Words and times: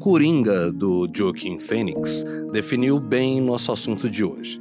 Coringa 0.00 0.72
do 0.72 1.06
Joaquin 1.14 1.58
Phoenix 1.58 2.24
definiu 2.50 2.98
bem 2.98 3.38
nosso 3.38 3.70
assunto 3.70 4.08
de 4.08 4.24
hoje. 4.24 4.58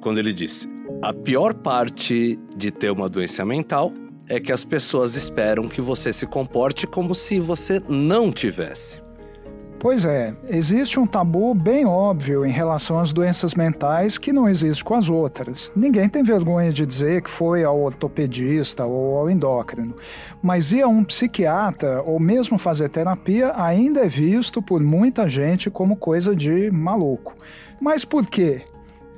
Quando 0.00 0.18
ele 0.18 0.32
disse: 0.32 0.66
A 1.02 1.12
pior 1.12 1.52
parte 1.52 2.38
de 2.56 2.70
ter 2.70 2.90
uma 2.90 3.06
doença 3.06 3.44
mental 3.44 3.92
é 4.26 4.40
que 4.40 4.50
as 4.50 4.64
pessoas 4.64 5.16
esperam 5.16 5.68
que 5.68 5.82
você 5.82 6.14
se 6.14 6.26
comporte 6.26 6.86
como 6.86 7.14
se 7.14 7.38
você 7.38 7.78
não 7.90 8.32
tivesse. 8.32 9.03
Pois 9.84 10.06
é, 10.06 10.34
existe 10.48 10.98
um 10.98 11.06
tabu 11.06 11.52
bem 11.52 11.84
óbvio 11.84 12.46
em 12.46 12.50
relação 12.50 12.98
às 12.98 13.12
doenças 13.12 13.54
mentais 13.54 14.16
que 14.16 14.32
não 14.32 14.48
existe 14.48 14.82
com 14.82 14.94
as 14.94 15.10
outras. 15.10 15.70
Ninguém 15.76 16.08
tem 16.08 16.22
vergonha 16.22 16.72
de 16.72 16.86
dizer 16.86 17.20
que 17.20 17.28
foi 17.28 17.64
ao 17.64 17.78
ortopedista 17.78 18.86
ou 18.86 19.18
ao 19.18 19.28
endócrino, 19.28 19.94
mas 20.42 20.72
ir 20.72 20.80
a 20.80 20.88
um 20.88 21.04
psiquiatra 21.04 22.00
ou 22.00 22.18
mesmo 22.18 22.56
fazer 22.56 22.88
terapia 22.88 23.52
ainda 23.54 24.00
é 24.00 24.08
visto 24.08 24.62
por 24.62 24.82
muita 24.82 25.28
gente 25.28 25.68
como 25.68 25.96
coisa 25.96 26.34
de 26.34 26.70
maluco. 26.70 27.34
Mas 27.78 28.06
por 28.06 28.26
quê? 28.26 28.62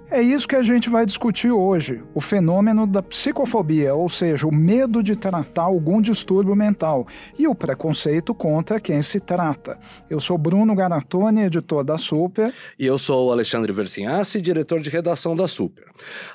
É 0.09 0.23
isso 0.23 0.47
que 0.47 0.55
a 0.55 0.63
gente 0.63 0.89
vai 0.89 1.05
discutir 1.05 1.51
hoje, 1.51 2.01
o 2.15 2.21
fenômeno 2.21 2.87
da 2.87 3.03
psicofobia, 3.03 3.93
ou 3.93 4.09
seja, 4.09 4.47
o 4.47 4.55
medo 4.55 5.03
de 5.03 5.17
tratar 5.17 5.63
algum 5.63 6.01
distúrbio 6.01 6.55
mental 6.55 7.09
e 7.37 7.49
o 7.49 7.57
preconceito 7.57 8.33
contra 8.33 8.79
quem 8.79 9.03
se 9.03 9.19
trata. 9.19 9.77
Eu 10.09 10.21
sou 10.21 10.39
Bruno 10.39 10.77
Garatoni, 10.77 11.43
editor 11.43 11.83
da 11.83 11.99
Super. 11.99 12.55
E 12.79 12.87
eu 12.87 12.97
sou 12.99 13.29
o 13.29 13.33
Alexandre 13.33 13.73
Versinhassi, 13.73 14.41
diretor 14.41 14.79
de 14.79 14.91
redação 14.91 15.35
da 15.35 15.49
Super. 15.49 15.85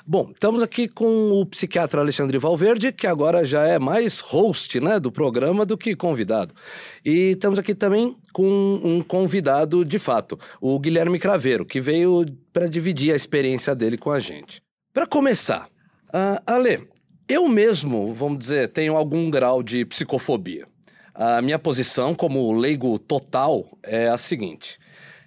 Bom, 0.06 0.28
estamos 0.30 0.62
aqui 0.62 0.86
com 0.86 1.40
o 1.40 1.46
psiquiatra 1.46 2.02
Alexandre 2.02 2.36
Valverde, 2.36 2.92
que 2.92 3.06
agora 3.06 3.42
já 3.42 3.66
é 3.66 3.78
mais 3.78 4.20
host 4.20 4.80
né, 4.80 5.00
do 5.00 5.10
programa 5.10 5.64
do 5.64 5.78
que 5.78 5.96
convidado. 5.96 6.54
E 7.02 7.30
estamos 7.30 7.58
aqui 7.58 7.74
também 7.74 8.14
com 8.32 8.80
um 8.82 9.02
convidado 9.02 9.84
de 9.84 9.98
fato, 9.98 10.38
o 10.60 10.78
Guilherme 10.78 11.18
Craveiro, 11.18 11.64
que 11.64 11.80
veio 11.80 12.24
para 12.52 12.66
dividir 12.66 13.12
a 13.12 13.16
experiência 13.16 13.74
dele 13.74 13.98
com 13.98 14.10
a 14.10 14.18
gente. 14.18 14.62
Para 14.92 15.06
começar, 15.06 15.68
uh, 16.08 16.42
Ale, 16.46 16.88
eu 17.28 17.48
mesmo, 17.48 18.12
vamos 18.14 18.38
dizer, 18.38 18.68
tenho 18.68 18.96
algum 18.96 19.30
grau 19.30 19.62
de 19.62 19.84
psicofobia. 19.84 20.66
A 21.14 21.42
minha 21.42 21.58
posição 21.58 22.14
como 22.14 22.52
leigo 22.52 22.98
total 22.98 23.66
é 23.82 24.08
a 24.08 24.16
seguinte: 24.16 24.78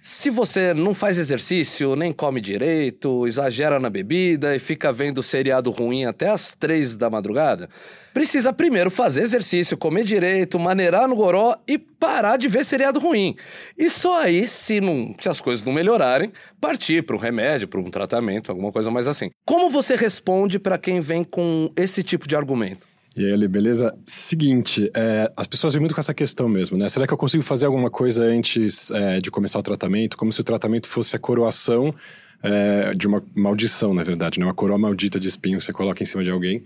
se 0.08 0.30
você 0.30 0.72
não 0.72 0.94
faz 0.94 1.18
exercício, 1.18 1.96
nem 1.96 2.12
come 2.12 2.40
direito, 2.40 3.26
exagera 3.26 3.80
na 3.80 3.90
bebida 3.90 4.54
e 4.54 4.60
fica 4.60 4.92
vendo 4.92 5.20
seriado 5.20 5.70
ruim 5.72 6.04
até 6.04 6.28
as 6.28 6.52
três 6.52 6.96
da 6.96 7.10
madrugada, 7.10 7.68
precisa 8.16 8.50
primeiro 8.50 8.90
fazer 8.90 9.20
exercício, 9.20 9.76
comer 9.76 10.02
direito, 10.02 10.58
maneirar 10.58 11.06
no 11.06 11.14
goró 11.14 11.54
e 11.68 11.76
parar 11.76 12.38
de 12.38 12.48
ver 12.48 12.64
seriado 12.64 12.98
ruim. 12.98 13.36
E 13.76 13.90
só 13.90 14.22
aí, 14.22 14.48
se, 14.48 14.80
não, 14.80 15.14
se 15.20 15.28
as 15.28 15.38
coisas 15.38 15.62
não 15.62 15.70
melhorarem, 15.70 16.32
partir 16.58 17.02
para 17.02 17.14
um 17.14 17.18
remédio, 17.18 17.68
para 17.68 17.78
um 17.78 17.90
tratamento, 17.90 18.50
alguma 18.50 18.72
coisa 18.72 18.90
mais 18.90 19.06
assim. 19.06 19.28
Como 19.44 19.68
você 19.68 19.94
responde 19.96 20.58
para 20.58 20.78
quem 20.78 20.98
vem 20.98 21.22
com 21.22 21.70
esse 21.76 22.02
tipo 22.02 22.26
de 22.26 22.34
argumento? 22.34 22.86
E 23.14 23.30
Ali, 23.30 23.46
beleza? 23.46 23.94
Seguinte, 24.06 24.90
é, 24.96 25.30
as 25.36 25.46
pessoas 25.46 25.74
vêm 25.74 25.80
muito 25.80 25.94
com 25.94 26.00
essa 26.00 26.14
questão 26.14 26.48
mesmo, 26.48 26.78
né? 26.78 26.88
Será 26.88 27.06
que 27.06 27.12
eu 27.12 27.18
consigo 27.18 27.42
fazer 27.42 27.66
alguma 27.66 27.90
coisa 27.90 28.24
antes 28.24 28.90
é, 28.92 29.20
de 29.20 29.30
começar 29.30 29.58
o 29.58 29.62
tratamento? 29.62 30.16
Como 30.16 30.32
se 30.32 30.40
o 30.40 30.44
tratamento 30.44 30.88
fosse 30.88 31.14
a 31.14 31.18
coroação 31.18 31.94
é, 32.42 32.94
de 32.94 33.06
uma 33.06 33.22
maldição, 33.34 33.92
na 33.92 34.02
verdade, 34.02 34.40
né? 34.40 34.46
Uma 34.46 34.54
coroa 34.54 34.78
maldita 34.78 35.20
de 35.20 35.28
espinho 35.28 35.58
que 35.58 35.64
você 35.66 35.72
coloca 35.72 36.02
em 36.02 36.06
cima 36.06 36.24
de 36.24 36.30
alguém. 36.30 36.64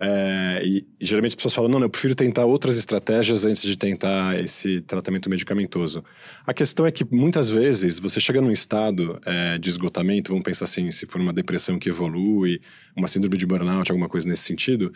É, 0.00 0.62
e, 0.64 0.86
geralmente 1.00 1.32
as 1.32 1.34
pessoas 1.34 1.54
falam: 1.54 1.70
não, 1.70 1.80
eu 1.80 1.90
prefiro 1.90 2.14
tentar 2.14 2.44
outras 2.44 2.78
estratégias 2.78 3.44
antes 3.44 3.62
de 3.62 3.76
tentar 3.76 4.38
esse 4.38 4.80
tratamento 4.82 5.28
medicamentoso. 5.28 6.04
A 6.46 6.54
questão 6.54 6.86
é 6.86 6.92
que 6.92 7.04
muitas 7.10 7.50
vezes 7.50 7.98
você 7.98 8.20
chega 8.20 8.40
num 8.40 8.52
estado 8.52 9.18
é, 9.26 9.58
de 9.58 9.68
esgotamento, 9.68 10.30
vamos 10.30 10.44
pensar 10.44 10.66
assim, 10.66 10.90
se 10.90 11.06
for 11.06 11.20
uma 11.20 11.32
depressão 11.32 11.78
que 11.78 11.88
evolui, 11.88 12.60
uma 12.96 13.08
síndrome 13.08 13.36
de 13.36 13.46
burnout, 13.46 13.90
alguma 13.90 14.08
coisa 14.08 14.28
nesse 14.28 14.42
sentido, 14.42 14.92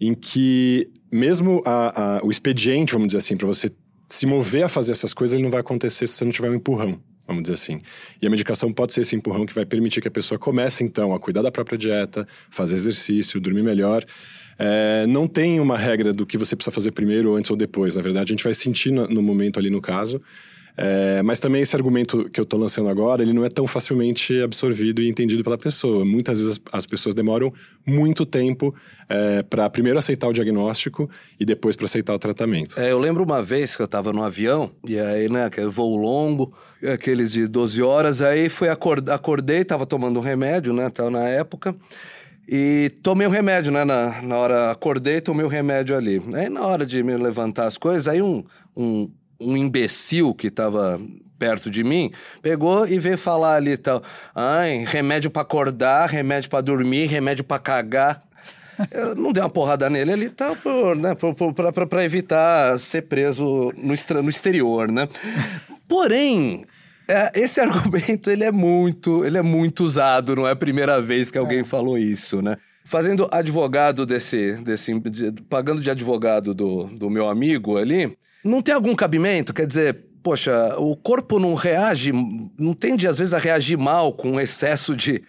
em 0.00 0.14
que 0.14 0.88
mesmo 1.10 1.60
a, 1.64 2.18
a, 2.18 2.24
o 2.24 2.30
expediente, 2.30 2.92
vamos 2.92 3.08
dizer 3.08 3.18
assim, 3.18 3.36
para 3.36 3.46
você 3.46 3.72
se 4.08 4.26
mover 4.26 4.64
a 4.64 4.68
fazer 4.68 4.92
essas 4.92 5.12
coisas, 5.12 5.34
ele 5.34 5.42
não 5.42 5.50
vai 5.50 5.60
acontecer 5.60 6.06
se 6.06 6.14
você 6.14 6.24
não 6.24 6.32
tiver 6.32 6.50
um 6.50 6.54
empurrão, 6.54 7.00
vamos 7.26 7.42
dizer 7.42 7.54
assim. 7.54 7.80
E 8.20 8.26
a 8.26 8.30
medicação 8.30 8.72
pode 8.72 8.92
ser 8.92 9.00
esse 9.00 9.16
empurrão 9.16 9.46
que 9.46 9.54
vai 9.54 9.66
permitir 9.66 10.00
que 10.00 10.08
a 10.08 10.10
pessoa 10.10 10.38
comece, 10.38 10.84
então, 10.84 11.12
a 11.12 11.18
cuidar 11.18 11.42
da 11.42 11.50
própria 11.50 11.76
dieta, 11.76 12.26
fazer 12.50 12.74
exercício, 12.74 13.40
dormir 13.40 13.62
melhor. 13.62 14.04
É, 14.58 15.06
não 15.06 15.26
tem 15.26 15.60
uma 15.60 15.76
regra 15.76 16.12
do 16.12 16.24
que 16.24 16.38
você 16.38 16.54
precisa 16.54 16.72
fazer 16.72 16.92
primeiro, 16.92 17.34
antes 17.34 17.50
ou 17.50 17.56
depois. 17.56 17.96
Na 17.96 18.02
verdade, 18.02 18.32
a 18.32 18.34
gente 18.34 18.44
vai 18.44 18.54
sentir 18.54 18.90
no, 18.90 19.06
no 19.08 19.22
momento 19.22 19.58
ali 19.58 19.70
no 19.70 19.80
caso. 19.80 20.20
É, 20.76 21.22
mas 21.22 21.38
também 21.38 21.62
esse 21.62 21.76
argumento 21.76 22.28
que 22.30 22.40
eu 22.40 22.42
estou 22.42 22.58
lançando 22.58 22.88
agora, 22.88 23.22
ele 23.22 23.32
não 23.32 23.44
é 23.44 23.48
tão 23.48 23.66
facilmente 23.66 24.40
absorvido 24.42 25.00
e 25.00 25.08
entendido 25.08 25.44
pela 25.44 25.56
pessoa. 25.56 26.04
Muitas 26.04 26.38
vezes 26.40 26.60
as, 26.72 26.78
as 26.78 26.86
pessoas 26.86 27.14
demoram 27.14 27.52
muito 27.86 28.26
tempo 28.26 28.74
é, 29.08 29.42
para 29.44 29.70
primeiro 29.70 29.98
aceitar 29.98 30.26
o 30.26 30.32
diagnóstico 30.32 31.08
e 31.38 31.44
depois 31.44 31.76
para 31.76 31.84
aceitar 31.84 32.12
o 32.14 32.18
tratamento. 32.18 32.78
É, 32.78 32.90
eu 32.90 32.98
lembro 32.98 33.22
uma 33.22 33.42
vez 33.42 33.76
que 33.76 33.82
eu 33.82 33.86
estava 33.86 34.12
no 34.12 34.24
avião, 34.24 34.70
e 34.84 34.98
aí, 34.98 35.28
né, 35.28 35.44
aquele 35.44 35.68
voo 35.68 35.96
longo, 35.96 36.52
aqueles 36.92 37.30
de 37.30 37.46
12 37.46 37.80
horas, 37.80 38.20
aí 38.20 38.48
fui 38.48 38.68
acordar, 38.68 39.14
acordei, 39.14 39.60
estava 39.60 39.86
tomando 39.86 40.18
um 40.18 40.22
remédio, 40.22 40.72
né, 40.72 40.90
na 41.10 41.28
época, 41.28 41.72
e 42.48 42.90
tomei 43.02 43.26
o 43.26 43.30
remédio, 43.30 43.72
né? 43.72 43.84
Na, 43.84 44.22
na 44.22 44.36
hora 44.36 44.70
acordei, 44.70 45.20
tomei 45.20 45.44
o 45.44 45.48
remédio 45.48 45.96
ali. 45.96 46.20
Aí 46.34 46.48
na 46.48 46.66
hora 46.66 46.84
de 46.84 47.02
me 47.02 47.16
levantar 47.16 47.66
as 47.66 47.78
coisas, 47.78 48.08
aí 48.08 48.20
um, 48.20 48.44
um 48.76 49.10
um 49.40 49.56
imbecil 49.56 50.34
que 50.34 50.48
estava 50.48 51.00
perto 51.38 51.70
de 51.70 51.82
mim, 51.82 52.10
pegou 52.40 52.86
e 52.86 52.98
veio 52.98 53.18
falar 53.18 53.56
ali 53.56 53.76
tal. 53.76 54.02
Ai, 54.34 54.84
remédio 54.86 55.30
para 55.30 55.42
acordar, 55.42 56.08
remédio 56.08 56.48
para 56.48 56.60
dormir, 56.60 57.06
remédio 57.06 57.44
para 57.44 57.58
cagar. 57.58 58.22
Eu 58.90 59.14
não 59.14 59.32
dei 59.32 59.42
uma 59.42 59.50
porrada 59.50 59.88
nele 59.88 60.12
ali, 60.12 60.28
tá, 60.28 60.56
por, 60.56 60.96
né, 60.96 61.14
para 61.88 62.04
evitar 62.04 62.78
ser 62.78 63.02
preso 63.02 63.72
no, 63.76 63.94
no 64.22 64.28
exterior, 64.28 64.90
né? 64.90 65.08
Porém, 65.86 66.64
é, 67.08 67.32
esse 67.34 67.60
argumento 67.60 68.30
ele 68.30 68.44
é 68.44 68.52
muito, 68.52 69.24
ele 69.24 69.38
é 69.38 69.42
muito 69.42 69.84
usado, 69.84 70.36
não 70.36 70.46
é 70.46 70.52
a 70.52 70.56
primeira 70.56 71.00
vez 71.00 71.30
que 71.30 71.38
alguém 71.38 71.60
é. 71.60 71.64
falou 71.64 71.98
isso, 71.98 72.40
né? 72.42 72.56
Fazendo 72.84 73.28
advogado 73.30 74.04
desse, 74.04 74.52
desse 74.62 74.98
de, 75.00 75.32
pagando 75.48 75.80
de 75.80 75.90
advogado 75.90 76.52
do, 76.52 76.84
do 76.84 77.08
meu 77.08 77.28
amigo 77.28 77.78
ali, 77.78 78.16
não 78.44 78.60
tem 78.60 78.74
algum 78.74 78.94
cabimento? 78.94 79.54
Quer 79.54 79.66
dizer, 79.66 79.98
poxa, 80.22 80.76
o 80.78 80.94
corpo 80.94 81.38
não 81.38 81.54
reage, 81.54 82.12
não 82.58 82.74
tende 82.74 83.08
às 83.08 83.18
vezes 83.18 83.32
a 83.32 83.38
reagir 83.38 83.78
mal 83.78 84.12
com 84.12 84.38
excesso 84.38 84.94
de 84.94 85.22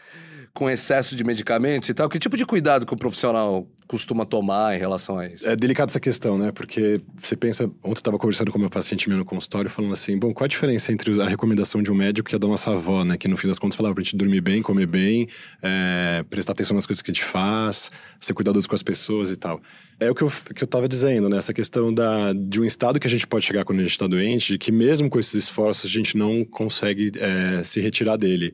com 0.54 0.70
excesso 0.70 1.18
de 1.18 1.24
medicamentos 1.24 1.90
e 1.90 1.94
tal. 1.94 2.08
Que 2.08 2.18
tipo 2.18 2.38
de 2.38 2.46
cuidado 2.46 2.86
que 2.86 2.94
o 2.94 2.98
profissional 2.98 3.68
costuma 3.88 4.26
tomar 4.26 4.76
em 4.76 4.80
relação 4.80 5.18
a 5.18 5.28
isso? 5.28 5.48
É 5.48 5.56
delicada 5.56 5.92
essa 5.92 6.00
questão, 6.00 6.38
né? 6.38 6.52
Porque 6.52 7.02
você 7.20 7.36
pensa. 7.36 7.66
Ontem 7.66 7.90
eu 7.90 7.94
estava 7.94 8.18
conversando 8.18 8.52
com 8.52 8.60
meu 8.60 8.70
paciente 8.70 9.08
meu 9.10 9.18
no 9.18 9.26
consultório, 9.26 9.70
falando 9.70 9.94
assim: 9.94 10.18
bom, 10.18 10.34
qual 10.34 10.46
a 10.46 10.48
diferença 10.48 10.92
entre 10.92 11.22
a 11.22 11.28
recomendação 11.28 11.82
de 11.82 11.92
um 11.92 11.96
médico 11.96 12.34
e 12.34 12.36
a 12.36 12.38
da 12.38 12.48
nossa 12.48 12.72
avó, 12.72 13.04
né? 13.04 13.18
Que 13.18 13.28
no 13.28 13.38
fim 13.38 13.48
das 13.48 13.60
contas 13.60 13.76
falava 13.76 13.96
pra 13.96 14.04
gente 14.04 14.16
dormir 14.16 14.42
bem, 14.42 14.62
comer 14.62 14.88
bem, 14.88 15.28
é, 15.62 16.24
prestar 16.30 16.54
atenção 16.54 16.76
nas 16.76 16.86
coisas 16.86 17.02
que 17.02 17.12
a 17.12 17.14
gente 17.14 17.24
faz, 17.24 17.92
ser 18.20 18.34
cuidadoso 18.34 18.68
com 18.68 18.76
as 18.76 18.84
pessoas 18.84 19.30
e 19.30 19.36
tal. 19.36 19.62
É 20.00 20.12
o 20.12 20.16
que 20.16 20.24
eu, 20.24 20.32
que 20.54 20.64
eu 20.64 20.68
tava 20.68 20.90
dizendo, 20.90 21.30
né? 21.30 21.38
Essa 21.38 21.54
questão 21.54 21.94
da, 21.94 22.34
de 22.34 22.60
um 22.60 22.66
estado 22.66 23.00
que 23.00 23.08
a 23.08 23.10
gente 23.10 23.26
pode 23.26 23.46
chegar 23.46 23.64
quando 23.64 23.80
a 23.80 23.84
gente 23.84 23.92
está 23.92 24.08
doente, 24.08 24.54
de 24.54 24.58
que 24.58 24.72
mesmo 24.72 25.10
com 25.10 25.20
esses 25.20 25.46
esforços 25.46 25.90
a 25.90 25.94
gente 25.94 26.18
não 26.18 26.44
consegue 26.44 27.12
é, 27.18 27.64
se 27.64 27.80
retirar 27.80 28.18
dele. 28.18 28.54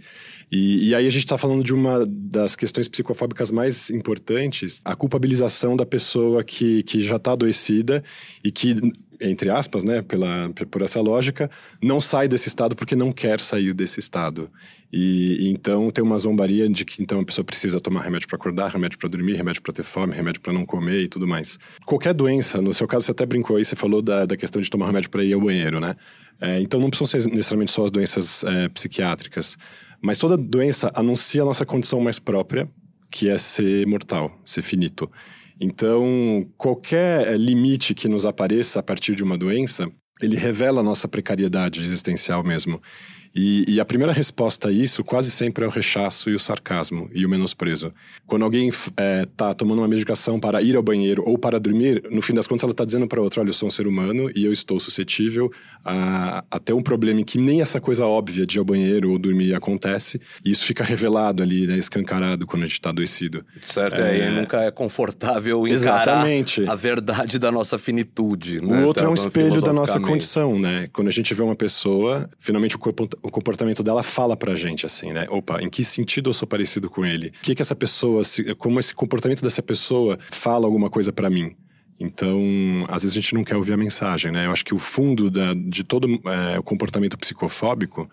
E, 0.51 0.89
e 0.89 0.95
aí 0.95 1.07
a 1.07 1.09
gente 1.09 1.23
está 1.23 1.37
falando 1.37 1.63
de 1.63 1.73
uma 1.73 2.05
das 2.05 2.55
questões 2.55 2.87
psicofóbicas 2.87 3.51
mais 3.51 3.89
importantes, 3.89 4.81
a 4.83 4.95
culpabilização 4.95 5.77
da 5.77 5.85
pessoa 5.85 6.43
que, 6.43 6.83
que 6.83 7.01
já 7.01 7.15
está 7.15 7.31
adoecida 7.31 8.03
e 8.43 8.51
que 8.51 8.75
entre 9.21 9.49
aspas, 9.51 9.83
né, 9.83 10.01
pela, 10.01 10.49
por 10.69 10.81
essa 10.81 10.99
lógica, 10.99 11.49
não 11.81 12.01
sai 12.01 12.27
desse 12.27 12.47
estado 12.47 12.75
porque 12.75 12.95
não 12.95 13.11
quer 13.11 13.39
sair 13.39 13.73
desse 13.73 13.99
estado. 13.99 14.49
E, 14.91 15.47
e 15.47 15.51
então 15.51 15.91
tem 15.91 16.03
uma 16.03 16.17
zombaria 16.17 16.67
de 16.67 16.83
que 16.83 17.03
então 17.03 17.19
a 17.19 17.23
pessoa 17.23 17.45
precisa 17.45 17.79
tomar 17.79 18.01
remédio 18.01 18.27
para 18.27 18.35
acordar, 18.35 18.69
remédio 18.69 18.97
para 18.97 19.09
dormir, 19.09 19.35
remédio 19.35 19.61
para 19.61 19.73
ter 19.73 19.83
fome, 19.83 20.15
remédio 20.15 20.41
para 20.41 20.51
não 20.51 20.65
comer 20.65 21.03
e 21.03 21.07
tudo 21.07 21.27
mais. 21.27 21.59
Qualquer 21.85 22.13
doença, 22.13 22.61
no 22.61 22.73
seu 22.73 22.87
caso 22.87 23.05
você 23.05 23.11
até 23.11 23.25
brincou 23.25 23.57
aí, 23.57 23.63
você 23.63 23.75
falou 23.75 24.01
da, 24.01 24.25
da 24.25 24.35
questão 24.35 24.59
de 24.61 24.69
tomar 24.69 24.87
remédio 24.87 25.09
para 25.09 25.23
ir 25.23 25.33
ao 25.33 25.41
banheiro, 25.41 25.79
né? 25.79 25.95
É, 26.41 26.59
então 26.59 26.79
não 26.79 26.89
precisam 26.89 27.21
ser 27.21 27.29
necessariamente 27.29 27.71
só 27.71 27.85
as 27.85 27.91
doenças 27.91 28.43
é, 28.43 28.67
psiquiátricas. 28.69 29.57
Mas 30.01 30.17
toda 30.17 30.35
doença 30.35 30.91
anuncia 30.95 31.41
a 31.41 31.45
nossa 31.45 31.65
condição 31.65 32.01
mais 32.01 32.17
própria, 32.17 32.69
que 33.11 33.29
é 33.29 33.37
ser 33.37 33.85
mortal, 33.85 34.31
ser 34.43 34.61
finito. 34.61 35.09
Então, 35.59 36.47
qualquer 36.57 37.37
limite 37.37 37.93
que 37.93 38.07
nos 38.07 38.25
apareça 38.25 38.79
a 38.79 38.83
partir 38.83 39.13
de 39.13 39.23
uma 39.23 39.37
doença, 39.37 39.87
ele 40.21 40.35
revela 40.35 40.81
a 40.81 40.83
nossa 40.83 41.07
precariedade 41.07 41.83
existencial 41.83 42.43
mesmo. 42.43 42.81
E, 43.33 43.63
e, 43.67 43.79
a 43.79 43.85
primeira 43.85 44.11
resposta 44.11 44.67
a 44.67 44.71
isso 44.71 45.03
quase 45.03 45.31
sempre 45.31 45.63
é 45.63 45.67
o 45.67 45.71
rechaço 45.71 46.29
e 46.29 46.35
o 46.35 46.39
sarcasmo 46.39 47.09
e 47.13 47.25
o 47.25 47.29
menosprezo. 47.29 47.93
Quando 48.27 48.43
alguém 48.43 48.67
está 48.67 49.49
é, 49.49 49.53
tomando 49.53 49.79
uma 49.79 49.87
medicação 49.87 50.37
para 50.37 50.61
ir 50.61 50.75
ao 50.75 50.83
banheiro 50.83 51.23
ou 51.25 51.37
para 51.37 51.59
dormir, 51.59 52.03
no 52.11 52.21
fim 52.21 52.33
das 52.33 52.45
contas 52.45 52.63
ela 52.63 52.73
está 52.73 52.83
dizendo 52.83 53.07
para 53.07 53.21
outro: 53.21 53.39
olha, 53.39 53.49
eu 53.49 53.53
sou 53.53 53.67
um 53.67 53.71
ser 53.71 53.87
humano 53.87 54.29
e 54.35 54.43
eu 54.43 54.51
estou 54.51 54.79
suscetível 54.79 55.49
a, 55.83 56.43
a 56.51 56.59
ter 56.59 56.73
um 56.73 56.81
problema 56.81 57.21
em 57.21 57.23
que 57.23 57.37
nem 57.37 57.61
essa 57.61 57.79
coisa 57.79 58.05
óbvia 58.05 58.45
de 58.45 58.57
ir 58.57 58.59
ao 58.59 58.65
banheiro 58.65 59.11
ou 59.11 59.17
dormir 59.17 59.53
acontece. 59.53 60.19
E 60.43 60.51
isso 60.51 60.65
fica 60.65 60.83
revelado 60.83 61.41
ali, 61.41 61.65
né, 61.65 61.77
escancarado 61.77 62.45
quando 62.45 62.63
a 62.63 62.65
gente 62.65 62.73
está 62.73 62.89
adoecido. 62.89 63.45
Certo, 63.61 64.01
é, 64.01 64.19
é 64.19 64.31
nunca 64.31 64.61
é 64.63 64.71
confortável 64.71 65.65
encarar 65.67 66.01
Exatamente. 66.01 66.69
a 66.69 66.75
verdade 66.75 67.39
da 67.39 67.51
nossa 67.51 67.77
finitude. 67.77 68.61
Né? 68.61 68.81
O 68.81 68.85
outro 68.85 69.05
é 69.05 69.09
um 69.09 69.13
espelho 69.13 69.61
da 69.61 69.71
nossa 69.71 69.99
condição, 69.99 70.59
né? 70.59 70.89
Quando 70.91 71.07
a 71.07 71.11
gente 71.11 71.33
vê 71.33 71.41
uma 71.41 71.55
pessoa, 71.55 72.27
finalmente 72.37 72.75
o 72.75 72.79
corpo 72.79 73.07
o 73.23 73.29
comportamento 73.29 73.83
dela 73.83 74.03
fala 74.03 74.35
pra 74.35 74.55
gente, 74.55 74.85
assim, 74.85 75.11
né? 75.11 75.27
Opa, 75.29 75.61
em 75.61 75.69
que 75.69 75.83
sentido 75.83 76.29
eu 76.29 76.33
sou 76.33 76.47
parecido 76.47 76.89
com 76.89 77.05
ele? 77.05 77.27
O 77.27 77.31
que 77.41 77.55
que 77.55 77.61
essa 77.61 77.75
pessoa, 77.75 78.23
como 78.57 78.79
esse 78.79 78.93
comportamento 78.93 79.41
dessa 79.41 79.61
pessoa 79.61 80.17
fala 80.29 80.65
alguma 80.65 80.89
coisa 80.89 81.11
para 81.11 81.29
mim? 81.29 81.55
Então, 81.99 82.39
às 82.87 83.03
vezes 83.03 83.15
a 83.15 83.21
gente 83.21 83.35
não 83.35 83.43
quer 83.43 83.55
ouvir 83.55 83.73
a 83.73 83.77
mensagem, 83.77 84.31
né? 84.31 84.47
Eu 84.47 84.51
acho 84.51 84.65
que 84.65 84.73
o 84.73 84.79
fundo 84.79 85.29
da, 85.29 85.53
de 85.53 85.83
todo 85.83 86.07
é, 86.07 86.57
o 86.57 86.63
comportamento 86.63 87.17
psicofóbico 87.17 88.09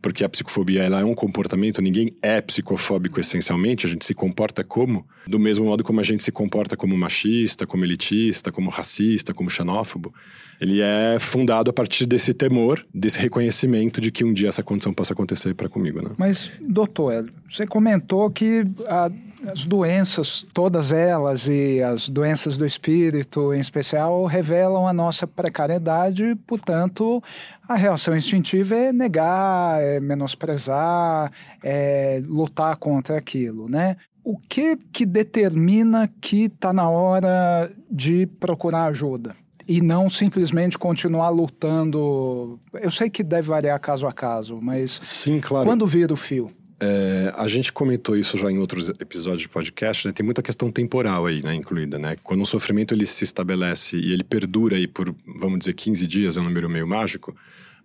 porque 0.00 0.24
a 0.24 0.28
psicofobia 0.28 0.82
ela 0.82 1.00
é 1.00 1.04
um 1.04 1.14
comportamento, 1.14 1.82
ninguém 1.82 2.14
é 2.22 2.40
psicofóbico 2.40 3.18
essencialmente, 3.18 3.86
a 3.86 3.88
gente 3.88 4.04
se 4.04 4.14
comporta 4.14 4.62
como, 4.62 5.06
do 5.26 5.38
mesmo 5.38 5.64
modo 5.64 5.82
como 5.82 6.00
a 6.00 6.02
gente 6.02 6.22
se 6.22 6.30
comporta 6.30 6.76
como 6.76 6.96
machista, 6.96 7.66
como 7.66 7.84
elitista, 7.84 8.52
como 8.52 8.70
racista, 8.70 9.34
como 9.34 9.50
xenófobo. 9.50 10.14
Ele 10.60 10.80
é 10.80 11.18
fundado 11.18 11.70
a 11.70 11.72
partir 11.72 12.06
desse 12.06 12.32
temor, 12.32 12.84
desse 12.94 13.18
reconhecimento 13.18 14.00
de 14.00 14.10
que 14.10 14.24
um 14.24 14.32
dia 14.32 14.48
essa 14.48 14.62
condição 14.62 14.92
possa 14.92 15.12
acontecer 15.12 15.54
para 15.54 15.68
comigo, 15.68 16.02
né? 16.02 16.10
Mas, 16.16 16.50
doutor, 16.60 17.30
você 17.48 17.66
comentou 17.66 18.30
que 18.30 18.64
a 18.88 19.10
as 19.44 19.64
doenças, 19.64 20.46
todas 20.52 20.92
elas, 20.92 21.46
e 21.46 21.82
as 21.82 22.08
doenças 22.08 22.56
do 22.56 22.64
espírito 22.64 23.52
em 23.52 23.60
especial, 23.60 24.24
revelam 24.24 24.86
a 24.86 24.92
nossa 24.92 25.26
precariedade, 25.26 26.34
portanto, 26.46 27.22
a 27.68 27.74
reação 27.74 28.16
instintiva 28.16 28.74
é 28.74 28.92
negar, 28.92 29.80
é 29.82 30.00
menosprezar, 30.00 31.30
é 31.62 32.22
lutar 32.24 32.76
contra 32.76 33.18
aquilo, 33.18 33.68
né? 33.68 33.96
O 34.24 34.36
que 34.36 34.76
que 34.92 35.06
determina 35.06 36.10
que 36.20 36.46
está 36.46 36.72
na 36.72 36.88
hora 36.88 37.70
de 37.90 38.26
procurar 38.26 38.86
ajuda? 38.86 39.34
E 39.68 39.80
não 39.80 40.08
simplesmente 40.08 40.78
continuar 40.78 41.30
lutando. 41.30 42.58
Eu 42.74 42.90
sei 42.90 43.10
que 43.10 43.22
deve 43.22 43.48
variar 43.48 43.78
caso 43.80 44.06
a 44.06 44.12
caso, 44.12 44.56
mas 44.60 44.92
sim, 44.92 45.40
claro. 45.40 45.66
Quando 45.66 45.86
vira 45.86 46.12
o 46.12 46.16
fio? 46.16 46.50
É, 46.78 47.32
a 47.36 47.48
gente 47.48 47.72
comentou 47.72 48.16
isso 48.16 48.36
já 48.36 48.50
em 48.50 48.58
outros 48.58 48.88
episódios 48.88 49.42
de 49.42 49.48
podcast, 49.48 50.06
né? 50.06 50.12
Tem 50.12 50.24
muita 50.24 50.42
questão 50.42 50.70
temporal 50.70 51.24
aí, 51.24 51.42
né, 51.42 51.54
incluída, 51.54 51.98
né? 51.98 52.16
Quando 52.22 52.42
um 52.42 52.44
sofrimento 52.44 52.92
ele 52.92 53.06
se 53.06 53.24
estabelece 53.24 53.96
e 53.96 54.12
ele 54.12 54.22
perdura 54.22 54.76
aí 54.76 54.86
por, 54.86 55.14
vamos 55.40 55.60
dizer, 55.60 55.72
15 55.72 56.06
dias, 56.06 56.36
é 56.36 56.40
um 56.40 56.44
número 56.44 56.68
meio 56.68 56.86
mágico, 56.86 57.34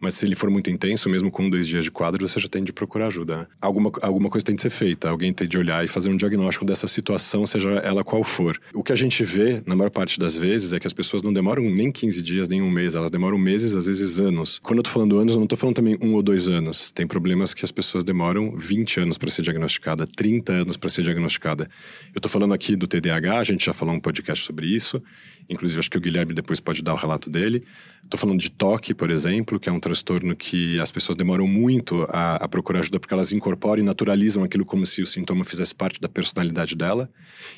mas 0.01 0.15
se 0.15 0.25
ele 0.25 0.35
for 0.35 0.49
muito 0.49 0.69
intenso, 0.71 1.07
mesmo 1.07 1.29
com 1.29 1.47
dois 1.47 1.67
dias 1.67 1.83
de 1.83 1.91
quadro, 1.91 2.27
você 2.27 2.39
já 2.39 2.47
tem 2.47 2.63
de 2.63 2.73
procurar 2.73 3.07
ajuda. 3.07 3.37
Né? 3.37 3.47
Alguma, 3.61 3.91
alguma 4.01 4.29
coisa 4.29 4.43
tem 4.43 4.55
de 4.55 4.61
ser 4.61 4.71
feita, 4.71 5.07
alguém 5.07 5.31
tem 5.31 5.47
de 5.47 5.57
olhar 5.57 5.85
e 5.85 5.87
fazer 5.87 6.09
um 6.09 6.17
diagnóstico 6.17 6.65
dessa 6.65 6.87
situação, 6.87 7.45
seja 7.45 7.69
ela 7.73 8.03
qual 8.03 8.23
for. 8.23 8.59
O 8.73 8.83
que 8.83 8.91
a 8.91 8.95
gente 8.95 9.23
vê, 9.23 9.61
na 9.65 9.75
maior 9.75 9.91
parte 9.91 10.19
das 10.19 10.35
vezes, 10.35 10.73
é 10.73 10.79
que 10.79 10.87
as 10.87 10.93
pessoas 10.93 11.21
não 11.21 11.31
demoram 11.31 11.61
nem 11.69 11.91
15 11.91 12.21
dias, 12.23 12.49
nem 12.49 12.63
um 12.63 12.71
mês, 12.71 12.95
elas 12.95 13.11
demoram 13.11 13.37
meses, 13.37 13.75
às 13.75 13.85
vezes 13.85 14.19
anos. 14.19 14.59
Quando 14.59 14.79
eu 14.79 14.83
tô 14.83 14.89
falando 14.89 15.19
anos, 15.19 15.35
eu 15.35 15.39
não 15.39 15.47
tô 15.47 15.55
falando 15.55 15.75
também 15.75 15.95
um 16.01 16.15
ou 16.15 16.23
dois 16.23 16.49
anos. 16.49 16.91
Tem 16.91 17.05
problemas 17.05 17.53
que 17.53 17.63
as 17.63 17.71
pessoas 17.71 18.03
demoram 18.03 18.57
20 18.57 19.01
anos 19.01 19.17
para 19.19 19.29
ser 19.29 19.43
diagnosticada, 19.43 20.07
30 20.07 20.51
anos 20.51 20.77
para 20.77 20.89
ser 20.89 21.03
diagnosticada. 21.03 21.69
Eu 22.15 22.19
tô 22.19 22.27
falando 22.27 22.55
aqui 22.55 22.75
do 22.75 22.87
TDAH, 22.87 23.37
a 23.37 23.43
gente 23.43 23.65
já 23.65 23.73
falou 23.73 23.93
um 23.93 23.99
podcast 23.99 24.43
sobre 24.43 24.65
isso. 24.65 25.01
Inclusive, 25.49 25.79
acho 25.79 25.91
que 25.91 25.97
o 25.97 26.01
Guilherme 26.01 26.33
depois 26.33 26.59
pode 26.59 26.81
dar 26.81 26.93
o 26.93 26.97
relato 26.97 27.29
dele. 27.29 27.63
Estou 28.11 28.19
falando 28.19 28.41
de 28.41 28.51
toque, 28.51 28.93
por 28.93 29.09
exemplo, 29.09 29.57
que 29.57 29.69
é 29.69 29.71
um 29.71 29.79
transtorno 29.79 30.35
que 30.35 30.77
as 30.81 30.91
pessoas 30.91 31.15
demoram 31.15 31.47
muito 31.47 32.05
a, 32.09 32.43
a, 32.43 32.47
procurar 32.49 32.81
ajuda 32.81 32.99
porque 32.99 33.13
elas 33.13 33.31
incorporam 33.31 33.81
e 33.81 33.85
naturalizam 33.85 34.43
aquilo 34.43 34.65
como 34.65 34.85
se 34.85 35.01
o 35.01 35.07
sintoma 35.07 35.45
fizesse 35.45 35.73
parte 35.73 36.01
da 36.01 36.09
personalidade 36.09 36.75
dela. 36.75 37.09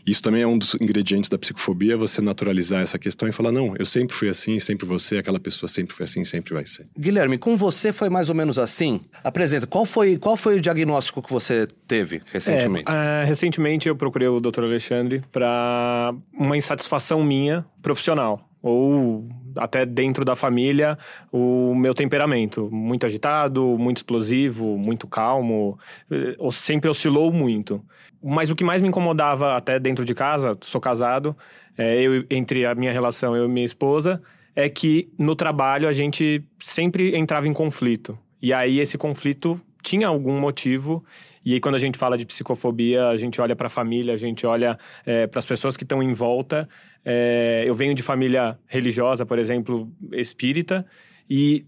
Isso 0.05 0.21
também 0.21 0.43
é 0.43 0.47
um 0.47 0.55
dos 0.55 0.75
ingredientes 0.75 1.27
da 1.27 1.39
psicofobia, 1.39 1.97
você 1.97 2.21
naturalizar 2.21 2.83
essa 2.83 2.99
questão 2.99 3.27
e 3.27 3.31
falar: 3.31 3.51
não, 3.51 3.73
eu 3.79 3.85
sempre 3.85 4.15
fui 4.15 4.29
assim, 4.29 4.59
sempre 4.59 4.85
você, 4.85 5.17
aquela 5.17 5.39
pessoa 5.39 5.67
sempre 5.67 5.91
foi 5.95 6.03
assim, 6.03 6.23
sempre 6.23 6.53
vai 6.53 6.67
ser. 6.67 6.85
Guilherme, 6.95 7.39
com 7.39 7.57
você 7.57 7.91
foi 7.91 8.11
mais 8.11 8.29
ou 8.29 8.35
menos 8.35 8.59
assim? 8.59 9.01
Apresenta, 9.23 9.65
qual 9.65 9.87
foi, 9.87 10.19
qual 10.19 10.37
foi 10.37 10.57
o 10.57 10.61
diagnóstico 10.61 11.23
que 11.23 11.33
você 11.33 11.65
teve 11.87 12.21
recentemente? 12.31 12.85
É, 12.91 13.23
uh, 13.23 13.27
recentemente 13.27 13.89
eu 13.89 13.95
procurei 13.95 14.27
o 14.27 14.39
Dr. 14.39 14.65
Alexandre 14.65 15.23
para 15.31 16.13
uma 16.31 16.55
insatisfação 16.55 17.23
minha 17.23 17.65
profissional 17.81 18.47
ou 18.63 19.27
até 19.55 19.85
dentro 19.85 20.25
da 20.25 20.35
família 20.35 20.97
o 21.31 21.73
meu 21.75 21.93
temperamento 21.93 22.69
muito 22.71 23.05
agitado, 23.05 23.77
muito 23.77 23.97
explosivo, 23.97 24.77
muito 24.77 25.07
calmo, 25.07 25.77
eh, 26.11 26.35
sempre 26.51 26.89
oscilou 26.89 27.31
muito. 27.31 27.83
Mas 28.23 28.49
o 28.49 28.55
que 28.55 28.63
mais 28.63 28.81
me 28.81 28.87
incomodava 28.87 29.55
até 29.55 29.79
dentro 29.79 30.05
de 30.05 30.15
casa, 30.15 30.57
sou 30.61 30.79
casado, 30.79 31.35
é, 31.77 32.01
eu 32.01 32.25
entre 32.29 32.65
a 32.65 32.75
minha 32.75 32.91
relação 32.91 33.35
eu 33.35 33.45
e 33.45 33.47
minha 33.47 33.65
esposa, 33.65 34.21
é 34.55 34.69
que 34.69 35.09
no 35.17 35.35
trabalho 35.35 35.87
a 35.87 35.93
gente 35.93 36.43
sempre 36.59 37.15
entrava 37.15 37.47
em 37.47 37.53
conflito. 37.53 38.17
E 38.41 38.53
aí 38.53 38.79
esse 38.79 38.97
conflito 38.97 39.59
tinha 39.81 40.07
algum 40.07 40.39
motivo. 40.39 41.03
E 41.45 41.53
aí, 41.53 41.59
quando 41.59 41.75
a 41.75 41.79
gente 41.79 41.97
fala 41.97 42.17
de 42.17 42.25
psicofobia, 42.25 43.07
a 43.07 43.17
gente 43.17 43.39
olha 43.41 43.55
para 43.55 43.67
a 43.67 43.69
família, 43.69 44.13
a 44.13 44.17
gente 44.17 44.45
olha 44.45 44.77
é, 45.05 45.27
para 45.27 45.39
as 45.39 45.45
pessoas 45.45 45.75
que 45.75 45.83
estão 45.83 46.01
em 46.01 46.13
volta. 46.13 46.67
É, 47.03 47.63
eu 47.65 47.75
venho 47.75 47.93
de 47.93 48.01
família 48.01 48.57
religiosa, 48.65 49.25
por 49.25 49.37
exemplo, 49.37 49.91
espírita, 50.13 50.85
e 51.29 51.65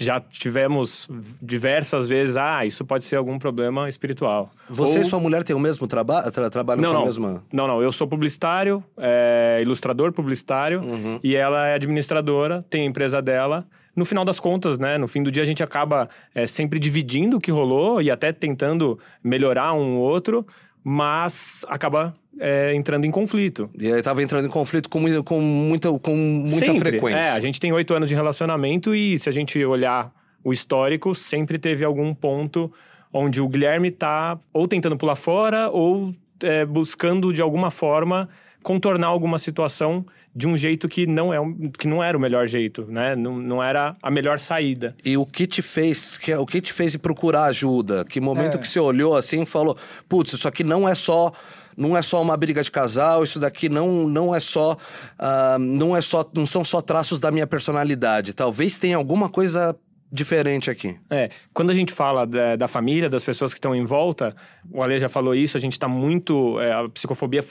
já 0.00 0.18
tivemos 0.18 1.08
diversas 1.42 2.08
vezes, 2.08 2.36
ah, 2.38 2.64
isso 2.64 2.86
pode 2.86 3.04
ser 3.04 3.16
algum 3.16 3.38
problema 3.38 3.86
espiritual. 3.86 4.50
Você 4.68 4.96
Ou... 4.96 5.02
e 5.02 5.04
sua 5.04 5.20
mulher 5.20 5.44
têm 5.44 5.54
o 5.54 5.60
mesmo 5.60 5.86
traba 5.86 6.30
tra 6.30 6.48
trabalho 6.48 6.80
não, 6.80 6.88
com 6.88 6.94
não. 6.94 7.02
a 7.02 7.04
mesma... 7.04 7.44
Não, 7.52 7.68
não, 7.68 7.82
eu 7.82 7.92
sou 7.92 8.08
publicitário, 8.08 8.82
é, 8.96 9.58
ilustrador 9.60 10.10
publicitário, 10.10 10.80
uhum. 10.80 11.20
e 11.22 11.36
ela 11.36 11.68
é 11.68 11.74
administradora, 11.74 12.64
tem 12.70 12.82
a 12.82 12.84
empresa 12.86 13.20
dela, 13.20 13.66
no 13.94 14.04
final 14.04 14.24
das 14.24 14.38
contas, 14.38 14.78
né, 14.78 14.96
no 14.98 15.08
fim 15.08 15.22
do 15.22 15.30
dia 15.30 15.42
a 15.42 15.46
gente 15.46 15.62
acaba 15.62 16.08
é, 16.34 16.46
sempre 16.46 16.78
dividindo 16.78 17.36
o 17.36 17.40
que 17.40 17.50
rolou 17.50 18.00
e 18.00 18.10
até 18.10 18.32
tentando 18.32 18.98
melhorar 19.22 19.72
um 19.74 19.98
outro, 19.98 20.46
mas 20.82 21.64
acaba 21.68 22.14
é, 22.38 22.74
entrando 22.74 23.04
em 23.04 23.10
conflito. 23.10 23.68
E 23.78 23.92
aí 23.92 23.98
estava 23.98 24.22
entrando 24.22 24.46
em 24.46 24.50
conflito 24.50 24.88
com, 24.88 25.00
muita, 25.00 25.22
com 25.22 25.40
muita, 25.40 25.98
com 25.98 26.16
muita 26.16 26.66
sempre. 26.66 26.90
frequência. 26.90 27.20
É, 27.20 27.30
a 27.32 27.40
gente 27.40 27.60
tem 27.60 27.72
oito 27.72 27.94
anos 27.94 28.08
de 28.08 28.14
relacionamento 28.14 28.94
e 28.94 29.18
se 29.18 29.28
a 29.28 29.32
gente 29.32 29.62
olhar 29.64 30.12
o 30.42 30.52
histórico, 30.52 31.14
sempre 31.14 31.58
teve 31.58 31.84
algum 31.84 32.14
ponto 32.14 32.72
onde 33.12 33.40
o 33.40 33.48
Guilherme 33.48 33.88
está 33.88 34.38
ou 34.52 34.66
tentando 34.66 34.96
pular 34.96 35.16
fora 35.16 35.68
ou 35.68 36.14
é, 36.42 36.64
buscando 36.64 37.32
de 37.32 37.42
alguma 37.42 37.70
forma 37.70 38.28
contornar 38.62 39.08
alguma 39.08 39.38
situação 39.38 40.04
de 40.34 40.46
um 40.46 40.56
jeito 40.56 40.88
que 40.88 41.06
não, 41.06 41.34
é, 41.34 41.38
que 41.76 41.88
não 41.88 42.02
era 42.02 42.16
o 42.16 42.20
melhor 42.20 42.46
jeito, 42.46 42.86
né? 42.88 43.16
Não, 43.16 43.36
não 43.36 43.62
era 43.62 43.96
a 44.02 44.10
melhor 44.10 44.38
saída. 44.38 44.94
E 45.04 45.16
o 45.16 45.26
que 45.26 45.46
te 45.46 45.60
fez, 45.60 46.16
que, 46.16 46.32
o 46.34 46.46
que 46.46 46.60
te 46.60 46.72
fez 46.72 46.96
procurar 46.96 47.44
ajuda? 47.44 48.04
Que 48.04 48.20
momento 48.20 48.56
é. 48.56 48.60
que 48.60 48.68
você 48.68 48.78
olhou 48.78 49.16
assim 49.16 49.42
e 49.42 49.46
falou, 49.46 49.76
putz, 50.08 50.32
isso 50.32 50.46
aqui 50.46 50.62
não 50.62 50.88
é 50.88 50.94
só 50.94 51.32
não 51.76 51.96
é 51.96 52.02
só 52.02 52.20
uma 52.20 52.36
briga 52.36 52.62
de 52.62 52.70
casal, 52.70 53.24
isso 53.24 53.40
daqui 53.40 53.68
não, 53.68 54.06
não 54.06 54.34
é 54.34 54.40
só 54.40 54.72
uh, 54.72 55.58
não 55.58 55.96
é 55.96 56.00
só 56.00 56.28
não 56.34 56.44
são 56.44 56.62
só 56.62 56.82
traços 56.82 57.20
da 57.20 57.30
minha 57.30 57.46
personalidade. 57.46 58.34
Talvez 58.34 58.78
tenha 58.78 58.96
alguma 58.96 59.28
coisa 59.28 59.74
diferente 60.10 60.70
aqui. 60.70 60.96
É, 61.08 61.30
quando 61.54 61.70
a 61.70 61.74
gente 61.74 61.92
fala 61.92 62.26
da, 62.26 62.56
da 62.56 62.68
família, 62.68 63.08
das 63.08 63.22
pessoas 63.22 63.52
que 63.52 63.58
estão 63.58 63.74
em 63.74 63.84
volta, 63.84 64.34
o 64.70 64.82
Ale 64.82 64.98
já 64.98 65.08
falou 65.08 65.34
isso, 65.34 65.56
a 65.56 65.60
gente 65.60 65.72
está 65.72 65.86
muito. 65.86 66.60
É, 66.60 66.72
a 66.72 66.88
psicofobia 66.88 67.42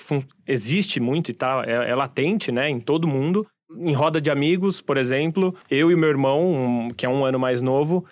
existe 0.46 1.00
muito 1.00 1.32
e 1.32 1.34
tá, 1.34 1.64
é, 1.66 1.92
é, 1.92 1.96
latente, 1.96 2.52
né, 2.52 2.70
em 2.70 2.80
todo 2.80 3.08
mundo. 3.08 3.48
Em 3.78 3.94
roda 3.94 4.20
de 4.20 4.32
amigos, 4.32 4.82
por 4.82 4.98
exemplo, 4.98 5.56
eu 5.70 5.92
e 5.92 5.96
meu 5.96 6.10
irmão, 6.10 6.42
um, 6.52 6.88
que 6.90 7.06
é 7.06 7.10
um 7.10 7.24
ano 7.24 7.38
mais 7.38 7.62
novo, 7.62 8.04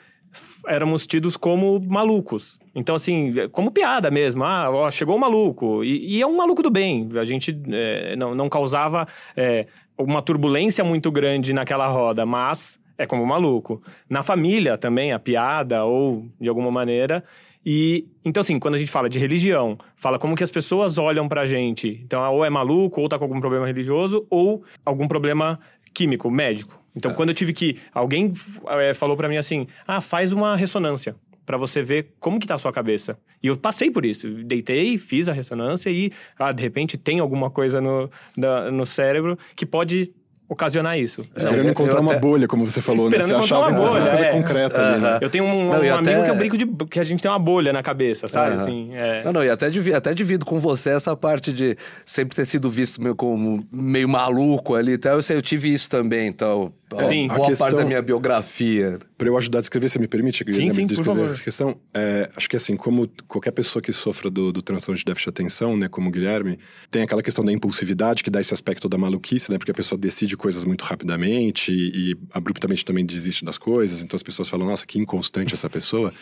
éramos 0.68 1.08
tidos 1.08 1.36
como 1.36 1.80
malucos. 1.80 2.60
Então, 2.76 2.96
assim, 2.96 3.34
como 3.52 3.72
piada 3.72 4.12
mesmo. 4.12 4.44
Ah, 4.44 4.70
ó, 4.70 4.92
chegou 4.92 5.16
um 5.16 5.20
maluco. 5.20 5.84
E, 5.84 6.18
e, 6.18 6.22
é 6.22 6.28
um 6.28 6.38
maluco 6.38 6.62
do 6.62 6.70
bem. 6.70 7.10
A 7.20 7.26
gente 7.26 7.60
é, 7.72 8.16
não, 8.16 8.36
não 8.36 8.48
causava 8.48 9.08
é, 9.36 9.66
uma 9.98 10.22
turbulência 10.22 10.84
muito 10.84 11.12
grande 11.12 11.54
naquela 11.54 11.88
roda, 11.88 12.24
mas 12.24 12.80
é 12.98 13.06
como 13.06 13.26
maluco. 13.26 13.82
Na 14.10 14.24
família 14.24 14.78
também, 14.78 15.12
a 15.12 15.20
piada, 15.20 15.84
ou 15.86 16.26
de 16.40 16.50
alguma 16.50 16.72
maneira. 16.72 17.24
E 17.66 18.08
então, 18.24 18.42
assim, 18.42 18.58
quando 18.60 18.76
a 18.76 18.78
gente 18.78 18.90
fala 18.90 19.10
de 19.10 19.20
religião, 19.20 19.78
fala 19.96 20.18
como 20.18 20.36
que 20.36 20.44
as 20.44 20.52
pessoas 20.52 20.98
olham 20.98 21.28
pra 21.28 21.46
gente. 21.46 22.00
Então, 22.04 22.22
ou 22.34 22.44
é 22.44 22.50
maluco, 22.50 23.02
ou 23.02 23.10
tá 23.10 23.18
com 23.18 23.26
algum 23.26 23.40
problema 23.40 23.66
religioso, 23.66 24.26
ou 24.30 24.64
algum 24.86 25.08
problema 25.08 25.60
químico, 25.94 26.30
médico. 26.32 26.82
Então, 26.96 27.12
é. 27.12 27.14
quando 27.14 27.30
eu 27.30 27.36
tive 27.36 27.54
que. 27.54 27.78
Alguém 27.94 28.34
é, 28.68 28.94
falou 28.94 29.18
para 29.18 29.28
mim 29.30 29.38
assim: 29.38 29.68
ah, 29.86 30.02
faz 30.02 30.32
uma 30.32 30.56
ressonância. 30.56 31.16
para 31.46 31.58
você 31.58 31.82
ver 31.82 32.14
como 32.20 32.40
que 32.40 32.48
tá 32.48 32.56
a 32.56 32.58
sua 32.58 32.72
cabeça. 32.72 33.20
E 33.44 33.48
eu 33.48 33.58
passei 33.58 33.92
por 33.92 34.06
isso. 34.06 34.30
Deitei, 34.44 34.98
fiz 34.98 35.28
a 35.28 35.34
ressonância 35.34 35.90
e, 35.90 36.12
ah, 36.38 36.52
de 36.52 36.64
repente, 36.64 36.98
tem 36.98 37.20
alguma 37.20 37.50
coisa 37.50 37.80
no, 37.82 38.10
da, 38.38 38.72
no 38.72 38.86
cérebro 38.86 39.38
que 39.56 39.66
pode 39.66 40.14
ocasionar 40.50 40.98
isso. 40.98 41.24
Esperando 41.36 41.70
encontrar 41.70 42.00
uma 42.00 42.18
bolha, 42.20 42.48
como 42.48 42.66
você 42.66 42.82
falou, 42.82 43.06
Esperando 43.08 43.28
né? 43.28 43.28
Você 43.28 43.34
encontrar 43.36 43.58
achava 43.58 43.70
uma 43.72 43.90
bolha, 43.90 44.02
uma 44.02 44.08
coisa 44.10 44.26
é. 44.26 44.32
concreta 44.32 44.82
ali, 44.82 45.02
né? 45.02 45.18
Eu 45.22 45.30
tenho 45.30 45.44
um, 45.44 45.48
Não, 45.66 45.70
um 45.70 45.74
amigo 45.74 45.96
até- 45.96 46.24
que 46.26 46.30
eu 46.32 46.36
brinco 46.36 46.58
de 46.58 46.66
que 46.90 47.00
a 47.00 47.04
gente 47.04 47.22
tem 47.22 47.30
uma 47.30 47.40
bolha 47.40 47.74
na 47.74 47.84
cabeça, 47.84 48.28
sabe? 48.28 48.54
Aham. 48.56 48.64
Assim, 48.64 48.92
é. 48.96 49.24
Não, 49.26 49.34
não, 49.34 49.44
e 49.44 49.50
até, 49.50 49.70
divi- 49.70 49.94
até 49.94 50.14
divido 50.14 50.46
com 50.46 50.60
você 50.60 50.92
essa 50.92 51.16
parte 51.16 51.52
de 51.52 51.76
sempre 52.06 52.36
ter 52.36 52.46
sido 52.46 52.70
visto 52.70 53.02
meio 53.02 53.16
como 53.16 53.66
meio 53.72 54.08
maluco 54.08 54.76
ali 54.76 54.94
e 54.94 54.98
tal. 54.98 55.16
Eu 55.16 55.22
sei, 55.22 55.36
eu 55.38 55.42
tive 55.42 55.74
isso 55.74 55.90
também, 55.90 56.28
então. 56.28 56.72
Sim. 57.08 57.28
Boa 57.28 57.48
A 57.48 57.50
questão- 57.50 57.68
parte 57.68 57.78
da 57.78 57.86
minha 57.86 58.02
biografia. 58.02 58.98
Para 59.18 59.28
eu 59.28 59.38
ajudar 59.38 59.58
a 59.60 59.62
descrever, 59.62 59.90
você 59.90 60.00
me 60.00 60.08
permite 60.08 60.44
Guilherme, 60.44 60.74
sim, 60.74 60.82
por 60.82 60.88
descrever 60.88 61.20
favor. 61.20 61.32
essa 61.34 61.44
questão? 61.44 61.78
É, 61.94 62.30
acho 62.36 62.50
que 62.50 62.56
assim, 62.56 62.76
como 62.78 63.10
qualquer 63.28 63.52
pessoa 63.52 63.82
que 63.82 63.92
sofra 63.92 64.30
do, 64.30 64.54
do 64.54 64.62
transtorno 64.62 64.98
de 64.98 65.04
déficit 65.04 65.26
de 65.26 65.30
atenção, 65.30 65.76
né, 65.76 65.88
como 65.90 66.08
o 66.08 66.12
Guilherme, 66.12 66.58
tem 66.90 67.04
aquela 67.04 67.22
questão 67.22 67.44
da 67.44 67.52
impulsividade 67.52 68.24
que 68.24 68.30
dá 68.30 68.40
esse 68.40 68.54
aspecto 68.54 68.88
da 68.88 68.98
maluquice, 68.98 69.52
né, 69.52 69.58
porque 69.58 69.72
a 69.72 69.74
pessoa 69.74 70.00
decide 70.00 70.38
coisas 70.38 70.64
muito 70.64 70.84
rapidamente 70.86 71.72
e, 71.72 72.12
e 72.12 72.18
abruptamente 72.32 72.86
também 72.86 73.06
desiste 73.06 73.44
das 73.44 73.58
coisas, 73.58 74.02
então 74.02 74.16
as 74.16 74.24
pessoas 74.24 74.48
falam, 74.48 74.68
nossa, 74.68 74.86
que 74.86 74.98
inconstante 74.98 75.54
essa 75.54 75.70
pessoa. 75.70 76.14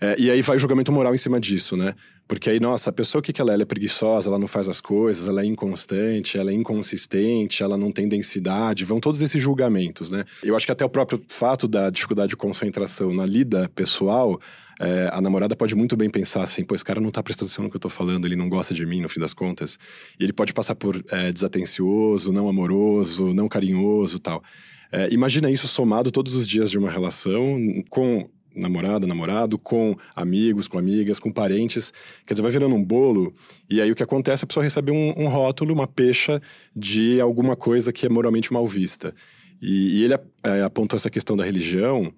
É, 0.00 0.16
e 0.18 0.30
aí 0.30 0.42
vai 0.42 0.56
o 0.56 0.58
julgamento 0.58 0.92
moral 0.92 1.14
em 1.14 1.18
cima 1.18 1.40
disso, 1.40 1.76
né? 1.76 1.94
Porque 2.26 2.48
aí, 2.48 2.58
nossa, 2.58 2.90
a 2.90 2.92
pessoa 2.92 3.20
o 3.20 3.22
que, 3.22 3.32
que 3.32 3.40
ela 3.40 3.52
é? 3.52 3.54
Ela 3.54 3.62
é 3.62 3.66
preguiçosa, 3.66 4.28
ela 4.28 4.38
não 4.38 4.48
faz 4.48 4.68
as 4.68 4.80
coisas, 4.80 5.28
ela 5.28 5.42
é 5.42 5.44
inconstante, 5.44 6.38
ela 6.38 6.50
é 6.50 6.54
inconsistente, 6.54 7.62
ela 7.62 7.76
não 7.76 7.92
tem 7.92 8.08
densidade, 8.08 8.84
vão 8.84 8.98
todos 8.98 9.20
esses 9.20 9.40
julgamentos, 9.40 10.10
né? 10.10 10.24
Eu 10.42 10.56
acho 10.56 10.66
que 10.66 10.72
até 10.72 10.84
o 10.84 10.88
próprio 10.88 11.22
fato 11.28 11.68
da 11.68 11.90
dificuldade 11.90 12.30
de 12.30 12.36
concentração 12.36 13.12
na 13.12 13.26
lida 13.26 13.70
pessoal, 13.74 14.40
é, 14.80 15.08
a 15.12 15.20
namorada 15.20 15.54
pode 15.54 15.74
muito 15.74 15.96
bem 15.96 16.10
pensar 16.10 16.42
assim, 16.42 16.64
pô, 16.64 16.74
esse 16.74 16.84
cara 16.84 17.00
não 17.00 17.10
tá 17.10 17.22
prestando 17.22 17.48
atenção 17.48 17.64
no 17.64 17.70
que 17.70 17.76
eu 17.76 17.80
tô 17.80 17.90
falando, 17.90 18.26
ele 18.26 18.36
não 18.36 18.48
gosta 18.48 18.74
de 18.74 18.84
mim, 18.86 19.00
no 19.00 19.08
fim 19.08 19.20
das 19.20 19.34
contas. 19.34 19.78
E 20.18 20.24
ele 20.24 20.32
pode 20.32 20.52
passar 20.52 20.74
por 20.74 21.02
é, 21.10 21.30
desatencioso, 21.30 22.32
não 22.32 22.48
amoroso, 22.48 23.32
não 23.32 23.48
carinhoso 23.48 24.18
tal. 24.18 24.42
É, 24.90 25.08
imagina 25.12 25.50
isso 25.50 25.66
somado 25.66 26.10
todos 26.10 26.34
os 26.34 26.46
dias 26.46 26.70
de 26.70 26.78
uma 26.78 26.90
relação 26.90 27.58
com 27.90 28.28
namorada, 28.54 29.06
namorado, 29.06 29.58
com 29.58 29.96
amigos, 30.14 30.68
com 30.68 30.78
amigas, 30.78 31.18
com 31.18 31.30
parentes. 31.32 31.92
Quer 32.26 32.34
dizer, 32.34 32.42
vai 32.42 32.52
virando 32.52 32.74
um 32.74 32.84
bolo 32.84 33.32
e 33.68 33.80
aí 33.80 33.90
o 33.90 33.94
que 33.94 34.02
acontece, 34.02 34.44
a 34.44 34.46
pessoa 34.46 34.62
recebe 34.62 34.90
um, 34.90 35.14
um 35.16 35.28
rótulo, 35.28 35.72
uma 35.72 35.86
pecha 35.86 36.40
de 36.74 37.20
alguma 37.20 37.56
coisa 37.56 37.92
que 37.92 38.06
é 38.06 38.08
moralmente 38.08 38.52
mal 38.52 38.66
vista. 38.66 39.14
E, 39.60 40.00
e 40.00 40.04
ele 40.04 40.14
é, 40.14 40.62
apontou 40.62 40.96
essa 40.96 41.10
questão 41.10 41.36
da 41.36 41.44
religião. 41.44 42.12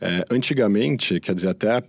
É, 0.00 0.24
antigamente, 0.30 1.20
quer 1.20 1.34
dizer, 1.34 1.48
até 1.48 1.82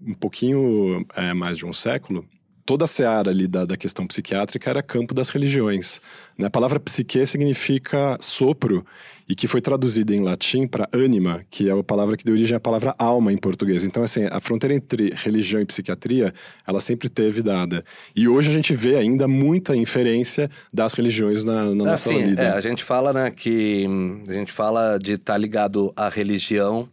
um 0.00 0.14
pouquinho 0.14 1.04
é, 1.14 1.34
mais 1.34 1.56
de 1.56 1.66
um 1.66 1.72
século, 1.72 2.24
toda 2.68 2.84
a 2.84 2.86
seara 2.86 3.30
ali 3.30 3.48
da, 3.48 3.64
da 3.64 3.78
questão 3.78 4.06
psiquiátrica 4.06 4.68
era 4.68 4.82
campo 4.82 5.14
das 5.14 5.30
religiões. 5.30 6.02
Né? 6.36 6.48
A 6.48 6.50
palavra 6.50 6.78
psique 6.78 7.24
significa 7.24 8.18
sopro 8.20 8.84
e 9.26 9.34
que 9.34 9.48
foi 9.48 9.62
traduzida 9.62 10.14
em 10.14 10.22
latim 10.22 10.66
para 10.66 10.86
ânima, 10.92 11.42
que 11.50 11.70
é 11.70 11.72
a 11.72 11.82
palavra 11.82 12.14
que 12.14 12.26
deu 12.26 12.34
origem 12.34 12.54
à 12.54 12.60
palavra 12.60 12.94
alma 12.98 13.32
em 13.32 13.38
português. 13.38 13.84
Então, 13.84 14.02
assim, 14.02 14.26
a 14.30 14.38
fronteira 14.38 14.74
entre 14.74 15.14
religião 15.16 15.62
e 15.62 15.64
psiquiatria, 15.64 16.34
ela 16.66 16.78
sempre 16.78 17.08
teve 17.08 17.40
dada. 17.40 17.82
E 18.14 18.28
hoje 18.28 18.50
a 18.50 18.52
gente 18.52 18.74
vê 18.74 18.96
ainda 18.96 19.26
muita 19.26 19.74
inferência 19.74 20.50
das 20.70 20.92
religiões 20.92 21.42
na, 21.42 21.64
na 21.64 21.74
nossa 21.74 22.10
assim, 22.10 22.22
vida. 22.22 22.42
é, 22.42 22.50
a 22.50 22.60
gente 22.60 22.84
fala, 22.84 23.14
né, 23.14 23.30
que 23.30 23.86
hum, 23.88 24.22
a 24.28 24.32
gente 24.34 24.52
fala 24.52 24.98
de 24.98 25.14
estar 25.14 25.38
ligado 25.38 25.90
à 25.96 26.10
religião 26.10 26.86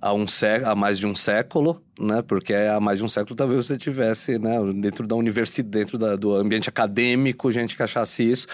há, 0.00 0.12
um 0.12 0.26
sé 0.26 0.62
há 0.64 0.74
mais 0.74 0.98
de 0.98 1.06
um 1.06 1.14
século, 1.14 1.82
né? 1.98 2.22
Porque 2.22 2.54
há 2.54 2.80
mais 2.80 2.98
de 2.98 3.04
um 3.04 3.08
século 3.08 3.34
talvez 3.36 3.66
você 3.66 3.76
tivesse, 3.76 4.38
né, 4.38 4.56
dentro 4.80 5.06
da 5.06 5.14
universidade, 5.16 5.70
dentro 5.84 5.98
da- 5.98 6.16
do 6.16 6.34
ambiente 6.34 6.68
acadêmico, 6.68 7.50
gente 7.52 7.76
que 7.76 7.82
achasse 7.82 8.22
isso. 8.28 8.46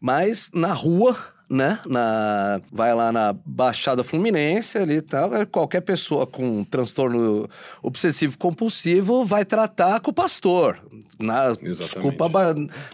Mas 0.00 0.50
na 0.52 0.72
rua, 0.72 1.16
né? 1.48 1.78
Na, 1.86 2.60
vai 2.72 2.94
lá 2.94 3.12
na 3.12 3.34
Baixada 3.44 4.02
Fluminense 4.02 4.78
ali 4.78 4.96
e 4.96 5.02
tal. 5.02 5.34
é, 5.34 5.44
Qualquer 5.44 5.82
pessoa 5.82 6.26
com 6.26 6.64
transtorno 6.64 7.48
obsessivo 7.82 8.38
compulsivo 8.38 9.24
vai 9.24 9.44
tratar 9.44 10.00
com 10.00 10.10
o 10.10 10.14
pastor. 10.14 10.78
Na, 11.18 11.50
Exatamente. 11.50 11.78
desculpa, 11.78 12.30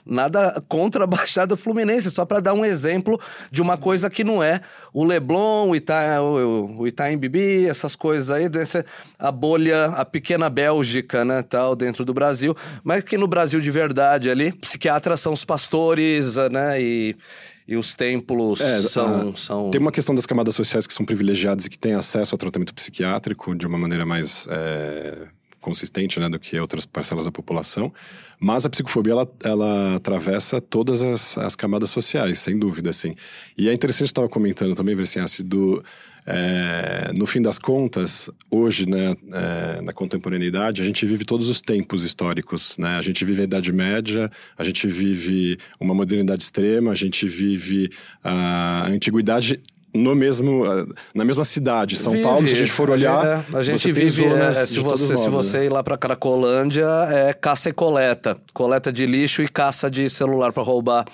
nada 0.04 0.62
contra 0.68 1.04
a 1.04 1.06
Baixada 1.06 1.56
Fluminense, 1.56 2.10
só 2.10 2.26
para 2.26 2.40
dar 2.40 2.52
um 2.52 2.64
exemplo 2.64 3.18
de 3.50 3.62
uma 3.62 3.78
coisa 3.78 4.10
que 4.10 4.22
não 4.22 4.42
é 4.42 4.60
o 4.92 5.04
Leblon, 5.04 5.70
o, 5.70 5.76
Ita, 5.76 6.20
o, 6.20 6.80
o 6.80 6.86
Itaim 6.86 7.16
Bibi, 7.16 7.66
essas 7.66 7.96
coisas 7.96 8.30
aí, 8.30 8.48
dessa, 8.48 8.84
a 9.18 9.32
bolha, 9.32 9.86
a 9.86 10.04
pequena 10.04 10.50
Bélgica, 10.50 11.24
né, 11.24 11.42
tal, 11.42 11.74
dentro 11.74 12.04
do 12.04 12.12
Brasil, 12.12 12.54
mas 12.84 13.02
que 13.02 13.16
no 13.16 13.26
Brasil 13.26 13.60
de 13.60 13.70
verdade 13.70 14.30
ali, 14.30 14.52
psiquiatras 14.52 15.20
são 15.20 15.32
os 15.32 15.44
pastores, 15.44 16.36
né, 16.50 16.80
e, 16.80 17.16
e 17.70 17.76
os 17.76 17.94
templos 17.94 18.60
É, 18.60 18.82
são, 18.82 19.30
a- 19.30 19.36
são... 19.36 19.70
Tem 19.70 19.80
uma 19.80 19.92
questão 19.92 20.12
das 20.14 20.26
camadas 20.26 20.56
sociais 20.56 20.86
que 20.88 20.92
são 20.92 21.06
privilegiadas 21.06 21.66
e 21.66 21.70
que 21.70 21.78
têm 21.78 21.94
acesso 21.94 22.34
ao 22.34 22.38
tratamento 22.38 22.74
psiquiátrico 22.74 23.54
de 23.54 23.64
uma 23.66 23.78
maneira 23.78 24.04
mais 24.04 24.46
é, 24.50 25.28
consistente 25.60 26.18
né, 26.18 26.28
do 26.28 26.38
que 26.38 26.58
outras 26.58 26.84
parcelas 26.84 27.26
da 27.26 27.30
população. 27.30 27.92
Mas 28.40 28.66
a 28.66 28.70
psicofobia, 28.70 29.12
ela, 29.12 29.30
ela 29.44 29.94
atravessa 29.96 30.60
todas 30.60 31.00
as, 31.02 31.38
as 31.38 31.54
camadas 31.54 31.90
sociais, 31.90 32.40
sem 32.40 32.58
dúvida, 32.58 32.90
assim. 32.90 33.14
E 33.56 33.68
é 33.68 33.72
interessante, 33.72 34.08
estava 34.08 34.28
comentando 34.28 34.74
também, 34.74 34.96
ver 34.96 35.02
assim, 35.02 35.20
assim, 35.20 35.44
do... 35.44 35.82
é, 36.32 37.12
no 37.16 37.26
fim 37.26 37.42
das 37.42 37.58
contas, 37.58 38.30
hoje, 38.50 38.88
né, 38.88 39.16
é, 39.32 39.80
na 39.80 39.92
contemporaneidade, 39.92 40.80
a 40.80 40.84
gente 40.84 41.04
vive 41.04 41.24
todos 41.24 41.48
os 41.48 41.60
tempos 41.60 42.02
históricos, 42.02 42.78
né? 42.78 42.96
A 42.96 43.02
gente 43.02 43.24
vive 43.24 43.40
a 43.40 43.44
Idade 43.44 43.72
Média, 43.72 44.30
a 44.56 44.62
gente 44.62 44.86
vive 44.86 45.58
uma 45.80 45.92
modernidade 45.92 46.42
extrema, 46.42 46.92
a 46.92 46.94
gente 46.94 47.26
vive 47.28 47.90
a 48.22 48.86
antiguidade 48.86 49.60
no 49.92 50.14
mesmo, 50.14 50.62
na 51.12 51.24
mesma 51.24 51.44
cidade, 51.44 51.96
São 51.96 52.12
Vive. 52.12 52.24
Paulo, 52.24 52.46
se 52.46 52.54
a 52.54 52.56
gente 52.58 52.70
for 52.70 52.90
olhar, 52.90 53.18
A 53.18 53.36
gente, 53.38 53.54
é, 53.54 53.58
a 53.58 53.62
gente 53.64 53.80
você 53.80 53.92
vive. 53.92 54.24
é, 54.24 54.54
se, 54.54 54.78
você, 54.78 55.16
se 55.16 55.28
você 55.28 55.58
né? 55.58 55.66
ir 55.66 55.68
lá 55.68 55.82
pra 55.82 55.98
Caracolândia, 55.98 56.86
é 57.10 57.32
caça 57.32 57.70
e 57.70 57.72
coleta. 57.72 58.36
Coleta 58.54 58.92
de 58.92 59.04
lixo 59.04 59.42
e 59.42 59.48
caça 59.48 59.90
de 59.90 60.08
celular 60.08 60.52
pra 60.52 60.62
roubar. 60.62 61.04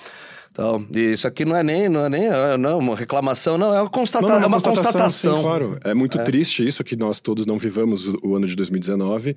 Então, 0.57 0.87
e 0.91 1.13
isso 1.13 1.27
aqui 1.27 1.45
não 1.45 1.55
é 1.55 1.61
nem, 1.61 1.87
não 1.87 2.03
é 2.03 2.09
nem 2.09 2.25
é, 2.25 2.57
não, 2.57 2.79
uma 2.79 2.95
reclamação, 2.95 3.59
não, 3.59 3.75
é 3.75 3.79
uma, 3.79 3.89
constata 3.91 4.25
Não, 4.27 4.35
não, 4.37 4.43
é 4.43 4.47
uma 4.47 4.59
constatação. 4.59 5.37
sim, 5.37 5.43
claro. 5.43 5.77
É 5.83 5.93
muito 5.93 6.17
triste 6.23 6.67
isso 6.67 6.83
que 6.83 6.95
nós 6.95 7.19
todos 7.21 7.45
não 7.45 7.59
vivamos 7.59 8.07
o, 8.07 8.19
o 8.23 8.35
ano 8.35 8.47
de 8.47 8.55
2019 8.55 9.35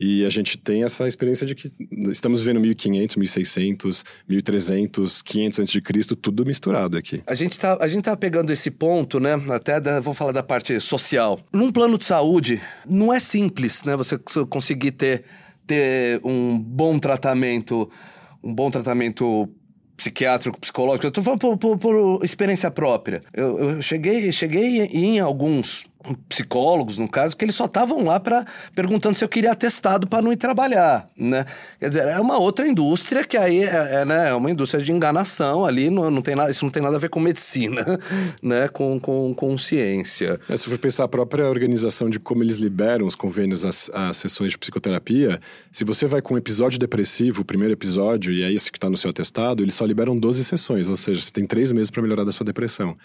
e 0.00 0.24
a 0.24 0.30
gente 0.30 0.56
tem 0.56 0.82
essa 0.82 1.06
experiência 1.06 1.46
de 1.46 1.54
que 1.54 1.70
estamos 2.10 2.40
vivendo 2.40 2.58
1500, 2.60 3.16
1600, 3.16 4.04
1300, 4.26 5.20
500 5.20 5.58
antes 5.58 5.72
de 5.72 5.82
Cristo, 5.82 6.16
tudo 6.16 6.46
misturado 6.46 6.96
aqui. 6.96 7.22
A 7.26 7.34
gente, 7.34 7.58
tá, 7.58 7.76
a 7.78 7.86
gente 7.86 8.04
tá 8.04 8.16
pegando 8.16 8.50
esse 8.50 8.70
ponto, 8.70 9.20
né? 9.20 9.34
Até 9.50 9.78
da- 9.78 10.00
vou 10.00 10.14
falar 10.14 10.32
da 10.32 10.42
parte 10.42 10.80
social. 10.80 11.38
Num 11.52 11.70
plano 11.70 11.98
de 11.98 12.06
saúde, 12.06 12.62
não 12.88 13.12
é 13.12 13.20
simples, 13.20 13.84
né? 13.84 13.94
Você 13.94 14.18
conseguir 14.48 14.92
ter, 14.92 15.24
ter 15.66 16.18
um 16.24 16.58
bom 16.58 16.98
tratamento, 16.98 17.90
um 18.42 18.54
bom 18.54 18.70
tratamento 18.70 19.48
psiquiátrico, 19.96 20.58
psicológico. 20.60 21.06
Eu 21.06 21.10
tô 21.10 21.22
falando 21.22 21.38
por, 21.40 21.56
por- 21.58 21.78
por 21.78 22.24
experiência 22.24 22.70
própria. 22.70 23.20
Eu, 23.32 23.58
eu 23.58 23.82
cheguei, 23.82 24.30
cheguei 24.32 24.80
em 24.86 25.20
alguns 25.20 25.84
psicólogos, 26.28 26.98
no 26.98 27.08
caso, 27.08 27.36
que 27.36 27.44
eles 27.44 27.54
só 27.54 27.66
estavam 27.66 28.04
lá 28.04 28.18
para 28.18 28.44
perguntando 28.74 29.16
se 29.16 29.24
eu 29.24 29.28
queria 29.28 29.52
atestado 29.52 30.06
para 30.06 30.22
não 30.22 30.32
ir 30.32 30.36
trabalhar, 30.36 31.08
né? 31.16 31.44
Quer 31.78 31.88
dizer, 31.88 32.08
é 32.08 32.20
uma 32.20 32.38
outra 32.38 32.66
indústria 32.66 33.24
que 33.24 33.36
aí 33.36 33.62
é, 33.62 34.00
é, 34.00 34.04
né, 34.04 34.30
é 34.30 34.34
uma 34.34 34.50
indústria 34.50 34.82
de 34.82 34.92
enganação 34.92 35.64
ali, 35.64 35.90
não, 35.90 36.10
não 36.10 36.22
tem 36.22 36.34
nada, 36.34 36.50
isso 36.50 36.64
não 36.64 36.70
tem 36.70 36.82
nada 36.82 36.96
a 36.96 36.98
ver 36.98 37.08
com 37.08 37.20
medicina, 37.20 37.84
né? 38.42 38.68
Com, 38.68 38.98
com, 38.98 39.34
com 39.34 39.58
ciência. 39.58 40.40
É, 40.48 40.56
se 40.56 40.68
for 40.68 40.78
pensar 40.78 41.04
a 41.04 41.08
própria 41.08 41.48
organização 41.48 42.10
de 42.10 42.18
como 42.18 42.42
eles 42.42 42.56
liberam 42.56 43.06
os 43.06 43.14
convênios 43.14 43.64
às, 43.64 43.90
às 43.94 44.16
sessões 44.16 44.52
de 44.52 44.58
psicoterapia, 44.58 45.40
se 45.70 45.84
você 45.84 46.06
vai 46.06 46.20
com 46.20 46.34
um 46.34 46.38
episódio 46.38 46.78
depressivo, 46.78 47.42
o 47.42 47.44
primeiro 47.44 47.72
episódio, 47.72 48.32
e 48.32 48.42
é 48.42 48.52
esse 48.52 48.70
que 48.70 48.78
está 48.78 48.88
no 48.90 48.96
seu 48.96 49.10
atestado, 49.10 49.62
eles 49.62 49.74
só 49.74 49.84
liberam 49.84 50.18
12 50.18 50.44
sessões, 50.44 50.88
ou 50.88 50.96
seja, 50.96 51.20
você 51.20 51.32
tem 51.32 51.46
três 51.46 51.72
meses 51.72 51.90
para 51.90 52.02
melhorar 52.02 52.24
da 52.24 52.32
sua 52.32 52.44
depressão. 52.44 52.96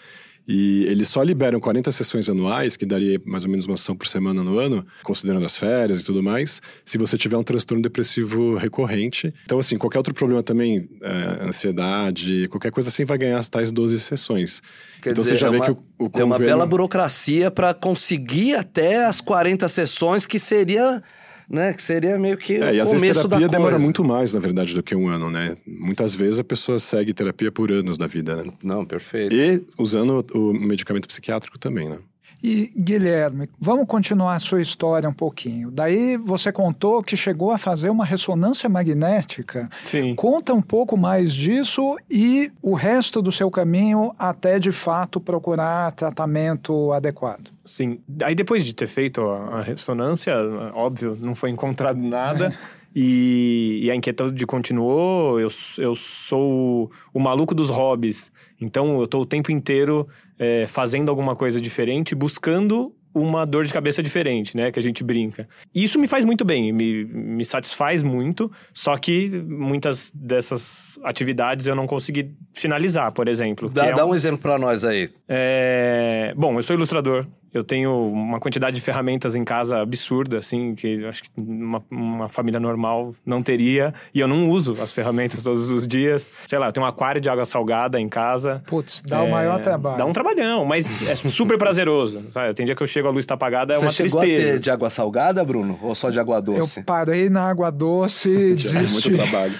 E 0.46 0.84
eles 0.84 1.08
só 1.08 1.22
liberam 1.22 1.60
40 1.60 1.92
sessões 1.92 2.28
anuais, 2.28 2.76
que 2.76 2.86
daria 2.86 3.20
mais 3.26 3.44
ou 3.44 3.50
menos 3.50 3.66
uma 3.66 3.76
sessão 3.76 3.94
por 3.94 4.06
semana 4.06 4.42
no 4.42 4.58
ano, 4.58 4.86
considerando 5.02 5.44
as 5.44 5.56
férias 5.56 6.00
e 6.00 6.04
tudo 6.04 6.22
mais, 6.22 6.62
se 6.84 6.96
você 6.96 7.18
tiver 7.18 7.36
um 7.36 7.42
transtorno 7.42 7.82
depressivo 7.82 8.56
recorrente. 8.56 9.34
Então, 9.44 9.58
assim, 9.58 9.76
qualquer 9.76 9.98
outro 9.98 10.14
problema 10.14 10.42
também, 10.42 10.88
é, 11.02 11.44
ansiedade, 11.46 12.48
qualquer 12.48 12.70
coisa 12.70 12.88
assim, 12.88 13.04
vai 13.04 13.18
ganhar 13.18 13.38
as 13.38 13.48
tais 13.48 13.70
12 13.70 14.00
sessões. 14.00 14.62
Quer 15.02 15.10
então 15.10 15.22
dizer, 15.22 15.36
você 15.36 15.40
já 15.40 15.48
é 15.48 15.50
vê 15.50 15.56
uma, 15.58 15.64
que 15.66 15.70
o, 15.72 15.74
o 15.98 16.04
é 16.14 16.24
uma 16.24 16.34
convênio- 16.36 16.46
bela 16.54 16.66
burocracia 16.66 17.50
para 17.50 17.74
conseguir 17.74 18.54
até 18.54 19.04
as 19.04 19.20
40 19.20 19.68
sessões, 19.68 20.24
que 20.26 20.38
seria, 20.38 21.02
né? 21.48 21.72
Que 21.72 21.82
seria 21.82 22.18
meio 22.18 22.36
que 22.36 22.54
É, 22.54 22.74
e 22.74 22.78
o 22.78 22.82
às 22.82 22.90
vezes 22.90 23.00
começo 23.00 23.28
da 23.28 23.36
terapia 23.36 23.48
demora 23.48 23.78
muito 23.78 24.04
mais, 24.04 24.32
na 24.34 24.40
verdade, 24.40 24.74
do 24.74 24.82
que 24.82 24.94
um 24.94 25.08
ano, 25.08 25.30
né? 25.30 25.56
Muitas 25.66 26.14
vezes 26.14 26.38
a 26.38 26.44
pessoa 26.44 26.78
segue 26.78 27.14
terapia 27.14 27.50
por 27.50 27.72
anos 27.72 27.96
da 27.96 28.06
vida, 28.06 28.36
né? 28.36 28.44
Não, 28.62 28.84
perfeito. 28.84 29.34
E 29.34 29.64
usando 29.78 30.24
o 30.34 30.52
medicamento 30.52 31.08
psiquiátrico 31.08 31.58
também, 31.58 31.88
né? 31.88 31.98
E, 32.42 32.72
Guilherme, 32.76 33.48
vamos 33.58 33.86
continuar 33.86 34.34
a 34.34 34.38
sua 34.38 34.60
história 34.60 35.08
um 35.08 35.12
pouquinho. 35.12 35.70
Daí 35.70 36.16
você 36.16 36.52
contou 36.52 37.02
que 37.02 37.16
chegou 37.16 37.50
a 37.50 37.58
fazer 37.58 37.90
uma 37.90 38.04
ressonância 38.04 38.68
magnética. 38.68 39.68
Sim. 39.82 40.14
Conta 40.14 40.54
um 40.54 40.62
pouco 40.62 40.96
mais 40.96 41.34
disso 41.34 41.96
e 42.10 42.52
o 42.62 42.74
resto 42.74 43.20
do 43.20 43.32
seu 43.32 43.50
caminho 43.50 44.14
até 44.18 44.58
de 44.58 44.70
fato 44.70 45.20
procurar 45.20 45.92
tratamento 45.92 46.92
adequado. 46.92 47.50
Sim. 47.64 48.00
Aí 48.22 48.34
depois 48.34 48.64
de 48.64 48.72
ter 48.72 48.86
feito 48.86 49.20
a 49.22 49.60
ressonância, 49.60 50.34
óbvio, 50.74 51.18
não 51.20 51.34
foi 51.34 51.50
encontrado 51.50 52.00
nada. 52.00 52.54
É. 52.74 52.77
E, 53.00 53.78
e, 53.84 53.90
a 53.92 53.94
inquietude 53.94 54.44
continuou. 54.44 55.38
Eu, 55.38 55.48
eu 55.78 55.94
sou 55.94 56.42
o, 56.42 56.90
o 57.14 57.20
maluco 57.20 57.54
dos 57.54 57.70
hobbies. 57.70 58.32
Então 58.60 58.98
eu 58.98 59.04
estou 59.04 59.22
o 59.22 59.26
tempo 59.26 59.52
inteiro 59.52 60.08
é, 60.36 60.66
fazendo 60.66 61.08
alguma 61.08 61.36
coisa 61.36 61.60
diferente, 61.60 62.12
buscando 62.16 62.92
uma 63.14 63.44
dor 63.44 63.64
de 63.64 63.72
cabeça 63.72 64.02
diferente, 64.02 64.56
né? 64.56 64.72
Que 64.72 64.80
a 64.80 64.82
gente 64.82 65.04
brinca. 65.04 65.48
E 65.72 65.84
isso 65.84 65.96
me 65.96 66.08
faz 66.08 66.24
muito 66.24 66.44
bem, 66.44 66.72
me, 66.72 67.04
me 67.04 67.44
satisfaz 67.44 68.02
muito, 68.02 68.50
só 68.74 68.96
que 68.96 69.28
muitas 69.46 70.10
dessas 70.12 70.98
atividades 71.04 71.66
eu 71.66 71.76
não 71.76 71.86
consegui 71.86 72.34
finalizar, 72.52 73.12
por 73.12 73.28
exemplo. 73.28 73.70
Dá, 73.70 73.86
é 73.86 73.92
dá 73.92 74.04
um, 74.04 74.10
um 74.10 74.14
exemplo 74.14 74.38
para 74.38 74.58
nós 74.58 74.84
aí. 74.84 75.08
É... 75.28 76.34
Bom, 76.36 76.58
eu 76.58 76.62
sou 76.62 76.74
ilustrador, 76.74 77.26
eu 77.52 77.64
tenho 77.64 78.08
uma 78.10 78.38
quantidade 78.38 78.76
de 78.76 78.82
ferramentas 78.82 79.34
em 79.34 79.44
casa 79.44 79.80
absurda, 79.80 80.38
assim, 80.38 80.74
que 80.74 81.00
eu 81.00 81.08
acho 81.08 81.22
que 81.24 81.30
uma, 81.36 81.82
uma, 81.90 82.28
família 82.28 82.60
normal 82.60 83.14
não 83.24 83.42
teria. 83.42 83.94
E 84.12 84.20
eu 84.20 84.28
não 84.28 84.50
uso 84.50 84.76
as 84.82 84.92
ferramentas 84.92 85.42
todos 85.42 85.70
os 85.70 85.86
dias. 85.86 86.30
Sei 86.46 86.58
lá, 86.58 86.68
eu 86.68 86.72
tenho 86.72 86.84
um 86.84 86.88
aquário 86.88 87.20
de 87.20 87.28
água 87.28 87.44
salgada 87.44 87.98
em 87.98 88.08
casa. 88.08 88.62
Putz, 88.66 89.00
dá 89.00 89.18
é, 89.18 89.22
o 89.22 89.30
maior 89.30 89.60
trabalho. 89.62 89.98
Dá 89.98 90.04
um 90.04 90.12
trabalhão, 90.12 90.64
mas 90.64 91.02
é 91.02 91.14
super 91.14 91.56
prazeroso. 91.56 92.26
Sabe? 92.30 92.52
Tem 92.54 92.66
dia 92.66 92.74
que 92.74 92.82
eu 92.82 92.86
chego, 92.86 93.08
a 93.08 93.10
luz 93.10 93.24
tá 93.24 93.34
apagada, 93.34 93.74
é 93.74 93.76
Você 93.76 93.84
uma 93.84 93.92
tristeza. 93.92 94.20
Você 94.20 94.26
chegou 94.26 94.48
a 94.48 94.52
ter 94.52 94.58
de 94.58 94.70
água 94.70 94.90
salgada, 94.90 95.44
Bruno? 95.44 95.78
Ou 95.82 95.94
só 95.94 96.10
de 96.10 96.20
água 96.20 96.40
doce? 96.40 96.80
Eu 96.80 96.84
parei 96.84 97.30
na 97.30 97.48
água 97.48 97.70
doce 97.70 98.28
e 98.28 98.54
desisti. 98.54 99.10
muito 99.10 99.30
trabalho. 99.30 99.54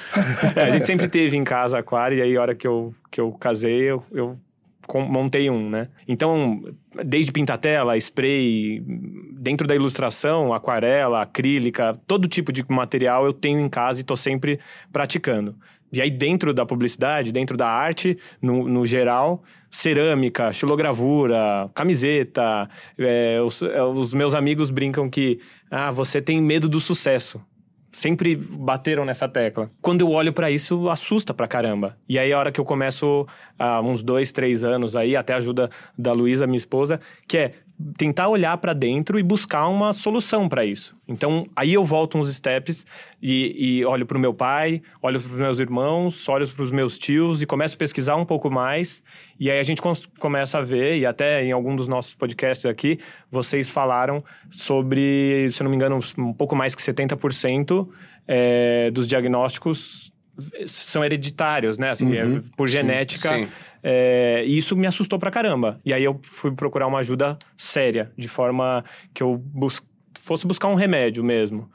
É, 0.54 0.64
a 0.64 0.70
gente 0.70 0.86
sempre 0.86 1.08
teve 1.08 1.36
em 1.36 1.44
casa 1.44 1.78
aquário, 1.78 2.18
e 2.18 2.22
aí 2.22 2.36
a 2.36 2.40
hora 2.40 2.54
que 2.54 2.66
eu, 2.66 2.94
que 3.10 3.20
eu 3.20 3.32
casei, 3.32 3.82
eu, 3.82 4.02
eu 4.12 4.36
montei 4.94 5.50
um, 5.50 5.68
né? 5.68 5.88
Então, 6.06 6.62
desde 7.04 7.32
pintatela, 7.32 7.96
spray, 7.96 8.82
dentro 9.38 9.66
da 9.66 9.74
ilustração, 9.74 10.52
aquarela, 10.52 11.22
acrílica, 11.22 11.98
todo 12.06 12.28
tipo 12.28 12.52
de 12.52 12.64
material 12.68 13.26
eu 13.26 13.32
tenho 13.32 13.60
em 13.60 13.68
casa 13.68 14.00
e 14.00 14.02
estou 14.02 14.16
sempre 14.16 14.58
praticando. 14.92 15.54
E 15.92 16.02
aí, 16.02 16.10
dentro 16.10 16.52
da 16.52 16.66
publicidade, 16.66 17.32
dentro 17.32 17.56
da 17.56 17.66
arte, 17.66 18.18
no, 18.42 18.68
no 18.68 18.84
geral, 18.84 19.42
cerâmica, 19.70 20.52
xilogravura, 20.52 21.70
camiseta. 21.74 22.68
É, 22.98 23.40
os, 23.40 23.62
é, 23.62 23.82
os 23.82 24.12
meus 24.12 24.34
amigos 24.34 24.70
brincam 24.70 25.08
que 25.08 25.40
ah, 25.70 25.90
você 25.90 26.20
tem 26.20 26.42
medo 26.42 26.68
do 26.68 26.78
sucesso. 26.78 27.40
Sempre 27.98 28.36
bateram 28.36 29.04
nessa 29.04 29.28
tecla. 29.28 29.72
Quando 29.82 30.02
eu 30.02 30.10
olho 30.12 30.32
para 30.32 30.48
isso, 30.48 30.88
assusta 30.88 31.34
pra 31.34 31.48
caramba. 31.48 31.98
E 32.08 32.16
aí, 32.16 32.32
a 32.32 32.38
hora 32.38 32.52
que 32.52 32.60
eu 32.60 32.64
começo, 32.64 33.26
há 33.58 33.80
uns 33.80 34.04
dois, 34.04 34.30
três 34.30 34.62
anos 34.62 34.94
aí, 34.94 35.16
até 35.16 35.32
a 35.32 35.38
ajuda 35.38 35.68
da 35.98 36.12
Luísa, 36.12 36.46
minha 36.46 36.58
esposa, 36.58 37.00
que 37.26 37.36
é 37.36 37.54
tentar 37.96 38.28
olhar 38.28 38.56
para 38.58 38.72
dentro 38.72 39.18
e 39.18 39.22
buscar 39.22 39.68
uma 39.68 39.92
solução 39.92 40.48
para 40.48 40.64
isso. 40.64 40.94
Então, 41.06 41.46
aí 41.54 41.74
eu 41.74 41.84
volto 41.84 42.18
uns 42.18 42.34
steps 42.34 42.84
e, 43.22 43.78
e 43.80 43.84
olho 43.84 44.04
para 44.04 44.18
o 44.18 44.20
meu 44.20 44.34
pai, 44.34 44.82
olho 45.00 45.20
para 45.20 45.30
os 45.30 45.36
meus 45.38 45.58
irmãos, 45.60 46.28
olho 46.28 46.46
para 46.48 46.62
os 46.62 46.70
meus 46.72 46.98
tios 46.98 47.40
e 47.40 47.46
começo 47.46 47.76
a 47.76 47.78
pesquisar 47.78 48.16
um 48.16 48.24
pouco 48.24 48.50
mais. 48.50 49.02
E 49.38 49.50
aí 49.50 49.60
a 49.60 49.62
gente 49.62 49.80
começa 50.18 50.58
a 50.58 50.60
ver, 50.60 50.98
e 50.98 51.06
até 51.06 51.44
em 51.44 51.52
algum 51.52 51.76
dos 51.76 51.86
nossos 51.86 52.14
podcasts 52.14 52.66
aqui, 52.66 52.98
vocês 53.30 53.70
falaram 53.70 54.24
sobre, 54.50 55.48
se 55.50 55.62
não 55.62 55.70
me 55.70 55.76
engano, 55.76 56.00
um 56.18 56.32
pouco 56.32 56.56
mais 56.56 56.74
que 56.74 56.82
70% 56.82 57.88
é, 58.26 58.90
dos 58.90 59.06
diagnósticos 59.06 60.12
são 60.66 61.04
hereditários, 61.04 61.78
né? 61.78 61.90
Assim, 61.90 62.06
uhum, 62.06 62.36
é, 62.38 62.42
por 62.56 62.68
genética. 62.68 63.30
Sim, 63.30 63.46
sim. 63.46 63.52
É, 63.82 64.42
e 64.46 64.58
isso 64.58 64.76
me 64.76 64.86
assustou 64.86 65.18
pra 65.18 65.30
caramba. 65.30 65.80
E 65.84 65.92
aí 65.92 66.04
eu 66.04 66.18
fui 66.22 66.52
procurar 66.52 66.86
uma 66.86 66.98
ajuda 66.98 67.38
séria, 67.56 68.12
de 68.16 68.28
forma 68.28 68.84
que 69.14 69.22
eu 69.22 69.36
bus 69.36 69.82
fosse 70.18 70.46
buscar 70.46 70.68
um 70.68 70.74
remédio 70.74 71.24
mesmo. 71.24 71.70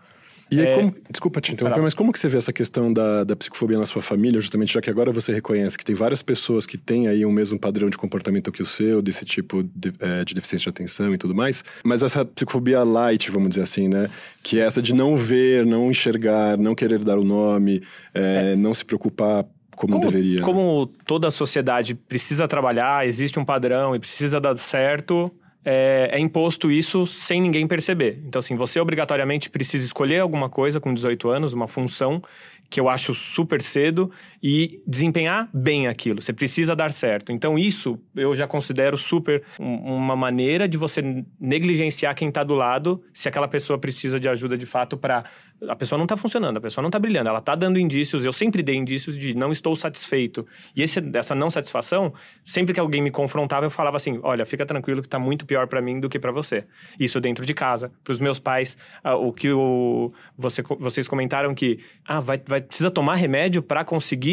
E 0.53 0.61
é... 0.61 0.75
como, 0.75 0.95
desculpa 1.09 1.41
te 1.41 1.53
interromper, 1.53 1.81
mas 1.81 1.93
como 1.93 2.11
que 2.11 2.19
você 2.19 2.27
vê 2.27 2.37
essa 2.37 2.53
questão 2.53 2.91
da, 2.91 3.23
da 3.23 3.35
psicofobia 3.35 3.77
na 3.77 3.85
sua 3.85 4.01
família, 4.01 4.39
justamente 4.39 4.73
já 4.73 4.81
que 4.81 4.89
agora 4.89 5.11
você 5.11 5.33
reconhece 5.33 5.77
que 5.77 5.85
tem 5.85 5.95
várias 5.95 6.21
pessoas 6.21 6.65
que 6.65 6.77
têm 6.77 7.07
aí 7.07 7.25
o 7.25 7.31
mesmo 7.31 7.59
padrão 7.59 7.89
de 7.89 7.97
comportamento 7.97 8.51
que 8.51 8.61
o 8.61 8.65
seu, 8.65 9.01
desse 9.01 9.25
tipo 9.25 9.63
de, 9.63 9.93
é, 9.99 10.23
de 10.23 10.33
deficiência 10.33 10.65
de 10.65 10.69
atenção 10.69 11.13
e 11.13 11.17
tudo 11.17 11.33
mais, 11.33 11.63
mas 11.83 12.01
essa 12.03 12.23
psicofobia 12.25 12.83
light, 12.83 13.31
vamos 13.31 13.49
dizer 13.49 13.61
assim, 13.61 13.87
né? 13.87 14.07
Que 14.43 14.59
é 14.59 14.65
essa 14.65 14.81
de 14.81 14.93
não 14.93 15.17
ver, 15.17 15.65
não 15.65 15.89
enxergar, 15.89 16.57
não 16.57 16.75
querer 16.75 16.99
dar 16.99 17.17
o 17.17 17.23
nome, 17.23 17.81
é, 18.13 18.53
é. 18.53 18.55
não 18.55 18.73
se 18.73 18.83
preocupar 18.83 19.45
como, 19.75 19.93
como, 19.93 20.05
deveria. 20.05 20.41
Como 20.41 20.87
toda 21.05 21.27
a 21.27 21.31
sociedade 21.31 21.95
precisa 21.95 22.47
trabalhar, 22.47 23.07
existe 23.07 23.39
um 23.39 23.45
padrão 23.45 23.95
e 23.95 23.99
precisa 23.99 24.39
dar 24.39 24.55
certo, 24.57 25.31
é, 25.65 26.10
é, 26.12 26.19
imposto 26.19 26.71
isso 26.71 27.06
sem 27.06 27.41
ninguém 27.41 27.65
perceber. 27.67 28.19
Então, 28.28 28.39
assim, 28.39 28.56
você 28.56 28.80
obrigatoriamente 28.80 29.49
precisa 29.49 29.86
escolher 29.86 30.19
alguma 30.19 30.49
coisa 30.49 30.80
com 30.80 30.93
18 30.93 31.30
anos, 31.30 31.54
uma 31.54 31.67
função 31.67 32.21
que 32.69 32.80
eu 32.80 32.89
acho 32.89 33.13
super 33.13 33.62
cedo, 33.62 34.12
e 34.43 34.84
desempenhar 34.86 35.49
bem 35.53 35.88
aquilo. 35.88 36.21
Você 36.21 36.34
precisa 36.34 36.75
dar 36.75 36.91
certo. 36.91 37.32
Então, 37.32 37.58
isso 37.58 37.97
eu 38.13 38.36
já 38.36 38.45
considero 38.45 38.97
super 38.97 39.41
uma 39.58 40.17
maneira 40.17 40.67
de 40.67 40.77
você 40.77 41.23
negligenciar 41.39 42.13
quem 42.13 42.27
está 42.27 42.43
do 42.43 42.53
lado 42.53 43.01
se 43.13 43.29
aquela 43.29 43.47
pessoa 43.47 43.79
precisa 43.79 44.19
de 44.19 44.27
ajuda 44.27 44.58
de 44.58 44.65
fato 44.65 44.97
para 44.97 45.23
a 45.69 45.77
pessoa 45.77 45.97
não 45.97 46.03
está 46.03 46.17
funcionando, 46.17 46.58
a 46.58 46.62
pessoa 46.62 46.82
não 46.82 46.89
está 46.89 46.99
brilhando, 46.99 47.29
ela 47.29 47.39
está 47.39 47.56
dando 47.56 47.79
indícios, 47.79 48.25
eu 48.25 48.34
sempre 48.34 48.62
dei 48.62 48.75
indícios 48.75 49.17
de 49.17 49.34
não 49.34 49.49
estou 49.49 49.75
satisfeito. 49.77 50.45
E 50.75 50.82
esse, 50.82 50.99
essa 51.13 51.34
não 51.34 51.49
satisfação, 51.49 52.13
sempre 52.43 52.73
que 52.73 52.79
alguém 52.82 53.01
me 53.01 53.12
confrontava, 53.12 53.65
eu 53.65 53.69
falava 53.69 53.95
assim: 53.95 54.19
olha, 54.23 54.45
fica 54.45 54.65
tranquilo 54.65 55.01
que 55.01 55.08
está 55.08 55.19
muito 55.19 55.45
pior 55.45 55.67
para 55.67 55.82
mim 55.82 56.01
do 56.01 56.10
que 56.10 56.19
para 56.19 56.34
você. 56.34 56.65
Isso 56.99 57.21
dentro 57.21 57.45
de 57.45 57.53
casa, 57.53 57.93
para 58.03 58.12
os 58.12 58.19
meus 58.19 58.39
pais, 58.39 58.77
o 59.19 59.32
que 59.32 59.51
o, 59.51 60.12
você, 60.38 60.62
vocês 60.79 61.08
comentaram 61.08 61.56
que 61.56 61.79
ah, 62.06 62.19
vai, 62.19 62.41
vai, 62.45 62.62
precisa 62.62 62.91
tomar 62.91 63.15
remédio 63.15 63.62
para 63.62 63.86
conseguir 63.86 64.32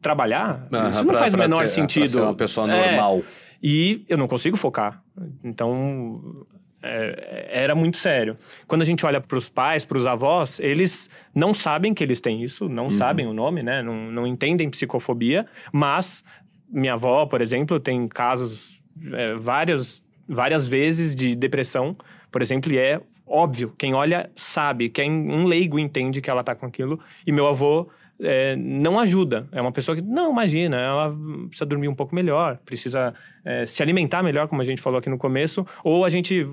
trabalhar? 0.00 0.66
Ah, 0.72 0.88
Isso 0.88 0.98
não 0.98 1.06
pra, 1.06 1.18
faz 1.18 1.34
o 1.34 1.38
menor 1.38 1.62
ter, 1.62 1.68
sentido. 1.68 2.08
Ser 2.08 2.20
uma 2.20 2.34
pessoa 2.34 2.66
normal. 2.66 3.18
É, 3.18 3.22
e 3.62 4.04
eu 4.08 4.16
não 4.16 4.28
consigo 4.28 4.56
focar. 4.56 5.02
Então, 5.42 6.46
é, 6.82 7.48
era 7.50 7.74
muito 7.74 7.96
sério. 7.96 8.36
Quando 8.66 8.82
a 8.82 8.84
gente 8.84 9.04
olha 9.04 9.20
para 9.20 9.36
os 9.36 9.48
pais, 9.48 9.84
para 9.84 9.98
os 9.98 10.06
avós, 10.06 10.60
eles 10.60 11.10
não 11.34 11.52
sabem 11.52 11.92
que 11.92 12.02
eles 12.02 12.20
têm 12.20 12.42
isso, 12.42 12.68
não 12.68 12.84
uhum. 12.84 12.90
sabem 12.90 13.26
o 13.26 13.32
nome, 13.32 13.62
né? 13.62 13.82
Não, 13.82 14.10
não 14.10 14.26
entendem 14.26 14.70
psicofobia, 14.70 15.46
mas 15.72 16.22
minha 16.70 16.92
avó, 16.92 17.26
por 17.26 17.40
exemplo, 17.40 17.80
tem 17.80 18.06
casos 18.06 18.80
é, 19.12 19.34
várias, 19.34 20.04
várias 20.28 20.66
vezes 20.66 21.16
de 21.16 21.34
depressão, 21.34 21.96
por 22.30 22.42
exemplo, 22.42 22.72
e 22.72 22.78
é 22.78 23.00
óbvio, 23.26 23.74
quem 23.76 23.94
olha 23.94 24.30
sabe, 24.34 24.88
quem 24.88 25.10
um 25.10 25.46
leigo 25.46 25.78
entende 25.78 26.20
que 26.20 26.30
ela 26.30 26.40
está 26.40 26.54
com 26.54 26.66
aquilo, 26.66 26.98
e 27.26 27.32
meu 27.32 27.46
avô 27.46 27.88
é, 28.20 28.56
não 28.56 28.98
ajuda. 28.98 29.48
É 29.52 29.60
uma 29.60 29.72
pessoa 29.72 29.96
que, 29.96 30.02
não, 30.02 30.32
imagina, 30.32 30.76
ela 30.76 31.16
precisa 31.48 31.66
dormir 31.66 31.88
um 31.88 31.94
pouco 31.94 32.14
melhor, 32.14 32.58
precisa 32.64 33.14
é, 33.44 33.64
se 33.66 33.82
alimentar 33.82 34.22
melhor, 34.22 34.48
como 34.48 34.60
a 34.60 34.64
gente 34.64 34.82
falou 34.82 34.98
aqui 34.98 35.08
no 35.08 35.18
começo, 35.18 35.66
ou 35.84 36.04
a 36.04 36.08
gente 36.08 36.46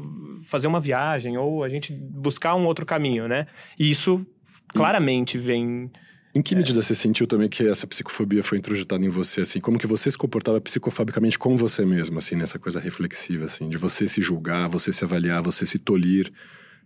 fazer 0.45 0.67
uma 0.67 0.79
viagem, 0.79 1.37
ou 1.37 1.63
a 1.63 1.69
gente 1.69 1.93
buscar 1.93 2.55
um 2.55 2.65
outro 2.65 2.85
caminho, 2.85 3.27
né? 3.27 3.47
E 3.79 3.89
isso 3.89 4.25
claramente 4.67 5.37
vem. 5.37 5.89
Em 6.33 6.41
que 6.41 6.53
medida 6.55 6.79
é... 6.79 6.81
você 6.81 6.93
sentiu 6.93 7.25
também 7.25 7.49
que 7.49 7.67
essa 7.67 7.87
psicofobia 7.87 8.43
foi 8.43 8.57
introjetada 8.57 9.03
em 9.03 9.09
você, 9.09 9.41
assim? 9.41 9.59
Como 9.59 9.79
que 9.79 9.87
você 9.87 10.11
se 10.11 10.17
comportava 10.17 10.61
psicofobicamente 10.61 11.39
com 11.39 11.57
você 11.57 11.85
mesmo, 11.85 12.19
assim, 12.19 12.35
nessa 12.35 12.59
coisa 12.59 12.79
reflexiva, 12.79 13.45
assim? 13.45 13.69
De 13.69 13.77
você 13.77 14.07
se 14.07 14.21
julgar, 14.21 14.69
você 14.69 14.93
se 14.93 15.03
avaliar, 15.03 15.41
você 15.41 15.65
se 15.65 15.79
tolir 15.79 16.31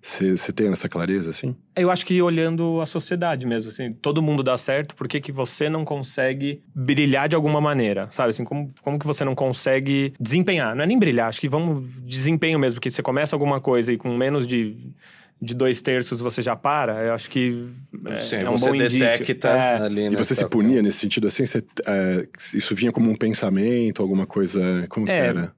você 0.02 0.52
tem 0.54 0.72
essa 0.72 0.88
clareza, 0.88 1.30
assim? 1.30 1.56
Eu 1.76 1.92
acho 1.92 2.06
que 2.06 2.22
olhando 2.22 2.80
a 2.82 2.86
sociedade 2.86 3.46
mesmo, 3.46 3.70
assim, 3.70 3.94
todo 3.94 4.22
mundo 4.22 4.42
dá 4.42 4.58
certo, 4.58 4.96
por 4.96 5.08
que, 5.08 5.20
que 5.20 5.32
você 5.32 5.70
não 5.70 5.84
consegue 5.84 6.62
brilhar 6.74 7.28
de 7.28 7.36
alguma 7.36 7.60
maneira, 7.60 8.08
sabe? 8.12 8.30
Assim, 8.30 8.44
como, 8.44 8.72
como 8.82 8.98
que 8.98 9.06
você 9.06 9.26
não 9.26 9.36
consegue 9.36 10.14
desempenhar? 10.20 10.76
Não 10.76 10.84
é 10.84 10.88
nem 10.88 10.98
brilhar, 10.98 11.28
acho 11.28 11.42
que 11.42 11.50
vamos 11.50 11.86
desempenho 12.04 12.58
mesmo, 12.58 12.76
porque 12.76 12.90
você 12.90 13.04
começa 13.04 13.36
alguma 13.36 13.60
coisa 13.60 13.92
e 13.92 13.98
com 13.98 14.16
menos 14.16 14.48
de 14.48 14.94
de 15.42 15.54
dois 15.54 15.82
terços 15.82 16.20
você 16.20 16.42
já 16.42 16.56
para, 16.56 17.06
eu 17.06 17.14
acho 17.14 17.30
que 17.30 17.66
é, 18.08 18.18
Sim, 18.18 18.36
é 18.38 18.50
um 18.50 18.58
bom 18.58 18.76
detecta 18.76 19.48
é. 19.48 19.78
ali, 19.78 20.08
E 20.08 20.16
você 20.16 20.36
se 20.36 20.46
punia 20.50 20.82
nesse 20.82 20.98
sentido 20.98 21.28
assim? 21.28 21.46
Você, 21.46 21.64
é, 21.86 22.28
isso 22.54 22.76
vinha 22.76 22.92
como 22.92 23.10
um 23.10 23.16
pensamento, 23.16 24.02
alguma 24.02 24.26
coisa... 24.26 24.86
Como 24.90 25.06
que 25.06 25.12
é, 25.12 25.28
era? 25.28 25.54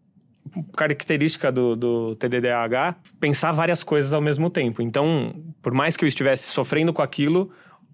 Característica 0.75 1.51
do, 1.51 1.75
do 1.75 2.15
TDDH 2.15 2.95
pensar 3.19 3.51
várias 3.51 3.83
coisas 3.83 4.13
ao 4.13 4.21
mesmo 4.21 4.49
tempo. 4.49 4.81
Então, 4.81 5.35
por 5.61 5.73
mais 5.73 5.95
que 5.95 6.03
eu 6.03 6.07
estivesse 6.07 6.51
sofrendo 6.51 6.93
com 6.93 7.01
aquilo, 7.01 7.51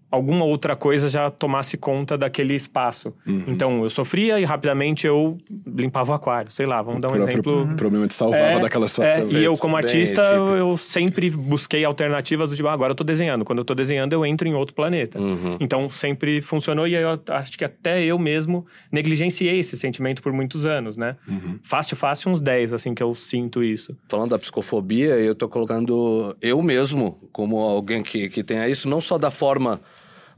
alguma 0.10 0.46
outra 0.46 0.76
coisa 0.76 1.10
já 1.10 1.30
tomasse 1.30 1.78
conta 1.78 2.18
daquele 2.18 2.56
espaço. 2.56 3.14
Uhum. 3.26 3.44
Então, 3.48 3.84
eu 3.84 3.90
sofria 3.90 4.40
e 4.40 4.46
rapidamente 4.46 5.06
eu 5.06 5.38
limpava 5.66 6.12
o 6.12 6.16
aquário. 6.16 6.52
Sei 6.52 6.66
lá, 6.66 6.82
vamos 6.82 7.00
o 7.00 7.02
dar 7.02 7.12
um 7.12 7.16
exemplo. 7.16 7.64
O 7.64 7.76
problema 7.76 8.08
te 8.08 8.14
salvava 8.14 8.44
é, 8.44 8.60
daquela 8.60 8.88
situação. 8.88 9.24
É, 9.24 9.34
e 9.34 9.44
eu, 9.44 9.58
como 9.58 9.76
artista, 9.76 10.22
eu 10.22 10.78
sempre 10.78 11.30
busquei 11.30 11.84
alternativas 11.84 12.50
do 12.50 12.56
tipo, 12.56 12.68
ah, 12.68 12.74
agora 12.74 12.92
eu 12.92 12.96
tô 12.96 13.04
desenhando. 13.04 13.44
Quando 13.44 13.60
eu 13.60 13.66
tô 13.66 13.76
desenhando, 13.76 14.14
eu 14.14 14.26
entro 14.26 14.48
em 14.48 14.54
outro 14.54 14.74
planeta. 14.74 15.20
Uhum. 15.20 15.58
Então, 15.60 15.90
sempre 15.90 16.40
funcionou 16.40 16.88
e 16.88 16.96
eu 16.96 17.20
acho 17.30 17.58
que 17.58 17.66
até 17.66 18.04
eu 18.04 18.18
mesmo 18.18 18.66
negligenciei 18.92 19.60
esse 19.60 19.78
sentimento 19.78 20.22
por 20.22 20.32
muitos 20.32 20.66
anos, 20.66 20.96
né? 20.96 21.18
Uhum. 21.28 21.60
Fácil, 21.62 21.98
fácil, 21.98 22.32
uns 22.32 22.40
10, 22.40 22.74
assim, 22.74 22.94
que 22.94 23.04
eu 23.04 23.14
sinto 23.14 23.62
isso. 23.62 23.96
Falando 24.08 24.32
da 24.32 24.40
psicofobia, 24.40 25.16
eu 25.16 25.36
tô 25.36 25.50
colocando 25.50 26.36
eu 26.42 26.62
mesmo 26.64 27.20
como 27.32 27.60
alguém 27.60 28.02
que, 28.02 28.30
que 28.30 28.44
tenha 28.44 28.68
isso, 28.70 28.88
não 28.88 29.02
só 29.02 29.18
da 29.18 29.30
forma 29.30 29.82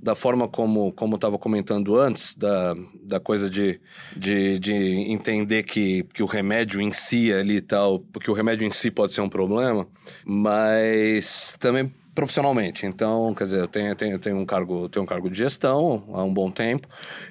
da 0.01 0.15
forma 0.15 0.47
como 0.47 0.91
como 0.93 1.15
estava 1.15 1.37
comentando 1.37 1.97
antes, 1.97 2.35
da, 2.35 2.73
da 3.03 3.19
coisa 3.19 3.49
de, 3.49 3.79
de, 4.15 4.57
de 4.59 4.73
entender 4.73 5.63
que, 5.63 6.03
que 6.13 6.23
o 6.23 6.25
remédio 6.25 6.79
em 6.79 6.91
si 6.91 7.31
ali 7.33 7.57
e 7.57 7.61
tal, 7.61 7.99
porque 7.99 8.31
o 8.31 8.33
remédio 8.33 8.65
em 8.65 8.71
si 8.71 8.89
pode 8.89 9.13
ser 9.13 9.21
um 9.21 9.29
problema, 9.29 9.87
mas 10.25 11.55
também 11.59 11.93
profissionalmente. 12.15 12.85
Então, 12.85 13.33
quer 13.33 13.45
dizer, 13.45 13.59
eu 13.59 13.67
tenho, 13.67 13.95
tenho, 13.95 14.19
tenho, 14.19 14.37
um 14.37 14.45
cargo, 14.45 14.89
tenho 14.89 15.03
um 15.03 15.07
cargo 15.07 15.29
de 15.29 15.37
gestão 15.37 16.03
há 16.13 16.23
um 16.23 16.33
bom 16.33 16.51
tempo. 16.51 16.87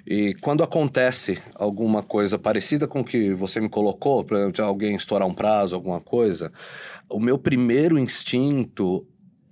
E 0.07 0.35
quando 0.41 0.63
acontece 0.63 1.39
alguma 1.55 2.03
coisa 2.03 2.39
parecida 2.39 2.87
com 2.89 3.01
o 3.01 3.05
que 3.05 3.35
você 3.35 3.61
me 3.61 3.69
colocou, 3.69 4.27
exemplo, 4.31 4.65
alguém 4.65 4.95
estourar 4.95 5.29
um 5.29 5.35
prazo, 5.35 5.75
alguma 5.75 6.01
coisa, 6.01 6.51
o 7.11 7.21
meu 7.21 7.39
primeiro 7.39 7.99
instinto 7.99 9.07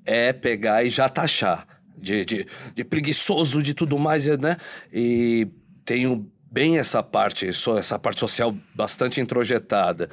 é 0.07 0.33
pegar 0.33 0.85
e 0.85 0.89
já 0.89 1.07
taxar 1.09 1.76
de, 1.97 2.25
de, 2.25 2.47
de 2.75 2.85
preguiçoso, 2.85 3.63
de 3.63 3.75
tudo 3.75 3.99
mais, 3.99 4.27
né? 4.39 4.57
E 4.93 5.49
tenho 5.85 6.31
bem 6.51 6.79
essa 6.79 7.03
parte, 7.03 7.47
essa 7.47 7.99
parte 7.99 8.21
social 8.21 8.55
bastante 8.75 9.21
introjetada. 9.21 10.09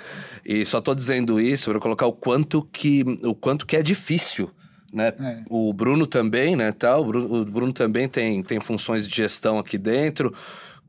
E 0.45 0.65
só 0.65 0.79
estou 0.79 0.93
dizendo 0.95 1.39
isso 1.39 1.69
para 1.69 1.79
colocar 1.79 2.05
o 2.05 2.13
quanto 2.13 2.63
que, 2.63 3.03
o 3.23 3.33
quanto 3.33 3.65
que 3.65 3.77
é 3.77 3.81
difícil. 3.81 4.51
Né? 4.91 5.13
É. 5.19 5.41
O 5.49 5.73
Bruno 5.73 6.05
também, 6.05 6.55
né? 6.55 6.71
Tal, 6.71 7.01
o 7.01 7.05
Bruno, 7.05 7.41
o 7.41 7.45
Bruno 7.45 7.73
também 7.73 8.07
tem, 8.07 8.43
tem 8.43 8.59
funções 8.59 9.07
de 9.07 9.15
gestão 9.15 9.57
aqui 9.57 9.77
dentro 9.77 10.33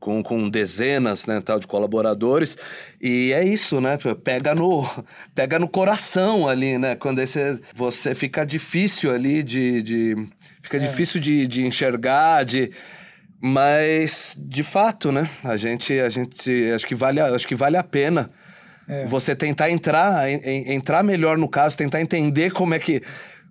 com, 0.05 0.21
com 0.21 0.47
dezenas 0.47 1.25
né, 1.25 1.41
tal, 1.41 1.59
de 1.59 1.65
colaboradores. 1.65 2.57
E 3.01 3.33
é 3.33 3.43
isso, 3.43 3.81
né? 3.81 3.97
Pega 4.23 4.53
no, 4.53 4.87
pega 5.33 5.57
no 5.57 5.67
coração 5.67 6.47
ali, 6.47 6.77
né? 6.77 6.95
Quando 6.95 7.19
esse, 7.19 7.59
você 7.73 8.13
fica 8.13 8.45
difícil 8.45 9.11
ali 9.11 9.41
de. 9.41 9.81
de 9.81 10.27
fica 10.65 10.77
é. 10.77 10.79
difícil 10.79 11.19
de, 11.21 11.47
de 11.47 11.65
enxergar, 11.65 12.43
de. 12.43 12.71
Mas, 13.39 14.35
de 14.37 14.63
fato, 14.63 15.11
né? 15.11 15.29
A 15.43 15.55
gente, 15.55 15.93
a 15.99 16.09
gente 16.09 16.71
acho 16.73 16.85
que 16.87 16.95
vale, 16.95 17.19
acho 17.19 17.47
que 17.47 17.55
vale 17.55 17.77
a 17.77 17.83
pena. 17.83 18.29
É. 18.87 19.05
Você 19.05 19.35
tentar 19.35 19.69
entrar, 19.69 20.29
en, 20.29 20.73
entrar 20.73 21.03
melhor 21.03 21.37
no 21.37 21.47
caso, 21.47 21.77
tentar 21.77 22.01
entender 22.01 22.51
como 22.51 22.73
é 22.73 22.79
que 22.79 23.01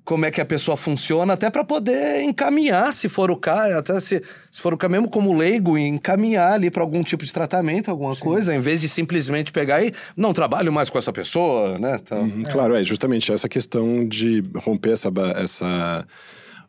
como 0.05 0.27
é 0.27 0.31
que 0.31 0.41
a 0.41 0.45
pessoa 0.45 0.77
funciona, 0.77 1.33
até 1.33 1.49
para 1.49 1.65
poder 1.65 2.23
encaminhar, 2.23 2.93
se 2.93 3.09
for 3.09 3.31
o 3.31 3.37
caso, 3.37 3.75
até 3.79 3.99
se, 4.01 4.23
se 4.51 4.61
for 4.61 4.75
o 4.75 4.77
caso, 4.77 4.93
mesmo 4.93 5.09
como 5.09 5.33
leigo, 5.33 5.79
encaminhar 5.79 6.53
ali 6.53 6.71
para 6.71 6.83
algum 6.83 7.03
tipo 7.03 7.25
de 7.25 7.33
tratamento, 7.33 7.91
alguma 7.91 8.15
Sim. 8.15 8.21
coisa, 8.21 8.55
em 8.55 8.61
vez 8.61 8.81
de 8.81 8.89
simplesmente 8.89 9.51
pegar 9.51 9.83
e 9.83 9.93
não 10.15 10.35
trabalho 10.35 10.71
mais 10.71 10.91
com 10.91 10.99
essa 10.99 11.13
pessoa, 11.13 11.79
né? 11.79 11.99
Então, 12.03 12.21
uhum, 12.21 12.43
é. 12.47 12.51
Claro, 12.51 12.75
é 12.75 12.85
justamente 12.85 13.33
essa 13.33 13.49
questão 13.49 14.07
de 14.07 14.45
romper 14.57 14.91
essa, 14.91 15.11
essa 15.37 16.07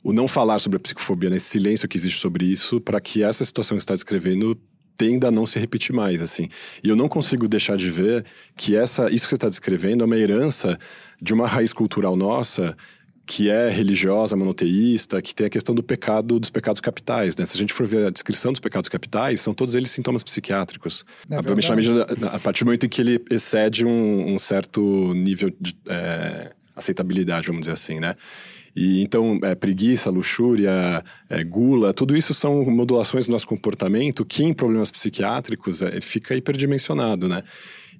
o 0.05 0.13
não 0.13 0.27
falar 0.27 0.59
sobre 0.59 0.77
a 0.77 0.79
psicofobia, 0.79 1.31
nesse 1.31 1.47
silêncio 1.49 1.87
que 1.87 1.97
existe 1.97 2.19
sobre 2.19 2.45
isso, 2.45 2.79
para 2.79 3.01
que 3.01 3.23
essa 3.23 3.43
situação 3.43 3.75
que 3.75 3.81
está 3.81 3.95
descrevendo 3.95 4.55
tenda 4.95 5.29
a 5.29 5.31
não 5.31 5.47
se 5.47 5.57
repetir 5.57 5.95
mais, 5.95 6.21
assim. 6.21 6.47
E 6.83 6.87
eu 6.87 6.95
não 6.95 7.09
consigo 7.09 7.47
deixar 7.47 7.75
de 7.75 7.89
ver 7.89 8.23
que 8.55 8.75
essa, 8.75 9.09
isso 9.09 9.25
que 9.25 9.31
você 9.31 9.35
está 9.35 9.49
descrevendo 9.49 10.03
é 10.03 10.05
uma 10.05 10.15
herança 10.15 10.77
de 11.19 11.33
uma 11.33 11.47
raiz 11.47 11.73
cultural 11.73 12.15
nossa 12.15 12.77
que 13.25 13.49
é 13.49 13.67
religiosa, 13.67 14.35
monoteísta, 14.35 15.19
que 15.23 15.33
tem 15.33 15.47
a 15.47 15.49
questão 15.49 15.73
do 15.73 15.81
pecado, 15.81 16.39
dos 16.39 16.51
pecados 16.51 16.79
capitais, 16.79 17.35
né? 17.35 17.43
Se 17.43 17.55
a 17.55 17.57
gente 17.57 17.73
for 17.73 17.87
ver 17.87 18.05
a 18.05 18.11
descrição 18.11 18.51
dos 18.51 18.59
pecados 18.59 18.87
capitais, 18.87 19.41
são 19.41 19.55
todos 19.55 19.73
eles 19.73 19.89
sintomas 19.89 20.23
psiquiátricos. 20.23 21.03
É 21.31 21.35
a, 21.35 22.35
a 22.35 22.39
partir 22.39 22.63
do 22.63 22.67
momento 22.67 22.85
em 22.85 22.89
que 22.89 23.01
ele 23.01 23.19
excede 23.31 23.83
um, 23.83 24.35
um 24.35 24.37
certo 24.37 24.79
nível 25.15 25.51
de 25.59 25.75
é, 25.89 26.51
aceitabilidade, 26.75 27.47
vamos 27.47 27.61
dizer 27.61 27.71
assim, 27.71 27.99
né? 27.99 28.15
E 28.75 29.01
então, 29.01 29.39
é, 29.41 29.55
preguiça, 29.55 30.09
luxúria, 30.09 31.03
é, 31.29 31.43
gula, 31.43 31.93
tudo 31.93 32.15
isso 32.15 32.33
são 32.33 32.65
modulações 32.65 33.25
do 33.25 33.31
nosso 33.31 33.47
comportamento 33.47 34.25
que 34.25 34.43
em 34.43 34.51
problemas 34.51 34.91
psiquiátricos 34.91 35.81
é, 35.81 36.01
fica 36.01 36.35
hiperdimensionado, 36.35 37.29
né? 37.29 37.41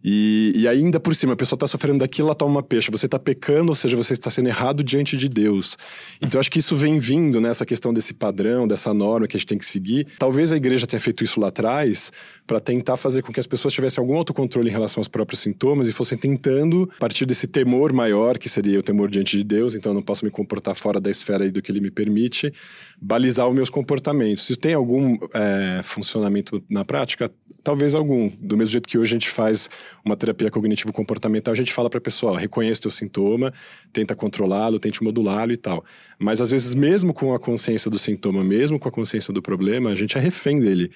E, 0.07 0.53
e 0.55 0.67
ainda 0.67 0.99
por 0.99 1.15
cima, 1.15 1.33
a 1.33 1.35
pessoa 1.35 1.57
está 1.57 1.65
sofrendo 1.65 1.97
daquilo, 1.97 2.27
ela 2.27 2.35
toma 2.35 2.51
uma 2.51 2.63
peixe. 2.63 2.91
Você 2.91 3.07
está 3.07 3.17
pecando, 3.17 3.69
ou 3.69 3.75
seja, 3.75 3.97
você 3.97 4.13
está 4.13 4.29
sendo 4.29 4.47
errado 4.47 4.83
diante 4.83 5.17
de 5.17 5.27
Deus. 5.27 5.75
Então, 6.21 6.39
acho 6.39 6.51
que 6.51 6.59
isso 6.59 6.75
vem 6.75 6.99
vindo 6.99 7.41
né, 7.41 7.51
questão 7.65 7.91
desse 7.91 8.13
padrão, 8.13 8.67
dessa 8.67 8.93
norma 8.93 9.27
que 9.27 9.35
a 9.35 9.39
gente 9.39 9.47
tem 9.47 9.57
que 9.57 9.65
seguir. 9.65 10.05
Talvez 10.19 10.51
a 10.51 10.57
igreja 10.57 10.85
tenha 10.85 10.99
feito 10.99 11.23
isso 11.23 11.39
lá 11.39 11.47
atrás 11.47 12.11
para 12.45 12.59
tentar 12.59 12.97
fazer 12.97 13.21
com 13.21 13.33
que 13.33 13.39
as 13.39 13.47
pessoas 13.47 13.73
tivessem 13.73 14.01
algum 14.01 14.15
autocontrole 14.15 14.69
em 14.69 14.71
relação 14.71 15.01
aos 15.01 15.07
próprios 15.07 15.39
sintomas 15.39 15.87
e 15.87 15.93
fossem 15.93 16.17
tentando, 16.17 16.89
a 16.95 16.99
partir 16.99 17.25
desse 17.25 17.47
temor 17.47 17.91
maior, 17.91 18.37
que 18.37 18.47
seria 18.47 18.79
o 18.79 18.83
temor 18.83 19.09
diante 19.09 19.37
de 19.37 19.43
Deus, 19.43 19.75
então 19.75 19.91
eu 19.91 19.95
não 19.95 20.01
posso 20.01 20.23
me 20.23 20.31
comportar 20.31 20.75
fora 20.75 20.99
da 20.99 21.09
esfera 21.09 21.49
do 21.51 21.61
que 21.61 21.71
ele 21.71 21.81
me 21.81 21.91
permite, 21.91 22.53
balizar 23.01 23.47
os 23.47 23.55
meus 23.55 23.69
comportamentos. 23.69 24.43
Se 24.43 24.55
tem 24.55 24.73
algum 24.73 25.17
é, 25.33 25.81
funcionamento 25.83 26.63
na 26.69 26.85
prática, 26.85 27.31
talvez 27.63 27.95
algum. 27.95 28.29
Do 28.39 28.55
mesmo 28.55 28.73
jeito 28.73 28.87
que 28.87 28.97
hoje 28.97 29.15
a 29.15 29.19
gente 29.19 29.29
faz 29.29 29.69
uma 30.03 30.15
terapia 30.15 30.51
cognitivo-comportamental, 30.51 31.51
a 31.51 31.57
gente 31.57 31.73
fala 31.73 31.89
para 31.89 31.97
a 31.97 32.01
pessoa, 32.01 32.39
reconheça 32.39 32.79
o 32.79 32.81
teu 32.83 32.91
sintoma, 32.91 33.51
tenta 33.91 34.15
controlá-lo, 34.15 34.79
tente 34.79 35.03
modulá-lo 35.03 35.51
e 35.51 35.57
tal. 35.57 35.83
Mas 36.19 36.41
às 36.41 36.51
vezes, 36.51 36.73
mesmo 36.73 37.13
com 37.13 37.33
a 37.33 37.39
consciência 37.39 37.89
do 37.89 37.97
sintoma, 37.97 38.43
mesmo 38.43 38.79
com 38.79 38.87
a 38.87 38.91
consciência 38.91 39.33
do 39.33 39.41
problema, 39.41 39.89
a 39.89 39.95
gente 39.95 40.17
é 40.17 40.21
refém 40.21 40.59
dele. 40.59 40.91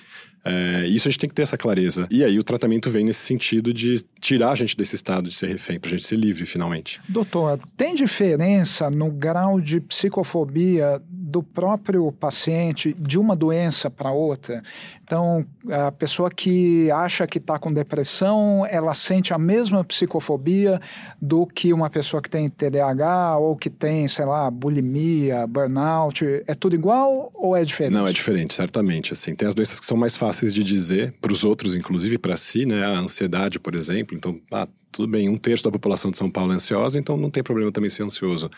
É, 0.45 0.85
isso 0.87 1.07
a 1.07 1.11
gente 1.11 1.19
tem 1.19 1.29
que 1.29 1.35
ter 1.35 1.41
essa 1.41 1.57
clareza. 1.57 2.07
E 2.09 2.23
aí 2.23 2.39
o 2.39 2.43
tratamento 2.43 2.89
vem 2.89 3.03
nesse 3.03 3.19
sentido 3.19 3.73
de 3.73 4.03
tirar 4.19 4.51
a 4.51 4.55
gente 4.55 4.75
desse 4.75 4.95
estado 4.95 5.29
de 5.29 5.35
ser 5.35 5.47
refém, 5.47 5.79
para 5.79 5.89
a 5.89 5.91
gente 5.91 6.05
ser 6.05 6.15
livre 6.15 6.45
finalmente. 6.45 7.01
Doutor, 7.09 7.59
tem 7.75 7.93
diferença 7.93 8.89
no 8.89 9.11
grau 9.11 9.59
de 9.59 9.79
psicofobia 9.81 11.01
do 11.29 11.43
próprio 11.43 12.11
paciente 12.11 12.93
de 12.97 13.19
uma 13.19 13.35
doença 13.35 13.89
para 13.89 14.11
outra? 14.11 14.63
Então, 15.03 15.45
a 15.69 15.91
pessoa 15.91 16.29
que 16.29 16.89
acha 16.91 17.27
que 17.27 17.37
está 17.37 17.57
com 17.59 17.71
depressão, 17.71 18.65
ela 18.69 18.93
sente 18.93 19.33
a 19.33 19.37
mesma 19.37 19.83
psicofobia 19.83 20.79
do 21.21 21.45
que 21.45 21.71
uma 21.71 21.89
pessoa 21.89 22.21
que 22.21 22.29
tem 22.29 22.49
TDAH 22.49 23.37
ou 23.37 23.55
que 23.55 23.69
tem, 23.69 24.07
sei 24.07 24.25
lá, 24.25 24.49
bulimia, 24.49 25.45
burnout. 25.47 26.25
É 26.45 26.53
tudo 26.53 26.75
igual 26.75 27.31
ou 27.33 27.55
é 27.55 27.63
diferente? 27.63 27.93
Não, 27.93 28.07
é 28.07 28.11
diferente, 28.11 28.53
certamente. 28.53 29.13
Assim, 29.13 29.35
tem 29.35 29.47
as 29.47 29.55
doenças 29.55 29.79
que 29.79 29.85
são 29.85 29.97
mais 29.97 30.15
fáceis 30.15 30.53
de 30.53 30.63
dizer 30.63 31.13
para 31.21 31.31
os 31.31 31.43
outros, 31.43 31.75
inclusive 31.75 32.17
para 32.17 32.35
si, 32.37 32.65
né? 32.65 32.85
A 32.85 32.99
ansiedade, 32.99 33.59
por 33.59 33.75
exemplo. 33.75 34.15
Então, 34.15 34.39
ah, 34.51 34.67
tudo 34.91 35.07
bem, 35.07 35.29
um 35.29 35.37
terço 35.37 35.63
da 35.63 35.71
população 35.71 36.11
de 36.11 36.17
São 36.17 36.29
Paulo 36.29 36.51
é 36.51 36.55
ansiosa, 36.55 36.99
então 36.99 37.15
não 37.17 37.29
tem 37.29 37.43
problema 37.43 37.71
também 37.71 37.89
ser 37.89 38.03
ansioso. 38.03 38.49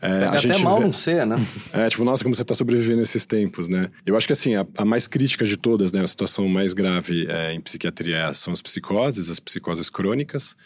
É, 0.00 0.24
a 0.24 0.36
gente 0.36 0.52
até 0.52 0.62
mal 0.62 0.78
vê... 0.78 0.84
não 0.84 0.92
ser, 0.92 1.26
né? 1.26 1.36
É, 1.72 1.88
tipo, 1.88 2.04
nossa, 2.04 2.22
como 2.22 2.34
você 2.34 2.42
está 2.42 2.54
sobrevivendo 2.54 2.98
nesses 2.98 3.26
tempos, 3.26 3.68
né? 3.68 3.90
Eu 4.06 4.16
acho 4.16 4.26
que, 4.26 4.32
assim, 4.32 4.54
a, 4.54 4.66
a, 4.76 4.84
mais 4.84 5.06
crítica 5.06 5.44
de 5.44 5.56
todas, 5.56 5.92
né? 5.92 6.02
A 6.02 6.06
situação 6.06 6.48
mais 6.48 6.72
grave 6.72 7.26
é, 7.28 7.52
em 7.52 7.60
psiquiatria 7.60 8.32
são 8.32 8.52
as 8.52 8.62
psicoses, 8.62 9.30
as 9.30 9.40
psicoses 9.40 9.90
crônicas. 9.90 10.56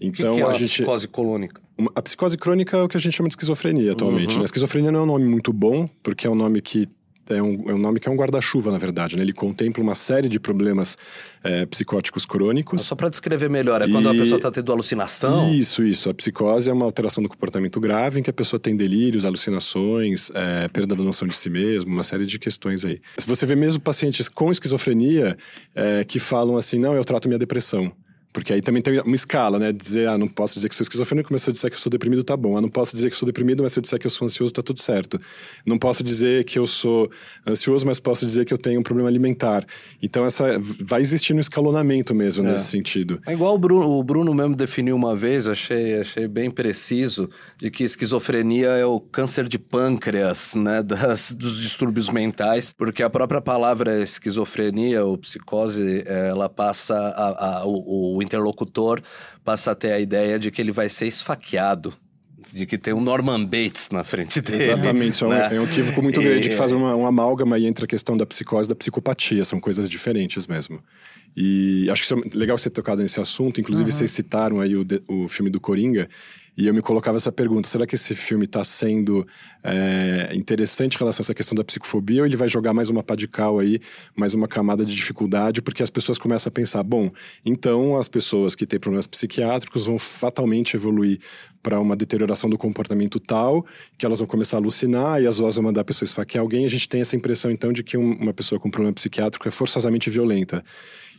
Então, 0.00 0.34
que 0.34 0.40
que 0.40 0.42
é 0.42 0.50
a, 0.50 0.50
a 0.50 0.58
gente... 0.58 0.70
psicose 0.70 1.08
crônica? 1.08 1.62
A 1.94 2.02
psicose 2.02 2.36
crônica 2.36 2.76
é 2.76 2.82
o 2.82 2.88
que 2.88 2.96
a 2.96 3.00
gente 3.00 3.16
chama 3.16 3.28
de 3.28 3.32
esquizofrenia 3.32 3.92
atualmente. 3.92 4.32
Uhum. 4.32 4.36
Né? 4.36 4.42
A 4.42 4.44
esquizofrenia 4.44 4.92
não 4.92 5.00
é 5.00 5.02
um 5.02 5.06
nome 5.06 5.24
muito 5.24 5.52
bom, 5.52 5.88
porque 6.02 6.26
é 6.26 6.30
um 6.30 6.34
nome 6.34 6.60
que 6.60 6.88
é 7.28 7.42
um, 7.42 7.70
é 7.70 7.74
um 7.74 7.78
nome 7.78 8.00
que 8.00 8.08
é 8.08 8.12
um 8.12 8.16
guarda-chuva, 8.16 8.70
na 8.70 8.78
verdade. 8.78 9.16
Né? 9.16 9.22
Ele 9.22 9.32
contempla 9.32 9.82
uma 9.82 9.94
série 9.94 10.28
de 10.28 10.38
problemas 10.38 10.96
é, 11.42 11.66
psicóticos 11.66 12.26
crônicos. 12.26 12.82
Só 12.82 12.94
para 12.94 13.08
descrever 13.08 13.48
melhor, 13.48 13.82
é 13.82 13.88
quando 13.88 14.06
e... 14.06 14.16
a 14.16 14.20
pessoa 14.20 14.36
está 14.36 14.50
tendo 14.50 14.72
alucinação? 14.72 15.52
Isso, 15.52 15.82
isso. 15.82 16.10
A 16.10 16.14
psicose 16.14 16.68
é 16.68 16.72
uma 16.72 16.84
alteração 16.84 17.22
do 17.22 17.28
comportamento 17.28 17.80
grave 17.80 18.20
em 18.20 18.22
que 18.22 18.30
a 18.30 18.32
pessoa 18.32 18.60
tem 18.60 18.76
delírios, 18.76 19.24
alucinações, 19.24 20.30
é, 20.34 20.68
perda 20.68 20.94
da 20.94 21.02
noção 21.02 21.26
de 21.28 21.36
si 21.36 21.50
mesmo, 21.50 21.92
uma 21.92 22.02
série 22.02 22.26
de 22.26 22.38
questões 22.38 22.84
aí. 22.84 23.00
Se 23.18 23.26
você 23.26 23.46
vê 23.46 23.54
mesmo 23.54 23.80
pacientes 23.80 24.28
com 24.28 24.50
esquizofrenia 24.50 25.36
é, 25.74 26.04
que 26.04 26.18
falam 26.18 26.56
assim, 26.56 26.78
não, 26.78 26.94
eu 26.94 27.04
trato 27.04 27.28
minha 27.28 27.38
depressão 27.38 27.92
Porque 28.34 28.52
aí 28.52 28.60
também 28.60 28.82
tem 28.82 28.98
uma 29.00 29.14
escala, 29.14 29.60
né? 29.60 29.70
Dizer, 29.70 30.08
ah, 30.08 30.18
não 30.18 30.26
posso 30.26 30.54
dizer 30.54 30.68
que 30.68 30.74
sou 30.74 30.82
esquizofrênico, 30.82 31.32
mas 31.32 31.42
se 31.42 31.50
eu 31.50 31.52
disser 31.52 31.70
que 31.70 31.76
eu 31.76 31.80
sou 31.80 31.88
deprimido, 31.88 32.24
tá 32.24 32.36
bom. 32.36 32.56
Ah, 32.56 32.60
não 32.60 32.68
posso 32.68 32.92
dizer 32.96 33.08
que 33.08 33.16
sou 33.16 33.24
deprimido, 33.24 33.62
mas 33.62 33.72
se 33.72 33.78
eu 33.78 33.80
disser 33.80 33.96
que 33.96 34.08
eu 34.08 34.10
sou 34.10 34.26
ansioso, 34.26 34.52
tá 34.52 34.60
tudo 34.60 34.80
certo. 34.80 35.20
Não 35.64 35.78
posso 35.78 36.02
dizer 36.02 36.42
que 36.44 36.58
eu 36.58 36.66
sou 36.66 37.08
ansioso, 37.46 37.86
mas 37.86 38.00
posso 38.00 38.26
dizer 38.26 38.44
que 38.44 38.52
eu 38.52 38.58
tenho 38.58 38.80
um 38.80 38.82
problema 38.82 39.08
alimentar. 39.08 39.64
Então, 40.02 40.26
essa 40.26 40.60
vai 40.80 41.00
existir 41.00 41.32
um 41.32 41.38
escalonamento 41.38 42.12
mesmo 42.12 42.44
é. 42.44 42.50
nesse 42.50 42.64
sentido. 42.64 43.22
É 43.24 43.32
igual 43.32 43.54
o 43.54 43.58
Bruno, 43.58 43.88
o 43.88 44.02
Bruno 44.02 44.34
mesmo 44.34 44.56
definiu 44.56 44.96
uma 44.96 45.14
vez, 45.14 45.46
achei, 45.46 46.00
achei 46.00 46.26
bem 46.26 46.50
preciso, 46.50 47.30
de 47.56 47.70
que 47.70 47.84
esquizofrenia 47.84 48.70
é 48.70 48.84
o 48.84 48.98
câncer 48.98 49.46
de 49.46 49.60
pâncreas, 49.60 50.56
né? 50.56 50.82
Das, 51.04 51.32
dos 51.32 51.60
distúrbios 51.60 52.08
mentais, 52.08 52.72
porque 52.76 53.02
a 53.02 53.10
própria 53.10 53.40
palavra 53.40 54.00
esquizofrenia 54.00 55.04
ou 55.04 55.18
psicose, 55.18 56.02
ela 56.06 56.48
passa 56.48 56.94
a, 56.94 57.58
a, 57.58 57.64
o, 57.66 58.16
o 58.16 58.23
interlocutor 58.24 59.00
passa 59.44 59.70
a 59.70 59.74
ter 59.74 59.92
a 59.92 60.00
ideia 60.00 60.38
de 60.38 60.50
que 60.50 60.60
ele 60.60 60.72
vai 60.72 60.88
ser 60.88 61.06
esfaqueado 61.06 61.94
de 62.52 62.66
que 62.66 62.78
tem 62.78 62.94
um 62.94 63.00
Norman 63.00 63.44
Bates 63.44 63.90
na 63.90 64.04
frente 64.04 64.40
dele. 64.40 64.62
Exatamente, 64.62 65.14
isso 65.14 65.28
né? 65.28 65.48
é, 65.50 65.54
um, 65.54 65.56
é 65.56 65.60
um 65.60 65.64
equívoco 65.64 66.00
muito 66.00 66.20
e... 66.20 66.24
grande 66.24 66.48
que 66.48 66.54
faz 66.54 66.70
uma, 66.70 66.94
uma 66.94 67.08
amálgama 67.08 67.56
aí 67.56 67.66
entre 67.66 67.84
a 67.84 67.88
questão 67.88 68.16
da 68.16 68.24
psicose 68.24 68.68
e 68.68 68.70
da 68.70 68.76
psicopatia, 68.76 69.44
são 69.44 69.58
coisas 69.58 69.88
diferentes 69.88 70.46
mesmo. 70.46 70.80
E 71.36 71.90
acho 71.90 72.06
que 72.06 72.14
é 72.14 72.38
legal 72.38 72.56
você 72.56 72.70
ter 72.70 72.76
tocado 72.76 73.02
nesse 73.02 73.20
assunto, 73.20 73.60
inclusive 73.60 73.90
uhum. 73.90 73.96
vocês 73.96 74.10
citaram 74.12 74.60
aí 74.60 74.76
o, 74.76 74.86
o 75.08 75.26
filme 75.26 75.50
do 75.50 75.58
Coringa, 75.58 76.08
e 76.56 76.66
eu 76.68 76.74
me 76.74 76.80
colocava 76.80 77.16
essa 77.16 77.32
pergunta: 77.32 77.68
será 77.68 77.86
que 77.86 77.94
esse 77.94 78.14
filme 78.14 78.44
está 78.44 78.62
sendo 78.62 79.26
é, 79.62 80.30
interessante 80.34 80.94
em 80.94 80.98
relação 80.98 81.22
a 81.22 81.24
essa 81.24 81.34
questão 81.34 81.54
da 81.54 81.64
psicofobia 81.64 82.22
ou 82.22 82.26
ele 82.26 82.36
vai 82.36 82.48
jogar 82.48 82.72
mais 82.72 82.88
uma 82.88 83.02
pá 83.02 83.16
de 83.16 83.26
cal 83.26 83.58
aí, 83.58 83.80
mais 84.14 84.34
uma 84.34 84.46
camada 84.46 84.84
de 84.84 84.94
dificuldade, 84.94 85.60
porque 85.60 85.82
as 85.82 85.90
pessoas 85.90 86.18
começam 86.18 86.48
a 86.50 86.52
pensar: 86.52 86.82
bom, 86.82 87.10
então 87.44 87.96
as 87.96 88.08
pessoas 88.08 88.54
que 88.54 88.66
têm 88.66 88.78
problemas 88.78 89.06
psiquiátricos 89.06 89.86
vão 89.86 89.98
fatalmente 89.98 90.76
evoluir 90.76 91.18
para 91.64 91.80
uma 91.80 91.96
deterioração 91.96 92.48
do 92.50 92.58
comportamento 92.58 93.18
tal 93.18 93.64
que 93.96 94.04
elas 94.04 94.18
vão 94.18 94.28
começar 94.28 94.58
a 94.58 94.60
alucinar 94.60 95.20
e 95.20 95.26
as 95.26 95.38
vozes 95.38 95.56
vão 95.56 95.64
mandar 95.64 95.80
a 95.80 95.84
pessoa 95.84 96.04
esfaquear 96.06 96.42
alguém. 96.42 96.66
A 96.66 96.68
gente 96.68 96.86
tem 96.86 97.00
essa 97.00 97.16
impressão 97.16 97.50
então 97.50 97.72
de 97.72 97.82
que 97.82 97.96
uma 97.96 98.34
pessoa 98.34 98.60
com 98.60 98.70
problema 98.70 98.92
psiquiátrico 98.92 99.48
é 99.48 99.50
forçosamente 99.50 100.10
violenta. 100.10 100.62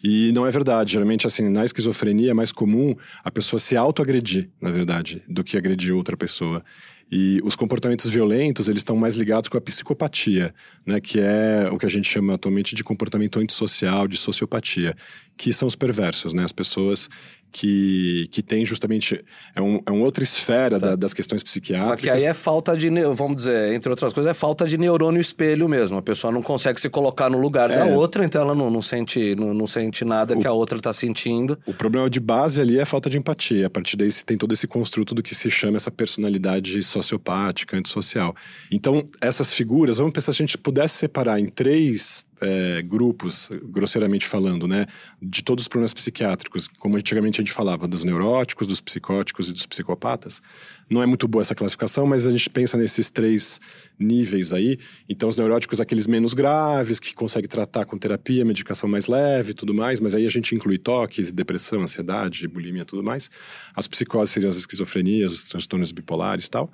E 0.03 0.31
não 0.34 0.45
é 0.45 0.51
verdade. 0.51 0.93
Geralmente, 0.93 1.25
assim, 1.25 1.49
na 1.49 1.65
esquizofrenia 1.65 2.29
é 2.29 2.34
mais 2.34 2.51
comum 2.51 2.93
a 3.23 3.31
pessoa 3.31 3.60
se 3.60 3.75
autoagredir, 3.75 4.49
na 4.62 4.69
verdade, 4.69 5.23
do 5.27 5.43
que 5.43 5.58
agredir 5.58 5.95
outra 5.95 6.15
pessoa. 6.15 6.63
E 7.12 7.39
os 7.43 7.55
comportamentos 7.55 8.10
violentos, 8.10 8.67
eles 8.67 8.79
estão 8.79 8.95
mais 8.95 9.15
ligados 9.15 9.47
com 9.47 9.58
a 9.58 9.62
psicopatia, 9.62 10.53
né, 10.86 10.99
que 10.99 11.19
é 11.19 11.69
o 11.71 11.77
que 11.77 11.86
a 11.86 11.89
gente 11.89 12.10
chama 12.10 12.34
atualmente 12.34 12.73
de 12.73 12.84
comportamento 12.84 13.39
antissocial, 13.39 14.08
de 14.08 14.17
sociopatia, 14.17 14.95
que 15.38 15.53
são 15.53 15.67
os 15.67 15.75
perversos, 15.75 16.34
né, 16.34 16.43
as 16.43 16.51
pessoas 16.51 17.08
que, 17.55 18.27
que 18.31 18.43
tem 18.43 18.65
justamente. 18.65 19.23
É, 19.55 19.61
um, 19.61 19.79
é 19.85 19.89
uma 19.89 20.03
outra 20.03 20.21
esfera 20.21 20.77
tá. 20.77 20.87
da, 20.87 20.95
das 20.97 21.13
questões 21.13 21.41
psiquiátricas. 21.41 21.95
Porque 21.95 22.09
aí 22.09 22.25
é 22.25 22.33
falta 22.33 22.75
de. 22.75 22.89
Vamos 23.15 23.37
dizer, 23.37 23.73
entre 23.73 23.89
outras 23.89 24.11
coisas, 24.11 24.29
é 24.29 24.33
falta 24.33 24.67
de 24.67 24.77
neurônio 24.77 25.21
espelho 25.21 25.69
mesmo. 25.69 25.97
A 25.97 26.01
pessoa 26.01 26.33
não 26.33 26.41
consegue 26.41 26.81
se 26.81 26.89
colocar 26.89 27.29
no 27.29 27.37
lugar 27.37 27.71
é. 27.71 27.77
da 27.77 27.85
outra, 27.85 28.25
então 28.25 28.41
ela 28.41 28.53
não, 28.53 28.69
não, 28.69 28.81
sente, 28.81 29.35
não, 29.35 29.53
não 29.53 29.65
sente 29.65 30.03
nada 30.03 30.37
o, 30.37 30.41
que 30.41 30.45
a 30.45 30.51
outra 30.51 30.77
está 30.77 30.91
sentindo. 30.91 31.57
O 31.65 31.73
problema 31.73 32.09
de 32.09 32.19
base 32.19 32.59
ali 32.59 32.77
é 32.77 32.81
a 32.81 32.85
falta 32.85 33.09
de 33.09 33.17
empatia. 33.17 33.67
A 33.67 33.69
partir 33.69 33.95
daí 33.95 34.11
você 34.11 34.25
tem 34.25 34.37
todo 34.37 34.51
esse 34.51 34.67
construto 34.67 35.15
do 35.15 35.23
que 35.23 35.33
se 35.33 35.49
chama 35.49 35.77
essa 35.77 35.89
personalidade 35.89 36.83
sociopática, 36.83 37.77
antissocial. 37.77 38.35
Então, 38.69 39.07
essas 39.21 39.53
figuras, 39.53 39.99
vamos 39.99 40.11
pensar 40.11 40.33
se 40.33 40.43
a 40.43 40.45
gente 40.45 40.57
pudesse 40.57 40.97
separar 40.97 41.39
em 41.39 41.45
três 41.45 42.25
é, 42.41 42.82
grupos, 42.82 43.50
grosseiramente 43.63 44.28
falando, 44.28 44.67
né, 44.67 44.86
de 45.21 45.43
todos 45.43 45.63
os 45.63 45.67
problemas 45.67 45.93
psiquiátricos, 45.93 46.67
como 46.80 46.98
antigamente 46.98 47.39
a 47.39 47.43
gente 47.43 47.54
falava, 47.54 47.88
dos 47.88 48.04
neuróticos, 48.04 48.67
dos 48.67 48.82
psicóticos 48.82 49.50
e 49.50 49.54
dos 49.54 49.65
psicopatas. 49.65 50.41
Não 50.89 51.02
é 51.02 51.06
muito 51.06 51.28
boa 51.28 51.41
essa 51.41 51.56
classificação, 51.56 52.06
mas 52.06 52.28
a 52.28 52.32
gente 52.32 52.48
pensa 52.48 52.78
nesses 52.78 53.10
três 53.10 53.60
níveis 53.98 54.54
aí. 54.54 54.78
Então, 55.10 55.28
os 55.28 55.36
neuróticos, 55.36 55.82
aqueles 55.82 56.06
menos 56.06 56.34
graves, 56.34 57.00
que 57.00 57.13
consegue 57.13 57.48
tratar 57.48 57.86
com 57.86 57.98
terapia, 57.98 58.45
medicação 58.45 58.88
mais 58.88 59.08
leve 59.08 59.52
e 59.52 59.54
tudo 59.54 59.74
mais, 59.74 60.00
mas 60.00 60.13
aí 60.13 60.28
a 60.28 60.30
gente 60.30 60.54
inclui 60.54 60.78
toques, 60.78 61.32
depressão, 61.32 61.82
ansiedade, 61.82 62.48
bulimia 62.48 62.86
tudo 62.86 63.02
mais. 63.02 63.32
As 63.76 63.88
psicoses 63.88 64.32
seriam 64.32 64.50
as 64.50 64.58
esquizofrenias, 64.58 65.32
os 65.32 65.43
transtornos 65.45 65.91
bipolares 65.91 66.45
e 66.45 66.52
tal. 66.52 66.71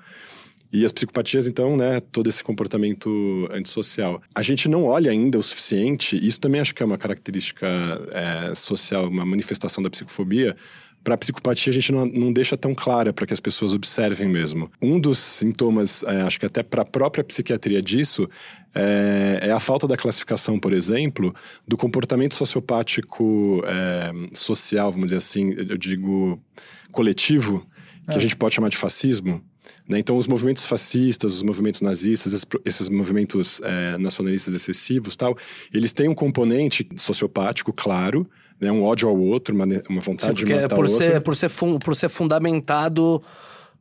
E 0.71 0.85
as 0.85 0.91
psicopatias, 0.91 1.47
então, 1.47 1.75
né, 1.75 1.99
todo 1.99 2.29
esse 2.29 2.43
comportamento 2.43 3.47
antissocial. 3.51 4.21
A 4.33 4.41
gente 4.41 4.69
não 4.69 4.85
olha 4.85 5.11
ainda 5.11 5.37
o 5.37 5.43
suficiente, 5.43 6.15
isso 6.15 6.39
também 6.39 6.61
acho 6.61 6.73
que 6.73 6.81
é 6.81 6.85
uma 6.85 6.97
característica 6.97 7.67
é, 8.13 8.55
social, 8.55 9.07
uma 9.07 9.25
manifestação 9.25 9.83
da 9.83 9.89
psicofobia, 9.89 10.55
para 11.03 11.15
a 11.15 11.17
psicopatia 11.17 11.71
a 11.71 11.73
gente 11.73 11.91
não, 11.91 12.05
não 12.05 12.31
deixa 12.31 12.55
tão 12.55 12.75
clara 12.75 13.11
para 13.11 13.25
que 13.25 13.33
as 13.33 13.39
pessoas 13.39 13.73
observem 13.73 14.29
mesmo. 14.29 14.71
Um 14.81 14.99
dos 14.99 15.17
sintomas, 15.17 16.03
é, 16.03 16.21
acho 16.21 16.39
que 16.39 16.45
até 16.45 16.61
para 16.61 16.83
a 16.83 16.85
própria 16.85 17.23
psiquiatria 17.23 17.81
disso, 17.81 18.29
é, 18.73 19.39
é, 19.41 19.51
a 19.51 19.59
falta 19.59 19.87
da 19.87 19.97
classificação, 19.97 20.59
por 20.59 20.73
exemplo, 20.73 21.33
do 21.67 21.75
comportamento 21.75 22.35
sociopático 22.35 23.63
é, 23.65 24.11
social, 24.35 24.91
vamos 24.91 25.07
dizer 25.07 25.17
assim, 25.17 25.53
eu 25.57 25.77
digo 25.77 26.39
coletivo, 26.91 27.65
que 28.05 28.13
a 28.13 28.17
é. 28.17 28.19
gente 28.19 28.35
pode 28.35 28.55
chamar 28.55 28.69
de 28.69 28.77
fascismo, 28.77 29.43
né? 29.87 29.99
Então, 29.99 30.17
os 30.17 30.27
movimentos 30.27 30.65
fascistas, 30.65 31.33
os 31.33 31.43
movimentos 31.43 31.81
nazistas, 31.81 32.33
esses, 32.33 32.45
esses 32.65 32.89
movimentos 32.89 33.61
é, 33.63 33.97
nacionalistas 33.97 34.53
excessivos 34.53 35.15
tal, 35.15 35.37
eles 35.73 35.93
têm 35.93 36.07
um 36.07 36.15
componente 36.15 36.87
sociopático, 36.95 37.73
claro, 37.73 38.29
né? 38.59 38.71
um 38.71 38.83
ódio 38.83 39.09
ao 39.09 39.17
outro, 39.17 39.53
uma, 39.53 39.65
uma 39.89 40.01
vontade 40.01 40.39
Sim, 40.39 40.45
de 40.45 40.53
matar 40.53 40.65
é 40.65 40.67
por 40.67 40.85
o 40.85 40.87
ser, 40.87 41.05
outro. 41.05 41.21
Por 41.21 41.35
ser, 41.35 41.49
por 41.83 41.95
ser 41.95 42.09
fundamentado 42.09 43.21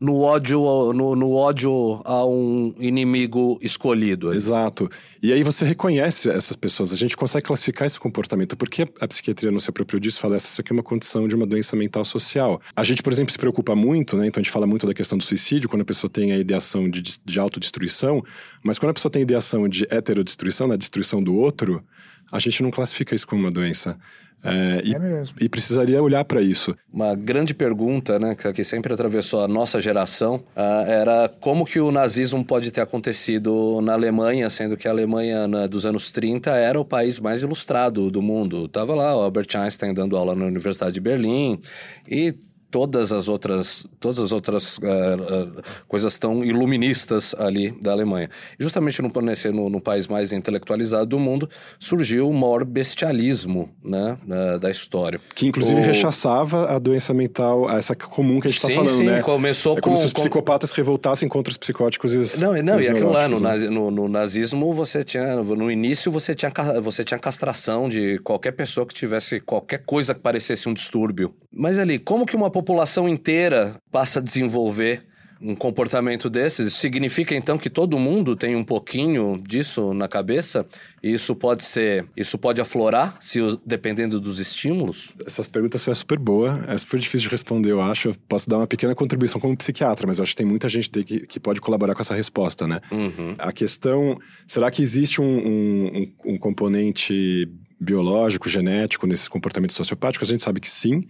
no 0.01 0.21
ódio, 0.21 0.61
no, 0.95 1.15
no, 1.15 1.33
ódio 1.33 2.01
a 2.07 2.25
um 2.25 2.73
inimigo 2.79 3.59
escolhido. 3.61 4.33
Exato. 4.33 4.89
E 5.23 5.31
aí 5.31 5.43
você 5.43 5.63
reconhece 5.65 6.31
essas 6.31 6.57
pessoas, 6.57 6.91
a 6.91 6.97
gente 6.97 7.15
consegue 7.15 7.45
classificar 7.45 7.87
esse 7.87 8.01
comportamento. 8.01 8.57
Porque 8.57 8.89
a 8.99 9.07
psiquiatria 9.07 9.51
não 9.51 9.61
se 9.61 9.69
apropriou 9.69 10.01
disso 10.01 10.19
fala, 10.19 10.37
essa 10.37 10.63
aqui 10.63 10.73
é 10.73 10.75
uma 10.75 10.83
condição 10.83 11.29
de 11.29 11.35
uma 11.35 11.47
doença 11.47 11.77
mental 11.77 12.05
social. 12.05 12.61
A 12.75 12.83
gente, 12.83 13.03
por 13.03 13.13
exemplo, 13.13 13.31
se 13.31 13.39
preocupa 13.39 13.77
muito, 13.77 14.17
né? 14.17 14.27
Então 14.27 14.41
a 14.41 14.43
gente 14.43 14.53
fala 14.53 14.67
muito 14.67 14.87
da 14.87 14.95
questão 14.95 15.19
do 15.19 15.25
suicídio, 15.25 15.69
quando 15.69 15.83
a 15.83 15.85
pessoa 15.85 16.11
tem 16.11 16.33
a 16.33 16.39
ideação 16.39 16.89
de, 16.89 17.03
de 17.23 17.39
autodestruição, 17.39 18.25
mas 18.63 18.79
quando 18.79 18.91
a 18.91 18.95
pessoa 18.95 19.13
tem 19.13 19.21
a 19.21 19.25
ideação 19.25 19.69
de 19.69 19.87
heterodestruição, 19.91 20.67
na 20.67 20.77
destruição 20.77 21.23
do 21.23 21.35
outro, 21.35 21.85
a 22.33 22.39
gente 22.39 22.63
não 22.63 22.71
classifica 22.71 23.15
isso 23.15 23.27
como 23.27 23.43
uma 23.43 23.51
doença. 23.51 23.99
É, 24.43 24.81
e, 24.85 24.95
é 24.95 24.99
mesmo. 24.99 25.37
e 25.41 25.49
precisaria 25.49 26.03
olhar 26.03 26.25
para 26.25 26.41
isso. 26.41 26.75
Uma 26.93 27.15
grande 27.15 27.53
pergunta, 27.55 28.19
né, 28.19 28.35
que 28.35 28.65
sempre 28.65 28.93
atravessou 28.93 29.43
a 29.43 29.49
nossa 29.49 29.81
geração, 29.81 30.37
uh, 30.57 30.87
era 30.87 31.29
como 31.41 31.65
que 31.65 31.81
o 31.81 31.91
nazismo 31.91 32.45
pode 32.45 32.71
ter 32.71 32.81
acontecido 32.81 33.81
na 33.83 33.93
Alemanha, 33.93 34.49
sendo 34.49 34.77
que 34.77 34.89
a 34.89 34.91
Alemanha 34.91 35.47
né, 35.47 35.69
dos 35.69 35.85
anos 35.85 36.11
30 36.11 36.51
era 36.51 36.81
o 36.81 36.85
país 36.85 37.19
mais 37.19 37.43
ilustrado 37.43 38.11
do 38.11 38.23
mundo. 38.23 38.69
Tava 38.69 38.95
lá 38.95 39.17
o 39.17 39.21
Albert 39.21 39.49
Einstein 39.55 39.93
dando 39.93 40.17
aula 40.17 40.35
na 40.35 40.47
Universidade 40.47 40.95
de 40.95 41.01
Berlim 41.01 41.61
e 42.09 42.35
todas 42.71 43.13
as 43.13 43.29
outras, 43.29 43.87
todas 43.99 44.19
as 44.19 44.33
outras 44.33 44.79
uh, 44.79 44.81
uh, 44.81 45.63
coisas 45.89 46.19
tão 46.19 46.45
iluministas 46.45 47.35
ali 47.39 47.71
da 47.83 47.91
Alemanha. 47.93 48.29
E 48.59 48.63
justamente 48.63 49.03
no, 49.03 49.11
no, 49.53 49.71
no, 49.71 49.81
país 49.81 50.07
mais 50.07 50.33
intelectualizado 50.33 51.07
do 51.07 51.19
mundo 51.19 51.49
surgiu 51.79 52.29
o 52.29 52.35
maior 52.35 52.65
bestialismo 52.65 53.71
né, 53.85 54.17
da, 54.27 54.59
da 54.59 54.71
história. 54.71 55.21
Que 55.35 55.47
inclusive 55.47 55.81
o... 55.81 55.83
rechaçava 55.83 56.71
a 56.75 56.79
doença 56.79 57.13
mental, 57.13 57.69
essa 57.71 57.95
comum 57.95 58.41
que 58.41 58.49
a 58.49 58.51
gente 58.51 58.59
está 58.59 58.73
falando, 58.73 58.97
sim, 58.97 59.05
né? 59.05 59.23
começou 59.23 59.79
é 59.79 59.81
como 59.81 59.97
se 59.97 60.05
os 60.05 60.13
psicopatas 60.13 60.71
com... 60.71 60.77
revoltassem 60.77 61.29
contra 61.29 61.51
os 61.51 61.57
psicóticos 61.57 62.15
e 62.15 62.19
os 62.19 62.39
Não, 62.39 62.53
não 62.63 62.79
os 62.79 62.87
e 62.87 62.89
aquilo 62.89 63.11
lá, 63.11 63.29
no, 63.29 63.41
né? 63.41 63.57
no, 63.69 63.91
no, 63.91 64.09
nazismo 64.09 64.73
você 64.73 65.03
tinha, 65.03 65.37
no 65.43 65.71
início 65.71 66.11
você 66.11 66.35
tinha, 66.35 66.53
você 66.81 67.03
tinha 67.03 67.19
castração 67.19 67.89
de 67.89 68.19
qualquer 68.21 68.53
pessoa 68.53 68.87
que 68.87 68.95
tivesse 68.95 69.41
qualquer 69.41 69.79
coisa 69.85 70.15
que 70.15 70.21
parecesse 70.21 70.69
um 70.69 70.75
distúrbio. 70.75 71.35
Mas 71.53 71.79
ali, 71.79 71.99
como 71.99 72.25
que 72.25 72.37
uma 72.37 72.51
população 72.61 73.09
inteira 73.09 73.77
passa 73.91 74.19
a 74.19 74.23
desenvolver 74.23 75.03
um 75.41 75.55
comportamento 75.55 76.29
desses, 76.29 76.75
significa 76.75 77.35
então 77.35 77.57
que 77.57 77.71
todo 77.71 77.99
mundo 77.99 78.37
tem 78.37 78.55
um 78.55 78.63
pouquinho 78.63 79.43
disso 79.43 79.95
na 79.95 80.07
cabeça? 80.07 80.67
E 81.03 81.15
isso 81.15 81.35
pode 81.35 81.65
ser, 81.65 82.07
isso 82.15 82.37
pode 82.37 82.61
aflorar, 82.61 83.17
se 83.19 83.41
dependendo 83.65 84.21
dos 84.21 84.39
estímulos? 84.39 85.15
Essas 85.27 85.47
perguntas 85.47 85.83
foi 85.83 85.95
super 85.95 86.19
boa, 86.19 86.63
é 86.69 86.77
super 86.77 87.01
difícil 87.01 87.25
de 87.25 87.31
responder, 87.31 87.71
eu 87.71 87.81
acho. 87.81 88.09
Eu 88.09 88.17
posso 88.29 88.51
dar 88.51 88.59
uma 88.59 88.67
pequena 88.67 88.95
contribuição 88.95 89.41
como 89.41 89.57
psiquiatra, 89.57 90.07
mas 90.07 90.19
eu 90.19 90.25
acho 90.25 90.33
que 90.33 90.37
tem 90.37 90.47
muita 90.47 90.69
gente 90.69 90.91
que, 90.91 91.27
que 91.27 91.41
pode 91.41 91.61
colaborar 91.61 91.95
com 91.95 92.03
essa 92.03 92.15
resposta, 92.15 92.67
né? 92.67 92.81
Uhum. 92.93 93.35
A 93.39 93.51
questão, 93.51 94.19
será 94.47 94.71
que 94.71 94.83
existe 94.83 95.23
um, 95.23 95.25
um, 95.25 96.13
um 96.27 96.39
componente 96.39 97.49
biológico, 97.81 98.47
genético 98.47 99.07
nesses 99.07 99.27
comportamentos 99.27 99.75
sociopáticos? 99.75 100.29
A 100.29 100.33
gente 100.33 100.43
sabe 100.43 100.61
que 100.61 100.69
sim. 100.69 101.07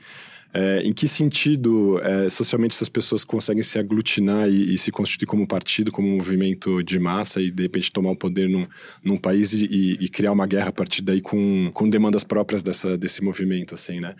É, 0.52 0.82
em 0.82 0.92
que 0.92 1.06
sentido 1.06 2.00
é, 2.02 2.28
socialmente 2.28 2.74
essas 2.74 2.88
pessoas 2.88 3.22
conseguem 3.22 3.62
se 3.62 3.78
aglutinar 3.78 4.48
e, 4.48 4.74
e, 4.74 4.78
se 4.78 4.90
constituir 4.90 5.26
como 5.26 5.46
partido, 5.46 5.92
como 5.92 6.08
um 6.08 6.16
movimento 6.16 6.82
de 6.82 6.98
massa 6.98 7.40
e 7.40 7.52
de 7.52 7.62
repente 7.62 7.92
tomar 7.92 8.10
o 8.10 8.16
poder 8.16 8.48
num, 8.48 8.66
num 9.04 9.16
país 9.16 9.52
e, 9.52 9.96
e, 10.00 10.08
criar 10.08 10.32
uma 10.32 10.48
guerra 10.48 10.70
a 10.70 10.72
partir 10.72 11.02
daí 11.02 11.20
com, 11.20 11.70
com 11.72 11.88
demandas 11.88 12.24
próprias 12.24 12.64
dessa, 12.64 12.98
desse 12.98 13.22
movimento, 13.22 13.76
assim, 13.76 14.00
né? 14.00 14.16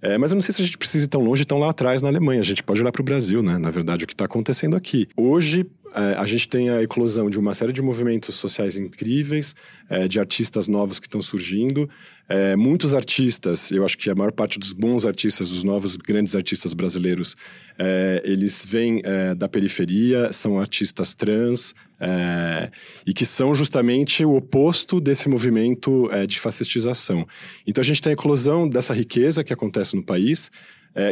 É, 0.00 0.16
mas 0.16 0.30
eu 0.30 0.36
não 0.36 0.42
sei 0.42 0.54
se 0.54 0.62
a 0.62 0.64
gente 0.64 0.78
precisa 0.78 1.06
ir 1.06 1.08
tão 1.08 1.20
longe, 1.20 1.44
tão 1.44 1.58
lá 1.58 1.70
atrás 1.70 2.00
na 2.00 2.08
Alemanha. 2.08 2.40
A 2.40 2.44
gente 2.44 2.62
pode 2.62 2.80
olhar 2.80 2.92
para 2.92 3.02
o 3.02 3.04
Brasil, 3.04 3.42
né? 3.42 3.58
Na 3.58 3.70
verdade, 3.70 4.04
o 4.04 4.06
que 4.06 4.14
está 4.14 4.26
acontecendo 4.26 4.76
aqui. 4.76 5.08
Hoje, 5.16 5.66
a 5.94 6.26
gente 6.26 6.48
tem 6.48 6.70
a 6.70 6.82
eclosão 6.82 7.30
de 7.30 7.38
uma 7.38 7.54
série 7.54 7.72
de 7.72 7.82
movimentos 7.82 8.34
sociais 8.34 8.76
incríveis, 8.76 9.54
é, 9.88 10.06
de 10.06 10.20
artistas 10.20 10.68
novos 10.68 11.00
que 11.00 11.06
estão 11.06 11.22
surgindo. 11.22 11.88
É, 12.28 12.54
muitos 12.56 12.92
artistas, 12.92 13.70
eu 13.70 13.84
acho 13.84 13.96
que 13.96 14.10
a 14.10 14.14
maior 14.14 14.32
parte 14.32 14.58
dos 14.58 14.72
bons 14.72 15.06
artistas, 15.06 15.48
dos 15.48 15.64
novos 15.64 15.96
grandes 15.96 16.34
artistas 16.34 16.74
brasileiros, 16.74 17.34
é, 17.78 18.20
eles 18.24 18.64
vêm 18.66 19.00
é, 19.02 19.34
da 19.34 19.48
periferia, 19.48 20.30
são 20.32 20.58
artistas 20.58 21.14
trans, 21.14 21.74
é, 21.98 22.70
e 23.06 23.14
que 23.14 23.24
são 23.24 23.54
justamente 23.54 24.24
o 24.24 24.36
oposto 24.36 25.00
desse 25.00 25.28
movimento 25.28 26.08
de 26.28 26.38
fascistização. 26.38 27.26
Então 27.66 27.80
a 27.80 27.84
gente 27.84 28.02
tem 28.02 28.10
a 28.10 28.14
eclosão 28.14 28.68
dessa 28.68 28.92
riqueza 28.92 29.42
que 29.42 29.52
acontece 29.52 29.96
no 29.96 30.02
país, 30.04 30.50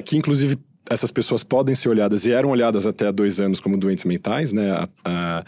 que 0.05 0.17
inclusive 0.17 0.59
essas 0.91 1.11
pessoas 1.11 1.43
podem 1.43 1.75
ser 1.75 1.89
olhadas 1.89 2.25
e 2.25 2.33
eram 2.33 2.51
olhadas 2.51 2.87
até 2.87 3.09
há 3.09 3.11
dois 3.11 3.41
anos 3.41 3.61
como 3.61 3.77
doentes 3.77 4.05
mentais, 4.05 4.53
né? 4.53 4.71
A, 4.71 4.89
a, 5.05 5.45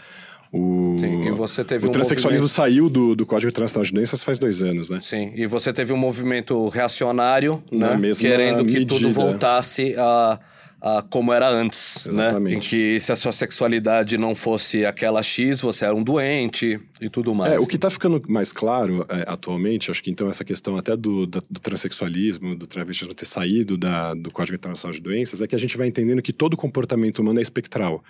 o, 0.51 0.97
Sim, 0.99 1.27
e 1.27 1.31
você 1.31 1.63
teve 1.63 1.85
o 1.85 1.89
um 1.89 1.91
transexualismo 1.91 2.43
movimento... 2.43 2.55
saiu 2.55 2.89
do, 2.89 3.15
do 3.15 3.25
Código 3.25 3.49
Internacional 3.49 3.85
de 3.85 3.93
Doenças 3.93 4.23
faz 4.23 4.39
dois 4.39 4.63
anos, 4.63 4.89
né? 4.89 4.99
Sim, 5.01 5.31
e 5.35 5.45
você 5.45 5.71
teve 5.71 5.93
um 5.93 5.97
movimento 5.97 6.67
reacionário, 6.69 7.63
né? 7.71 7.99
Querendo 8.19 8.65
que 8.65 8.73
medida. 8.73 8.95
tudo 8.95 9.11
voltasse 9.11 9.95
a, 9.97 10.39
a 10.81 11.01
como 11.01 11.33
era 11.33 11.49
antes, 11.49 12.05
Exatamente. 12.05 12.51
né? 12.53 12.57
Em 12.57 12.59
que 12.61 12.99
se 13.01 13.11
a 13.11 13.15
sua 13.15 13.31
sexualidade 13.31 14.17
não 14.17 14.33
fosse 14.33 14.85
aquela 14.85 15.21
X, 15.21 15.59
você 15.61 15.83
era 15.85 15.93
um 15.93 16.01
doente 16.03 16.79
e 17.01 17.09
tudo 17.09 17.35
mais. 17.35 17.53
É, 17.53 17.59
o 17.59 17.67
que 17.67 17.75
está 17.75 17.89
ficando 17.89 18.21
mais 18.29 18.51
claro 18.53 19.05
é, 19.09 19.25
atualmente, 19.27 19.91
acho 19.91 20.01
que 20.01 20.09
então 20.09 20.29
essa 20.29 20.45
questão 20.45 20.77
até 20.77 20.95
do, 20.95 21.27
da- 21.27 21.41
do 21.49 21.59
transexualismo, 21.59 22.55
do 22.55 22.65
travestismo 22.65 23.13
ter 23.13 23.25
saído 23.25 23.77
da- 23.77 24.13
do 24.13 24.31
Código 24.31 24.55
Internacional 24.55 24.93
de 24.93 25.01
Doenças, 25.01 25.41
é 25.41 25.47
que 25.47 25.55
a 25.55 25.59
gente 25.59 25.77
vai 25.77 25.87
entendendo 25.87 26.21
que 26.21 26.31
todo 26.31 26.55
comportamento 26.55 27.19
humano 27.19 27.39
é 27.39 27.41
espectral. 27.41 28.01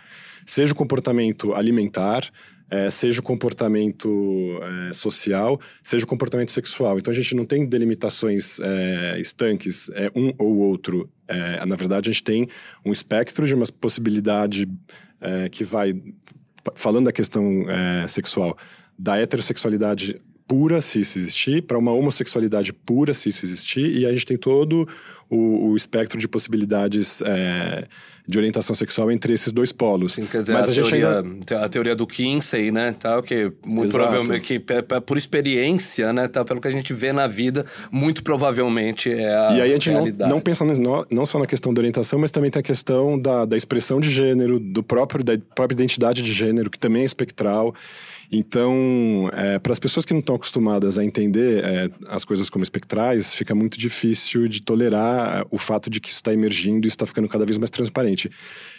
Seja 0.45 0.73
o 0.73 0.75
comportamento 0.75 1.53
alimentar, 1.53 2.29
é, 2.69 2.89
seja 2.91 3.19
o 3.19 3.23
comportamento 3.23 4.59
é, 4.89 4.93
social, 4.93 5.59
seja 5.83 6.05
o 6.05 6.07
comportamento 6.07 6.51
sexual. 6.51 6.97
Então 6.99 7.11
a 7.11 7.15
gente 7.15 7.33
não 7.35 7.45
tem 7.45 7.65
delimitações 7.65 8.59
é, 8.59 9.19
estanques, 9.19 9.89
é 9.93 10.11
um 10.15 10.31
ou 10.37 10.57
outro. 10.57 11.09
É, 11.29 11.65
na 11.65 11.75
verdade, 11.75 12.09
a 12.09 12.11
gente 12.11 12.23
tem 12.23 12.47
um 12.83 12.91
espectro 12.91 13.45
de 13.45 13.53
uma 13.53 13.65
possibilidade 13.79 14.67
é, 15.21 15.47
que 15.47 15.63
vai 15.63 15.93
falando 16.75 17.05
da 17.05 17.11
questão 17.11 17.69
é, 17.69 18.07
sexual, 18.07 18.57
da 18.97 19.17
heterossexualidade 19.17 20.17
pura, 20.49 20.81
se 20.81 20.99
isso 20.99 21.19
existir, 21.19 21.61
para 21.61 21.77
uma 21.77 21.91
homossexualidade 21.93 22.73
pura, 22.73 23.13
se 23.13 23.29
isso 23.29 23.45
existir, 23.45 23.85
e 23.99 24.03
a 24.07 24.11
gente 24.11 24.25
tem 24.25 24.35
todo 24.35 24.87
o, 25.29 25.69
o 25.69 25.75
espectro 25.75 26.19
de 26.19 26.27
possibilidades 26.27 27.21
é, 27.21 27.85
de 28.27 28.35
orientação 28.39 28.75
sexual 28.75 29.11
entre 29.11 29.31
esses 29.31 29.53
dois 29.53 29.71
polos. 29.71 30.13
Sim, 30.13 30.25
quer 30.25 30.41
dizer, 30.41 30.53
Mas 30.53 30.67
a, 30.67 30.71
a, 30.71 30.75
teoria, 30.75 31.19
ainda. 31.19 31.65
a 31.65 31.69
teoria 31.69 31.95
do 31.95 32.07
Kinsey, 32.07 32.71
né, 32.71 32.95
tal, 32.99 33.21
que 33.21 33.51
muito 33.63 33.89
Exato. 33.91 34.03
provavelmente, 34.05 34.41
que 34.43 34.59
pe- 34.59 34.81
pe- 34.81 34.99
por 35.01 35.17
experiência, 35.19 36.11
né, 36.11 36.27
tal, 36.27 36.43
pelo 36.43 36.59
que 36.59 36.67
a 36.67 36.71
gente 36.71 36.91
vê 36.93 37.13
na 37.13 37.27
vida, 37.27 37.63
muito 37.91 38.23
provavelmente 38.23 39.11
é 39.11 39.35
a 39.35 39.51
E 39.51 39.61
aí 39.61 39.69
a 39.71 39.73
gente 39.75 39.91
não, 39.91 40.05
não 40.29 40.41
pensa 40.41 40.65
no- 40.65 41.05
não 41.11 41.25
só 41.27 41.37
na 41.37 41.45
questão 41.45 41.71
da 41.71 41.79
orientação, 41.79 42.17
mas 42.17 42.31
também 42.31 42.49
tem 42.49 42.59
a 42.59 42.63
questão 42.63 43.19
da, 43.19 43.45
da 43.45 43.55
expressão 43.55 43.99
de 43.99 44.09
gênero, 44.09 44.59
do 44.59 44.81
próprio, 44.81 45.23
da 45.23 45.37
própria 45.53 45.75
identidade 45.75 46.23
de 46.23 46.33
gênero, 46.33 46.71
que 46.71 46.79
também 46.79 47.03
é 47.03 47.05
espectral. 47.05 47.75
Então, 48.31 49.29
para 49.63 49.73
as 49.73 49.79
pessoas 49.79 50.05
que 50.05 50.13
não 50.13 50.19
estão 50.19 50.35
acostumadas 50.35 50.97
a 50.97 51.03
entender 51.03 51.63
é, 51.63 51.89
as 52.07 52.23
coisas 52.23 52.49
como 52.49 52.63
espectrais, 52.63 53.33
fica 53.33 53.55
muito 53.55 53.77
difícil 53.77 54.47
de 54.47 54.61
tolerar 54.61 55.41
é, 55.41 55.45
o 55.49 55.57
fato 55.57 55.89
de 55.89 55.99
que 55.99 56.09
isso 56.09 56.17
está 56.17 56.33
emergindo 56.33 56.85
e 56.85 56.87
está 56.87 57.05
ficando 57.05 57.27
cada 57.27 57.45
vez 57.45 57.57
mais 57.57 57.69
transparente. 57.71 58.29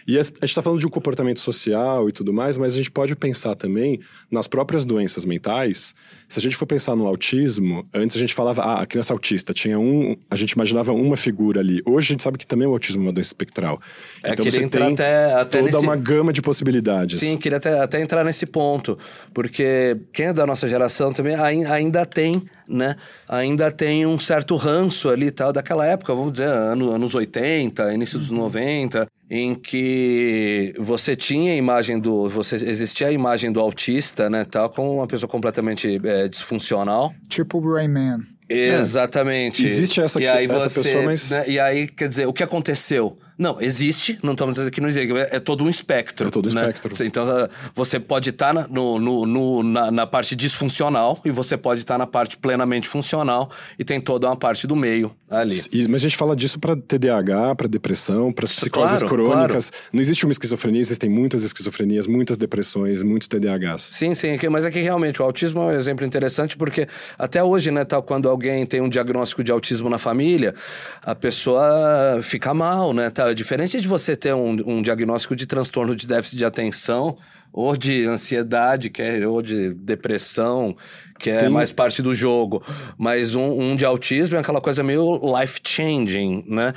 E 0.07 0.19
a 0.19 0.23
gente 0.23 0.45
está 0.45 0.63
falando 0.63 0.79
de 0.81 0.87
um 0.87 0.91
comportamento 0.91 1.41
social 1.41 2.09
e 2.09 2.13
tudo 2.13 2.33
mais, 2.33 2.57
mas 2.59 2.75
a 2.75 2.77
gente 2.77 2.91
pode 2.91 3.15
pensar 3.17 3.55
também 3.55 4.01
nas 4.31 4.47
próprias 4.47 4.85
doenças 4.85 5.25
mentais. 5.25 5.95
Se 6.29 6.39
a 6.39 6.43
gente 6.43 6.57
for 6.57 6.67
pensar 6.67 6.95
no 6.97 7.07
autismo, 7.07 7.85
antes 7.93 8.17
a 8.17 8.21
gente 8.21 8.35
falava, 8.35 8.63
ah, 8.63 8.83
a 8.83 8.87
criança 8.87 9.13
autista 9.13 9.53
tinha 9.53 9.79
um, 9.79 10.17
a 10.31 10.37
gente 10.37 10.53
imaginava 10.53 10.93
uma 10.93 11.17
figura 11.17 11.61
ali. 11.61 11.81
Hoje 11.87 12.09
a 12.09 12.13
gente 12.13 12.23
sabe 12.23 12.39
que 12.39 12.47
também 12.47 12.67
o 12.67 12.73
autismo 12.73 13.03
é 13.03 13.07
uma 13.07 13.13
doença 13.13 13.29
espectral. 13.31 13.81
É, 14.23 14.33
então 14.33 14.45
você 14.45 14.67
tem 14.69 14.93
até- 14.93 15.33
até 15.35 15.59
toda 15.59 15.71
nesse- 15.73 15.85
uma 15.85 15.97
gama 15.97 16.33
de 16.33 16.41
possibilidades. 16.41 17.19
Sim, 17.21 17.37
queria 17.37 17.59
até, 17.59 17.79
até 17.81 18.01
entrar 18.01 18.25
nesse 18.25 18.47
ponto, 18.47 18.99
porque 19.35 19.97
quem 20.13 20.27
é 20.27 20.33
da 20.33 20.47
nossa 20.47 20.69
geração 20.69 21.13
também 21.13 21.35
ai- 21.35 21.65
ainda 21.65 22.07
tem, 22.07 22.43
né? 22.69 22.97
Ainda 23.29 23.71
tem 23.71 24.07
um 24.07 24.19
certo 24.19 24.57
ranço 24.57 25.09
ali 25.09 25.31
tal, 25.31 25.53
daquela 25.53 25.87
época, 25.87 26.15
vamos 26.15 26.33
dizer, 26.33 26.47
ano- 26.49 26.91
anos 26.91 27.15
80, 27.15 27.93
início 27.93 28.19
dos 28.19 28.31
90, 28.31 29.07
em 29.31 29.55
que 29.55 30.75
você 30.79 31.15
tinha 31.15 31.53
a 31.53 31.57
imagem 31.57 32.01
do. 32.01 32.29
Você, 32.29 32.57
existia 32.57 33.07
a 33.07 33.13
imagem 33.13 33.53
do 33.53 33.61
autista, 33.61 34.29
né, 34.29 34.45
tal, 34.45 34.69
como 34.71 34.93
uma 34.97 35.07
pessoa 35.07 35.31
completamente 35.31 36.01
é, 36.05 36.27
disfuncional. 36.27 37.15
Tipo 37.29 37.59
o 37.59 37.73
Rayman. 37.75 38.19
Exatamente. 38.49 39.63
Existe 39.65 40.01
essa- 40.01 40.21
e 40.21 40.27
aí 40.27 40.47
essa 40.47 40.69
você, 40.69 40.83
pessoa, 40.83 41.05
mas- 41.05 41.31
né, 41.31 41.45
E 41.47 41.61
aí, 41.61 41.87
quer 41.87 42.09
dizer, 42.09 42.27
o 42.27 42.33
que 42.33 42.43
aconteceu? 42.43 43.17
Não, 43.41 43.59
existe, 43.59 44.19
não 44.23 44.33
estamos 44.33 44.57
dizendo 44.57 44.71
que 44.71 44.83
não 44.83 44.89
existe, 44.89 45.11
é, 45.17 45.37
é 45.37 45.41
todo 45.41 45.65
um 45.65 45.71
espectro. 45.71 46.29
É 46.29 46.31
todo 46.31 46.51
um 46.51 46.53
né? 46.53 46.69
espectro. 46.69 47.07
Então, 47.07 47.25
você 47.75 47.99
pode 47.99 48.29
estar 48.29 48.53
na, 48.53 48.69
no, 48.69 48.99
no- 48.99 49.25
no- 49.25 49.63
na, 49.63 49.91
na 49.91 50.07
parte 50.07 50.37
disfuncional 50.37 51.19
e 51.25 51.31
você 51.31 51.57
pode 51.57 51.81
estar 51.81 51.97
na 51.97 52.07
parte 52.07 52.37
plenamente 52.37 52.87
funcional 52.87 53.51
e 53.79 53.85
tem 53.85 53.99
toda 53.99 54.27
uma 54.27 54.37
parte 54.37 54.67
do 54.67 54.77
meio 54.77 55.17
ali. 55.31 55.59
Mas 55.89 55.95
a 56.03 56.09
gente 56.09 56.19
fala 56.19 56.37
disso 56.37 56.59
para 56.59 56.77
TDAH, 56.77 57.55
para 57.55 57.67
depressão, 57.67 58.31
para 58.31 58.47
psicoses 58.47 58.99
claro, 58.99 59.09
crônicas. 59.09 59.73
Não 59.91 60.03
existe 60.03 60.27
uma 60.27 60.33
esquizofrenia, 60.33 60.83
existem 60.83 61.09
muitas 61.09 61.43
esquizofrenias, 61.43 62.07
muitas 62.07 62.37
depressões, 62.37 63.03
muitos 63.03 63.27
TDAHs. 63.27 63.81
Sim, 63.81 64.15
sim, 64.15 64.37
mas 64.51 64.67
é 64.67 64.71
que 64.71 64.81
realmente 64.81 65.23
o 65.23 65.25
autismo 65.25 65.63
é 65.63 65.65
um 65.65 65.71
exemplo 65.73 66.05
interessante 66.05 66.59
porque 66.59 66.87
até 67.19 67.43
hoje, 67.43 67.71
né, 67.71 67.87
tal, 67.87 68.03
quando 68.03 68.29
alguém 68.29 68.67
tem 68.67 68.83
um 68.83 68.89
diagnóstico 68.89 69.43
de 69.43 69.51
autismo 69.51 69.89
na 69.89 69.99
família, 69.99 70.55
a 71.03 71.15
pessoa 71.15 72.21
fica 72.23 72.53
mal, 72.53 72.93
né? 72.93 73.09
Tá? 73.31 73.35
Diferente 73.35 73.81
de 73.81 73.89
você 73.89 74.17
ter 74.17 74.35
um, 74.35 74.57
um 74.67 74.83
diagnóstico 74.83 75.35
de 75.37 75.47
transtorno 75.47 75.95
de 75.95 76.07
déficit 76.07 76.37
de 76.37 76.45
atenção 76.45 77.17
ou 77.53 77.77
de 77.77 78.07
ansiedade, 78.07 78.91
que 78.91 79.03
é, 79.03 79.27
ou 79.27 79.43
de 79.43 79.75
depressão, 79.75 80.77
que 81.19 81.31
é 81.31 81.37
Tem- 81.37 81.49
mais 81.49 81.73
parte 81.73 82.01
do 82.01 82.15
jogo. 82.15 82.63
Mas 82.97 83.35
um, 83.35 83.61
um 83.61 83.77
de 83.77 83.85
autismo 83.85 84.37
é 84.37 84.41
aquela 84.41 84.61
coisa 84.61 84.85
meio 84.85 85.21
life-changing, 85.37 86.45
né? 86.47 86.73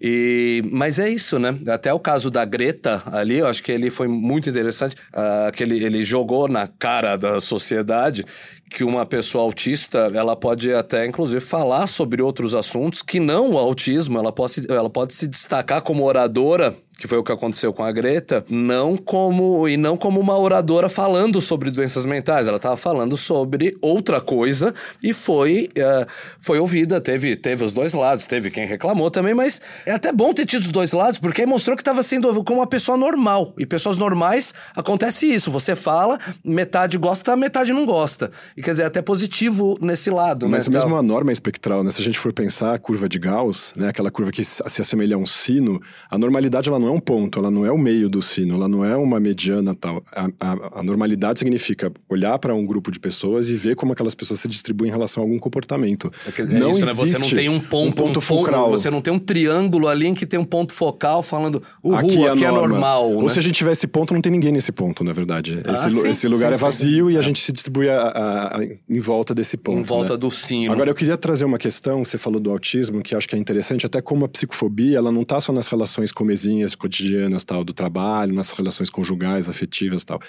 E, 0.00 0.62
mas 0.70 0.98
é 0.98 1.08
isso, 1.08 1.38
né? 1.38 1.58
Até 1.68 1.92
o 1.94 1.98
caso 1.98 2.30
da 2.30 2.44
Greta 2.44 3.02
ali, 3.06 3.38
eu 3.38 3.46
acho 3.46 3.62
que 3.62 3.72
ele 3.72 3.90
foi 3.90 4.06
muito 4.06 4.50
interessante, 4.50 4.96
ah, 5.14 5.50
que 5.54 5.62
ele, 5.62 5.82
ele 5.82 6.02
jogou 6.02 6.46
na 6.46 6.66
cara 6.66 7.16
da 7.16 7.40
sociedade 7.40 8.24
que 8.70 8.84
uma 8.84 9.06
pessoa 9.06 9.44
autista, 9.44 10.10
ela 10.14 10.36
pode 10.36 10.72
até, 10.72 11.06
inclusive, 11.06 11.40
falar 11.40 11.86
sobre 11.86 12.22
outros 12.22 12.54
assuntos 12.54 13.02
que 13.02 13.18
não 13.18 13.52
o 13.52 13.58
autismo, 13.58 14.18
ela 14.18 14.32
pode, 14.32 14.70
ela 14.70 14.90
pode 14.90 15.14
se 15.14 15.26
destacar 15.26 15.82
como 15.82 16.04
oradora, 16.04 16.74
que 16.98 17.06
foi 17.06 17.16
o 17.16 17.22
que 17.22 17.30
aconteceu 17.30 17.72
com 17.72 17.84
a 17.84 17.92
Greta, 17.92 18.44
não 18.50 18.96
como 18.96 19.68
e 19.68 19.76
não 19.76 19.96
como 19.96 20.18
uma 20.18 20.36
oradora 20.36 20.88
falando 20.88 21.40
sobre 21.40 21.70
doenças 21.70 22.04
mentais, 22.04 22.48
ela 22.48 22.56
estava 22.56 22.76
falando 22.76 23.16
sobre 23.16 23.78
outra 23.80 24.20
coisa 24.20 24.74
e 25.00 25.14
foi 25.14 25.70
eh, 25.76 26.06
foi 26.40 26.58
ouvida, 26.58 27.00
teve 27.00 27.36
teve 27.36 27.64
os 27.64 27.72
dois 27.72 27.94
lados, 27.94 28.26
teve 28.26 28.50
quem 28.50 28.66
reclamou 28.66 29.10
também, 29.10 29.32
mas 29.32 29.60
é 29.86 29.92
até 29.92 30.12
bom 30.12 30.34
ter 30.34 30.44
tido 30.44 30.62
os 30.62 30.70
dois 30.70 30.92
lados, 30.92 31.20
porque 31.20 31.42
aí 31.42 31.46
mostrou 31.46 31.76
que 31.76 31.82
estava 31.82 32.02
sendo 32.02 32.26
ouvido 32.26 32.44
como 32.44 32.60
uma 32.60 32.66
pessoa 32.66 32.98
normal. 32.98 33.54
E 33.56 33.64
pessoas 33.64 33.96
normais 33.96 34.52
acontece 34.74 35.26
isso, 35.26 35.50
você 35.50 35.76
fala, 35.76 36.18
metade 36.44 36.98
gosta, 36.98 37.36
metade 37.36 37.72
não 37.72 37.86
gosta. 37.86 38.30
E 38.56 38.62
quer 38.62 38.72
dizer, 38.72 38.82
é 38.82 38.86
até 38.86 39.00
positivo 39.00 39.78
nesse 39.80 40.10
lado, 40.10 40.48
Mas 40.48 40.66
né? 40.66 40.74
mesmo 40.74 40.96
a 40.96 41.02
norma 41.02 41.30
é 41.30 41.34
espectral, 41.34 41.84
né? 41.84 41.90
Se 41.90 42.00
a 42.00 42.04
gente 42.04 42.18
for 42.18 42.32
pensar 42.32 42.74
a 42.74 42.78
curva 42.78 43.08
de 43.08 43.18
Gauss, 43.18 43.72
né? 43.76 43.88
Aquela 43.88 44.10
curva 44.10 44.32
que 44.32 44.44
se 44.44 44.62
se 44.66 44.82
assemelha 44.82 45.16
a 45.16 45.18
um 45.18 45.26
sino, 45.26 45.80
a 46.10 46.16
normalidade 46.16 46.68
ela 46.68 46.78
não 46.78 46.87
é 46.88 46.92
um 46.92 46.98
ponto, 46.98 47.38
ela 47.38 47.50
não 47.50 47.64
é 47.64 47.70
o 47.72 47.78
meio 47.78 48.08
do 48.08 48.20
sino, 48.22 48.54
ela 48.54 48.68
não 48.68 48.84
é 48.84 48.96
uma 48.96 49.18
mediana 49.20 49.74
tal. 49.74 50.02
A, 50.12 50.28
a- 50.40 50.80
a 50.80 50.82
normalidade 50.82 51.38
significa 51.38 51.92
olhar 52.08 52.38
para 52.38 52.54
um 52.54 52.64
grupo 52.66 52.90
de 52.90 52.98
pessoas 53.00 53.48
e 53.48 53.54
ver 53.56 53.76
como 53.76 53.92
aquelas 53.92 54.14
pessoas 54.14 54.40
se 54.40 54.48
distribuem 54.48 54.88
em 54.88 54.92
relação 54.92 55.22
a 55.22 55.26
algum 55.26 55.38
comportamento. 55.38 56.10
É 56.26 56.32
que- 56.32 56.42
é 56.42 56.44
não 56.46 56.70
isso, 56.70 56.84
né? 56.84 56.92
existe 56.92 57.12
Você 57.14 57.18
não 57.18 57.30
tem 57.30 57.48
um 57.48 57.60
ponto, 57.60 57.88
um 57.88 57.92
ponto 58.06 58.20
focal. 58.20 58.70
Você 58.70 58.90
não 58.90 59.00
tem 59.00 59.12
um 59.12 59.18
triângulo 59.18 59.88
ali 59.88 60.06
em 60.06 60.14
que 60.14 60.26
tem 60.26 60.38
um 60.38 60.44
ponto 60.44 60.72
focal 60.72 61.22
falando, 61.22 61.62
uhul, 61.82 61.96
aqui, 61.96 62.24
é 62.24 62.34
norma. 62.34 62.68
normal. 62.68 63.12
Ou 63.12 63.22
né? 63.24 63.28
se 63.28 63.38
a 63.38 63.42
gente 63.42 63.54
tiver 63.54 63.72
esse 63.72 63.86
ponto, 63.86 64.12
não 64.14 64.20
tem 64.20 64.32
ninguém 64.32 64.52
nesse 64.52 64.72
ponto, 64.72 65.02
na 65.04 65.12
verdade. 65.12 65.60
Ah, 65.66 65.72
esse, 65.72 65.90
sim, 65.90 66.08
esse 66.08 66.28
lugar 66.28 66.48
sim, 66.48 66.54
é 66.54 66.58
sim. 66.58 66.64
vazio 66.64 67.10
e 67.10 67.16
a 67.18 67.22
gente 67.22 67.40
se 67.40 67.52
distribui 67.52 67.88
a- 67.88 68.58
em 68.88 69.00
volta 69.00 69.34
desse 69.34 69.56
ponto. 69.56 69.78
em 69.78 69.82
volta 69.82 70.12
né? 70.14 70.18
do 70.18 70.30
sino. 70.30 70.72
Agora, 70.72 70.90
eu 70.90 70.94
queria 70.94 71.16
trazer 71.16 71.44
uma 71.44 71.58
questão, 71.58 72.04
você 72.04 72.18
falou 72.18 72.40
do 72.40 72.50
autismo, 72.50 73.02
que 73.02 73.14
acho 73.14 73.28
que 73.28 73.34
é 73.36 73.38
interessante, 73.38 73.84
até 73.86 74.00
como 74.00 74.24
a 74.24 74.28
psicofobia, 74.28 74.98
ela 74.98 75.10
não 75.12 75.22
está 75.22 75.40
só 75.40 75.52
nas 75.52 75.66
relações 75.68 76.12
comezinhas, 76.12 76.74
cotidianas, 76.78 77.44
tal, 77.44 77.64
do 77.64 77.72
trabalho, 77.72 78.32
nas 78.32 78.50
relações 78.50 78.88
conjugais, 78.88 79.48
afetivas, 79.48 80.04
tal. 80.04 80.20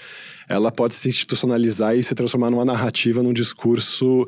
Ela 0.47 0.71
pode 0.71 0.95
se 0.95 1.07
institucionalizar 1.07 1.95
e 1.95 2.03
se 2.03 2.15
transformar 2.15 2.49
numa 2.49 2.65
narrativa, 2.65 3.23
num 3.23 3.33
discurso 3.33 4.27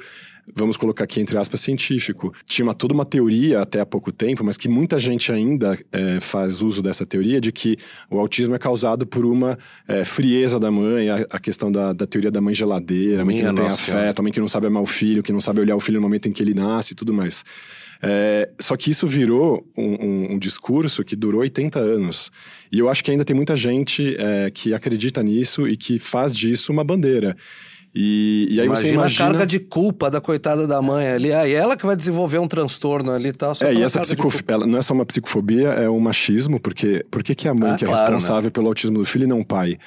vamos 0.53 0.77
colocar 0.77 1.03
aqui 1.03 1.21
entre 1.21 1.37
aspas, 1.37 1.61
científico. 1.61 2.33
Tinha 2.45 2.73
toda 2.73 2.93
uma 2.93 3.05
teoria 3.05 3.61
até 3.61 3.79
há 3.79 3.85
pouco 3.85 4.11
tempo, 4.11 4.43
mas 4.43 4.57
que 4.57 4.67
muita 4.67 4.99
gente 4.99 5.31
ainda 5.31 5.77
é, 5.91 6.19
faz 6.19 6.61
uso 6.61 6.81
dessa 6.81 7.05
teoria 7.05 7.39
de 7.39 7.51
que 7.51 7.77
o 8.09 8.19
autismo 8.19 8.55
é 8.55 8.59
causado 8.59 9.05
por 9.05 9.25
uma 9.25 9.57
é, 9.87 10.03
frieza 10.03 10.59
da 10.59 10.71
mãe, 10.71 11.09
a, 11.09 11.25
a 11.31 11.39
questão 11.39 11.71
da, 11.71 11.93
da, 11.93 12.05
teoria 12.05 12.31
da 12.31 12.41
mãe 12.41 12.53
geladeira, 12.53 13.21
a 13.21 13.25
mãe 13.25 13.37
que 13.37 13.43
não 13.43 13.53
tem 13.53 13.67
afeto, 13.67 14.19
a 14.19 14.23
mãe 14.23 14.31
que 14.31 14.39
não 14.39 14.47
sabe 14.47 14.67
amar 14.67 14.83
o 14.83 14.87
filho, 14.87 15.23
que 15.23 15.31
não 15.31 15.41
sabe 15.41 15.59
olhar 15.61 15.75
o 15.75 15.79
filho 15.79 15.97
no 15.97 16.01
momento 16.01 16.27
em 16.27 16.31
que 16.31 16.41
ele 16.41 16.53
nasce 16.53 16.93
e 16.93 16.95
tudo 16.95 17.13
mais. 17.13 17.43
É, 18.03 18.49
só 18.59 18.75
que 18.75 18.89
isso 18.89 19.05
virou 19.05 19.63
um, 19.77 19.83
um, 19.83 20.33
um, 20.33 20.39
discurso 20.39 21.03
que 21.03 21.15
durou 21.15 21.41
80 21.41 21.77
anos. 21.77 22.31
E 22.71 22.79
eu 22.79 22.89
acho 22.89 23.03
que 23.03 23.11
ainda 23.11 23.23
tem 23.23 23.35
muita 23.35 23.55
gente 23.55 24.15
é, 24.17 24.49
que 24.49 24.73
acredita 24.73 25.21
nisso 25.21 25.67
e 25.67 25.77
que 25.77 25.99
faz 25.99 26.35
disso 26.35 26.71
uma 26.71 26.83
bandeira. 26.83 27.37
E, 27.93 28.47
e 28.49 28.59
aí 28.59 28.65
imagina 28.65 28.89
você 28.89 28.93
imagina... 28.93 29.25
a 29.25 29.27
carga 29.31 29.45
de 29.45 29.59
culpa 29.59 30.09
da 30.09 30.21
coitada 30.21 30.65
da 30.65 30.81
mãe 30.81 31.07
ali. 31.07 31.31
Aí 31.31 31.53
ela 31.53 31.75
que 31.75 31.85
vai 31.85 31.95
desenvolver 31.95 32.39
um 32.39 32.47
transtorno 32.47 33.11
ali 33.11 33.29
e 33.29 33.33
tal. 33.33 33.53
é, 33.61 33.73
e 33.73 33.81
essa 33.83 33.99
psicof... 33.99 34.41
ela 34.47 34.65
não 34.65 34.79
é 34.79 34.81
só 34.81 34.93
uma 34.93 35.05
psicofobia, 35.05 35.67
é 35.69 35.89
um 35.89 35.99
machismo, 35.99 36.59
porque 36.59 37.05
por 37.11 37.21
que, 37.21 37.47
a 37.47 37.53
mãe 37.53 37.71
ah, 37.71 37.75
que 37.75 37.83
é 37.83 37.87
claro, 37.87 38.01
responsável 38.01 38.45
né? 38.45 38.51
pelo 38.51 38.67
autismo 38.67 38.97
do 38.97 39.05
filho 39.05 39.25
e 39.25 39.27
não 39.27 39.41
o 39.41 39.45
pai? 39.45 39.77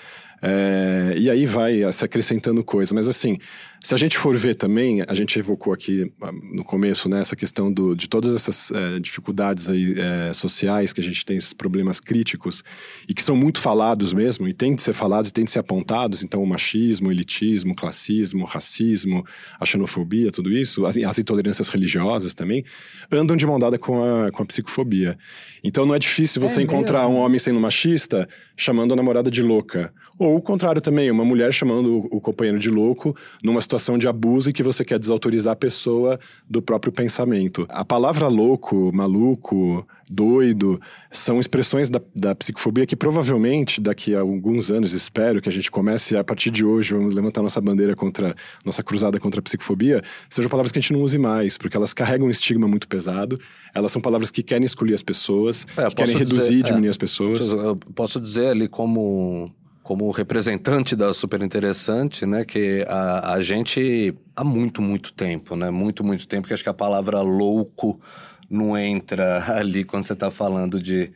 É, 0.42 1.14
e 1.16 1.30
aí 1.30 1.46
vai 1.46 1.90
se 1.90 2.04
acrescentando 2.04 2.62
coisa. 2.62 2.94
Mas 2.94 3.08
assim, 3.08 3.38
se 3.84 3.94
a 3.94 3.98
gente 3.98 4.16
for 4.16 4.34
ver 4.34 4.54
também, 4.54 5.04
a 5.06 5.14
gente 5.14 5.38
evocou 5.38 5.70
aqui 5.70 6.10
ah, 6.22 6.32
no 6.32 6.64
começo 6.64 7.06
né, 7.06 7.20
essa 7.20 7.36
questão 7.36 7.70
do, 7.70 7.94
de 7.94 8.08
todas 8.08 8.34
essas 8.34 8.70
é, 8.70 8.98
dificuldades 8.98 9.68
aí, 9.68 9.94
é, 9.98 10.32
sociais 10.32 10.90
que 10.90 11.02
a 11.02 11.04
gente 11.04 11.22
tem, 11.22 11.36
esses 11.36 11.52
problemas 11.52 12.00
críticos, 12.00 12.64
e 13.06 13.12
que 13.12 13.22
são 13.22 13.36
muito 13.36 13.60
falados 13.60 14.14
mesmo, 14.14 14.48
e 14.48 14.54
têm 14.54 14.74
de 14.74 14.80
ser 14.80 14.94
falados 14.94 15.28
e 15.28 15.34
têm 15.34 15.44
de 15.44 15.50
ser 15.50 15.58
apontados. 15.58 16.22
Então, 16.22 16.42
o 16.42 16.46
machismo, 16.46 17.08
o 17.08 17.12
elitismo, 17.12 17.72
o 17.72 17.76
classismo, 17.76 18.44
o 18.44 18.46
racismo, 18.46 19.22
a 19.60 19.66
xenofobia, 19.66 20.32
tudo 20.32 20.50
isso, 20.50 20.86
as, 20.86 20.96
as 20.96 21.18
intolerâncias 21.18 21.68
religiosas 21.68 22.32
também, 22.32 22.64
andam 23.12 23.36
de 23.36 23.46
mão 23.46 23.58
dada 23.58 23.78
com 23.78 24.02
a, 24.02 24.32
com 24.32 24.42
a 24.42 24.46
psicofobia. 24.46 25.18
Então, 25.62 25.84
não 25.84 25.94
é 25.94 25.98
difícil 25.98 26.40
você 26.40 26.60
é 26.60 26.62
encontrar 26.62 27.06
um 27.06 27.16
homem 27.16 27.38
sendo 27.38 27.60
machista 27.60 28.26
chamando 28.56 28.94
a 28.94 28.96
namorada 28.96 29.30
de 29.30 29.42
louca. 29.42 29.92
Ou 30.18 30.36
o 30.36 30.40
contrário 30.40 30.80
também, 30.80 31.10
uma 31.10 31.24
mulher 31.24 31.52
chamando 31.52 31.98
o, 31.98 32.16
o 32.16 32.20
companheiro 32.20 32.58
de 32.58 32.70
louco 32.70 33.14
numa 33.42 33.60
situação 33.60 33.73
de 33.98 34.08
abuso 34.08 34.50
e 34.50 34.52
que 34.52 34.62
você 34.62 34.84
quer 34.84 34.98
desautorizar 34.98 35.52
a 35.52 35.56
pessoa 35.56 36.18
do 36.48 36.62
próprio 36.62 36.92
pensamento. 36.92 37.66
A 37.68 37.84
palavra 37.84 38.28
louco, 38.28 38.90
maluco, 38.94 39.86
doido, 40.10 40.80
são 41.10 41.40
expressões 41.40 41.88
da, 41.88 42.00
da 42.14 42.34
psicofobia 42.34 42.86
que 42.86 42.96
provavelmente 42.96 43.80
daqui 43.80 44.14
a 44.14 44.20
alguns 44.20 44.70
anos, 44.70 44.92
espero 44.92 45.40
que 45.40 45.48
a 45.48 45.52
gente 45.52 45.70
comece 45.70 46.16
a 46.16 46.24
partir 46.24 46.50
de 46.50 46.64
hoje, 46.64 46.94
vamos 46.94 47.14
levantar 47.14 47.42
nossa 47.42 47.60
bandeira 47.60 47.94
contra, 47.94 48.34
nossa 48.64 48.82
cruzada 48.82 49.18
contra 49.18 49.40
a 49.40 49.42
psicofobia, 49.42 50.02
sejam 50.28 50.50
palavras 50.50 50.72
que 50.72 50.78
a 50.78 50.82
gente 50.82 50.92
não 50.92 51.00
use 51.00 51.18
mais, 51.18 51.56
porque 51.56 51.76
elas 51.76 51.92
carregam 51.92 52.26
um 52.26 52.30
estigma 52.30 52.68
muito 52.68 52.88
pesado, 52.88 53.38
elas 53.74 53.90
são 53.92 54.00
palavras 54.00 54.30
que 54.30 54.42
querem 54.42 54.64
excluir 54.64 54.94
as 54.94 55.02
pessoas, 55.02 55.66
é, 55.76 55.88
que 55.88 55.96
querem 55.96 56.16
reduzir 56.16 56.60
e 56.60 56.62
diminuir 56.62 56.88
é, 56.88 56.90
as 56.90 56.96
pessoas. 56.96 57.50
Eu 57.50 57.76
posso 57.76 58.20
dizer 58.20 58.48
ali 58.48 58.68
como 58.68 59.52
como 59.84 60.10
representante 60.10 60.96
da 60.96 61.12
Super 61.12 61.42
Interessante, 61.42 62.24
né, 62.24 62.42
que 62.42 62.84
a, 62.88 63.34
a 63.34 63.42
gente 63.42 64.14
há 64.34 64.42
muito, 64.42 64.80
muito 64.80 65.12
tempo, 65.12 65.54
né, 65.54 65.70
muito, 65.70 66.02
muito 66.02 66.26
tempo, 66.26 66.48
que 66.48 66.54
acho 66.54 66.62
que 66.62 66.70
a 66.70 66.74
palavra 66.74 67.20
louco 67.20 68.00
não 68.48 68.76
entra 68.76 69.44
ali 69.54 69.84
quando 69.84 70.04
você 70.04 70.14
está 70.14 70.30
falando 70.30 70.82
de 70.82 71.12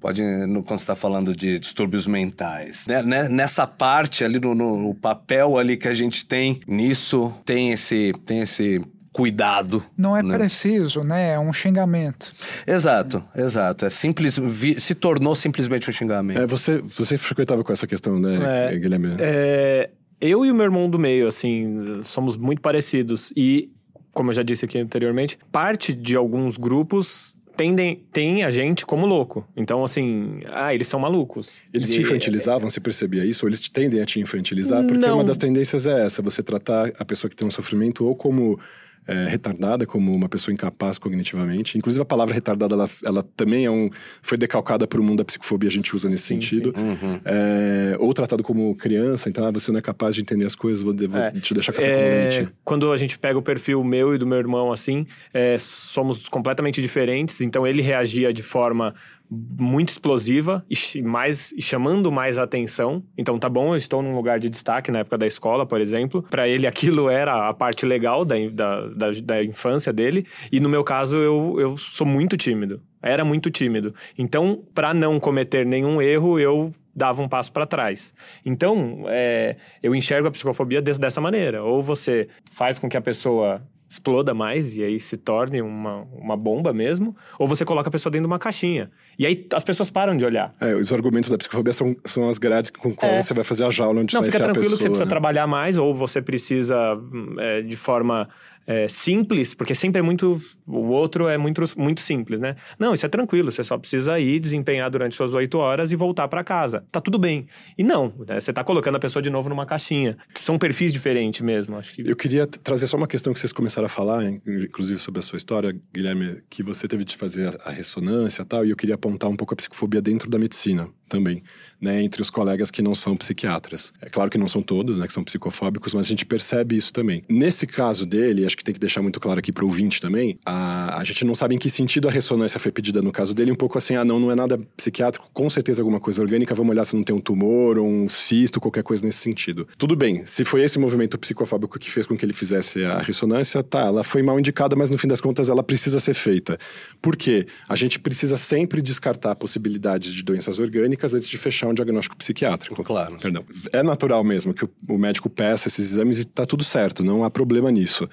pode 0.00 0.22
quando 0.22 0.66
você 0.66 0.74
está 0.76 0.96
falando 0.96 1.36
de 1.36 1.58
distúrbios 1.58 2.06
mentais. 2.06 2.86
Né, 2.86 3.02
né? 3.02 3.28
Nessa 3.28 3.66
parte 3.66 4.24
ali, 4.24 4.40
no, 4.40 4.54
no, 4.54 4.94
papel 4.94 5.58
ali 5.58 5.76
que 5.76 5.86
a 5.86 5.92
gente 5.92 6.24
tem 6.24 6.62
nisso, 6.66 7.34
tem 7.44 7.70
esse, 7.70 8.12
tem 8.24 8.40
esse 8.40 8.80
cuidado. 9.20 9.84
Não 9.98 10.16
é 10.16 10.22
né? 10.22 10.38
preciso, 10.38 11.04
né? 11.04 11.32
É 11.32 11.38
um 11.38 11.52
xingamento. 11.52 12.32
Exato, 12.66 13.22
exato. 13.36 13.84
É 13.84 13.90
simples, 13.90 14.40
se 14.78 14.94
tornou 14.94 15.34
simplesmente 15.34 15.90
um 15.90 15.92
xingamento. 15.92 16.40
É, 16.40 16.46
você, 16.46 16.78
você 16.78 17.18
frequentava 17.18 17.62
com 17.62 17.70
essa 17.70 17.86
questão, 17.86 18.18
né, 18.18 18.72
é, 18.72 18.78
Guilherme? 18.78 19.16
É, 19.18 19.90
eu 20.18 20.46
e 20.46 20.50
o 20.50 20.54
meu 20.54 20.64
irmão 20.64 20.88
do 20.88 20.98
meio, 20.98 21.28
assim, 21.28 22.00
somos 22.02 22.38
muito 22.38 22.62
parecidos. 22.62 23.30
E, 23.36 23.70
como 24.10 24.30
eu 24.30 24.34
já 24.34 24.42
disse 24.42 24.64
aqui 24.64 24.78
anteriormente, 24.78 25.38
parte 25.52 25.92
de 25.92 26.16
alguns 26.16 26.56
grupos 26.56 27.36
tendem, 27.54 28.02
tem 28.10 28.42
a 28.42 28.50
gente 28.50 28.86
como 28.86 29.04
louco. 29.04 29.46
Então, 29.54 29.84
assim, 29.84 30.40
ah, 30.50 30.74
eles 30.74 30.86
são 30.86 30.98
malucos. 30.98 31.50
Eles 31.74 31.90
e, 31.90 31.96
te 31.96 32.00
infantilizavam, 32.00 32.68
é, 32.68 32.70
você 32.70 32.80
percebia 32.80 33.22
isso? 33.22 33.44
Ou 33.44 33.50
eles 33.50 33.60
te 33.60 33.70
tendem 33.70 34.00
a 34.00 34.06
te 34.06 34.18
infantilizar? 34.18 34.82
Porque 34.86 35.06
não. 35.06 35.16
uma 35.16 35.24
das 35.24 35.36
tendências 35.36 35.84
é 35.84 36.06
essa, 36.06 36.22
você 36.22 36.42
tratar 36.42 36.90
a 36.98 37.04
pessoa 37.04 37.30
que 37.30 37.36
tem 37.36 37.46
um 37.46 37.50
sofrimento 37.50 38.06
ou 38.06 38.16
como 38.16 38.58
é, 39.06 39.26
retardada 39.28 39.86
como 39.86 40.14
uma 40.14 40.28
pessoa 40.28 40.52
incapaz 40.52 40.98
cognitivamente. 40.98 41.76
Inclusive 41.76 42.02
a 42.02 42.04
palavra 42.04 42.34
retardada 42.34 42.74
ela, 42.74 42.90
ela 43.04 43.22
também 43.36 43.64
é 43.64 43.70
um 43.70 43.90
foi 44.22 44.38
decalcada 44.38 44.86
para 44.86 45.00
o 45.00 45.02
mundo 45.02 45.18
da 45.18 45.24
psicofobia 45.24 45.68
a 45.68 45.72
gente 45.72 45.94
usa 45.94 46.08
nesse 46.08 46.24
sim, 46.24 46.34
sentido. 46.34 46.72
Sim. 46.76 46.82
Uhum. 46.82 47.20
É, 47.24 47.96
ou 47.98 48.12
tratado 48.14 48.42
como 48.42 48.74
criança, 48.76 49.28
então 49.28 49.46
ah, 49.46 49.50
você 49.50 49.70
não 49.72 49.78
é 49.78 49.82
capaz 49.82 50.14
de 50.14 50.20
entender 50.20 50.44
as 50.44 50.54
coisas, 50.54 50.82
vou, 50.82 50.94
vou 50.94 51.20
é, 51.20 51.32
te 51.32 51.54
deixar 51.54 51.72
café 51.72 51.88
é, 51.88 51.96
com 51.96 52.38
leite. 52.38 52.54
Quando 52.64 52.92
a 52.92 52.96
gente 52.96 53.18
pega 53.18 53.38
o 53.38 53.42
perfil 53.42 53.82
meu 53.82 54.14
e 54.14 54.18
do 54.18 54.26
meu 54.26 54.38
irmão 54.38 54.72
assim, 54.72 55.06
é, 55.32 55.56
somos 55.58 56.28
completamente 56.28 56.80
diferentes. 56.80 57.40
Então 57.40 57.66
ele 57.66 57.82
reagia 57.82 58.32
de 58.32 58.42
forma 58.42 58.94
muito 59.30 59.90
explosiva 59.90 60.64
e, 60.68 61.02
mais, 61.02 61.52
e 61.52 61.62
chamando 61.62 62.10
mais 62.10 62.36
atenção. 62.36 63.02
Então, 63.16 63.38
tá 63.38 63.48
bom, 63.48 63.74
eu 63.74 63.76
estou 63.76 64.02
num 64.02 64.14
lugar 64.16 64.40
de 64.40 64.48
destaque 64.48 64.90
na 64.90 65.00
época 65.00 65.16
da 65.16 65.26
escola, 65.26 65.64
por 65.64 65.80
exemplo. 65.80 66.22
Para 66.22 66.48
ele, 66.48 66.66
aquilo 66.66 67.08
era 67.08 67.48
a 67.48 67.54
parte 67.54 67.86
legal 67.86 68.24
da, 68.24 68.34
da, 68.52 68.86
da, 68.88 69.10
da, 69.22 69.44
infância 69.44 69.92
dele. 69.92 70.26
E 70.50 70.58
no 70.58 70.68
meu 70.68 70.82
caso, 70.82 71.18
eu, 71.18 71.56
eu 71.58 71.76
sou 71.76 72.06
muito 72.06 72.36
tímido. 72.36 72.82
Era 73.00 73.24
muito 73.24 73.50
tímido. 73.50 73.94
Então, 74.18 74.64
para 74.74 74.92
não 74.92 75.20
cometer 75.20 75.64
nenhum 75.64 76.02
erro, 76.02 76.38
eu 76.38 76.74
dava 76.94 77.22
um 77.22 77.28
passo 77.28 77.52
para 77.52 77.66
trás. 77.66 78.12
Então, 78.44 79.04
é, 79.06 79.56
eu 79.82 79.94
enxergo 79.94 80.28
a 80.28 80.30
psicofobia 80.30 80.82
dessa 80.82 81.20
maneira. 81.20 81.62
Ou 81.62 81.80
você 81.80 82.28
faz 82.52 82.78
com 82.78 82.88
que 82.88 82.96
a 82.96 83.00
pessoa 83.00 83.62
exploda 83.90 84.32
mais 84.32 84.76
e 84.76 84.84
aí 84.84 85.00
se 85.00 85.16
torne 85.16 85.60
uma, 85.60 86.06
uma 86.12 86.36
bomba 86.36 86.72
mesmo, 86.72 87.16
ou 87.36 87.48
você 87.48 87.64
coloca 87.64 87.88
a 87.88 87.90
pessoa 87.90 88.08
dentro 88.08 88.28
de 88.28 88.32
uma 88.32 88.38
caixinha. 88.38 88.88
E 89.18 89.26
aí 89.26 89.48
as 89.52 89.64
pessoas 89.64 89.90
param 89.90 90.16
de 90.16 90.24
olhar. 90.24 90.54
É, 90.60 90.74
os 90.76 90.92
argumentos 90.92 91.28
da 91.28 91.36
psicofobia 91.36 91.72
são, 91.72 91.96
são 92.04 92.28
as 92.28 92.38
grades 92.38 92.70
com 92.70 92.94
qual 92.94 93.10
é. 93.10 93.20
você 93.20 93.34
vai 93.34 93.42
fazer 93.42 93.64
a 93.64 93.70
jaula 93.70 94.00
onde 94.00 94.14
Não, 94.14 94.22
você 94.22 94.30
fica 94.30 94.44
tranquilo 94.44 94.62
pessoa, 94.62 94.78
que 94.78 94.82
você 94.82 94.88
precisa 94.88 95.04
né? 95.04 95.08
trabalhar 95.08 95.48
mais, 95.48 95.76
ou 95.76 95.92
você 95.92 96.22
precisa, 96.22 96.94
hum, 96.94 97.34
é, 97.40 97.62
de 97.62 97.76
forma 97.76 98.28
é, 98.64 98.86
simples, 98.86 99.52
porque 99.52 99.74
sempre 99.74 99.98
é 99.98 100.02
muito. 100.02 100.40
O 100.70 100.88
outro 100.88 101.28
é 101.28 101.36
muito, 101.36 101.62
muito 101.76 102.00
simples, 102.00 102.40
né? 102.40 102.56
Não, 102.78 102.94
isso 102.94 103.04
é 103.04 103.08
tranquilo, 103.08 103.50
você 103.50 103.64
só 103.64 103.76
precisa 103.76 104.18
ir 104.18 104.40
desempenhar 104.40 104.90
durante 104.90 105.16
suas 105.16 105.34
oito 105.34 105.58
horas 105.58 105.92
e 105.92 105.96
voltar 105.96 106.28
para 106.28 106.44
casa. 106.44 106.84
Tá 106.90 107.00
tudo 107.00 107.18
bem. 107.18 107.46
E 107.76 107.82
não, 107.82 108.14
né? 108.26 108.38
você 108.38 108.52
tá 108.52 108.62
colocando 108.62 108.96
a 108.96 109.00
pessoa 109.00 109.22
de 109.22 109.30
novo 109.30 109.48
numa 109.48 109.66
caixinha. 109.66 110.16
São 110.34 110.58
perfis 110.58 110.92
diferentes 110.92 111.40
mesmo, 111.40 111.76
acho 111.76 111.94
que. 111.94 112.08
Eu 112.08 112.16
queria 112.16 112.46
trazer 112.46 112.86
só 112.86 112.96
uma 112.96 113.06
questão 113.06 113.32
que 113.32 113.40
vocês 113.40 113.52
começaram 113.52 113.86
a 113.86 113.88
falar, 113.88 114.24
inclusive 114.24 114.98
sobre 114.98 115.18
a 115.18 115.22
sua 115.22 115.36
história, 115.36 115.76
Guilherme, 115.92 116.42
que 116.48 116.62
você 116.62 116.86
teve 116.86 117.04
de 117.04 117.16
fazer 117.16 117.58
a 117.64 117.70
ressonância 117.70 118.42
e 118.42 118.44
tal, 118.44 118.64
e 118.64 118.70
eu 118.70 118.76
queria 118.76 118.94
apontar 118.94 119.30
um 119.30 119.36
pouco 119.36 119.54
a 119.54 119.56
psicofobia 119.56 120.00
dentro 120.00 120.30
da 120.30 120.38
medicina 120.38 120.88
também, 121.10 121.42
né, 121.80 122.02
entre 122.02 122.22
os 122.22 122.30
colegas 122.30 122.70
que 122.70 122.80
não 122.80 122.94
são 122.94 123.16
psiquiatras. 123.16 123.92
É 124.00 124.08
claro 124.08 124.30
que 124.30 124.38
não 124.38 124.46
são 124.46 124.62
todos, 124.62 124.96
né, 124.96 125.06
que 125.06 125.12
são 125.12 125.24
psicofóbicos, 125.24 125.92
mas 125.92 126.06
a 126.06 126.08
gente 126.08 126.24
percebe 126.24 126.76
isso 126.76 126.92
também. 126.92 127.22
Nesse 127.28 127.66
caso 127.66 128.06
dele, 128.06 128.46
acho 128.46 128.56
que 128.56 128.62
tem 128.62 128.72
que 128.72 128.80
deixar 128.80 129.02
muito 129.02 129.18
claro 129.18 129.40
aqui 129.40 129.50
para 129.52 129.64
o 129.64 129.66
ouvinte 129.66 130.00
também, 130.00 130.38
a, 130.46 130.59
a 130.96 131.04
gente 131.04 131.24
não 131.24 131.34
sabe 131.34 131.54
em 131.54 131.58
que 131.58 131.70
sentido 131.70 132.08
a 132.08 132.10
ressonância 132.10 132.58
foi 132.58 132.72
pedida 132.72 133.02
no 133.02 133.12
caso 133.12 133.34
dele, 133.34 133.52
um 133.52 133.56
pouco 133.56 133.78
assim, 133.78 133.94
ah, 133.94 134.04
não, 134.04 134.18
não 134.18 134.30
é 134.30 134.34
nada 134.34 134.58
psiquiátrico, 134.76 135.28
com 135.32 135.48
certeza 135.48 135.80
alguma 135.80 136.00
coisa 136.00 136.22
orgânica, 136.22 136.54
vamos 136.54 136.70
olhar 136.72 136.84
se 136.84 136.94
não 136.94 137.02
tem 137.02 137.14
um 137.14 137.20
tumor 137.20 137.78
ou 137.78 137.86
um 137.86 138.08
cisto, 138.08 138.60
qualquer 138.60 138.82
coisa 138.82 139.04
nesse 139.04 139.18
sentido. 139.18 139.66
Tudo 139.78 139.96
bem, 139.96 140.24
se 140.26 140.44
foi 140.44 140.62
esse 140.62 140.78
movimento 140.78 141.18
psicofóbico 141.18 141.78
que 141.78 141.90
fez 141.90 142.06
com 142.06 142.16
que 142.16 142.24
ele 142.24 142.32
fizesse 142.32 142.84
a 142.84 142.98
ressonância, 142.98 143.62
tá, 143.62 143.80
ela 143.80 144.04
foi 144.04 144.22
mal 144.22 144.38
indicada, 144.38 144.76
mas 144.76 144.90
no 144.90 144.98
fim 144.98 145.08
das 145.08 145.20
contas 145.20 145.48
ela 145.48 145.62
precisa 145.62 146.00
ser 146.00 146.14
feita. 146.14 146.58
Por 147.00 147.16
quê? 147.16 147.46
A 147.68 147.76
gente 147.76 147.98
precisa 147.98 148.36
sempre 148.36 148.82
descartar 148.82 149.34
possibilidades 149.36 150.12
de 150.12 150.22
doenças 150.22 150.58
orgânicas 150.58 151.14
antes 151.14 151.28
de 151.28 151.38
fechar 151.38 151.68
um 151.68 151.74
diagnóstico 151.74 152.16
psiquiátrico. 152.16 152.82
Claro. 152.82 153.18
Perdão. 153.18 153.44
É 153.72 153.82
natural 153.82 154.22
mesmo 154.24 154.52
que 154.52 154.64
o, 154.64 154.70
o 154.88 154.98
médico 154.98 155.30
peça 155.30 155.68
esses 155.68 155.92
exames 155.92 156.18
e 156.18 156.22
está 156.22 156.44
tudo 156.46 156.64
certo, 156.64 157.02
não 157.02 157.24
há 157.24 157.30
problema 157.30 157.70
nisso. 157.70 158.08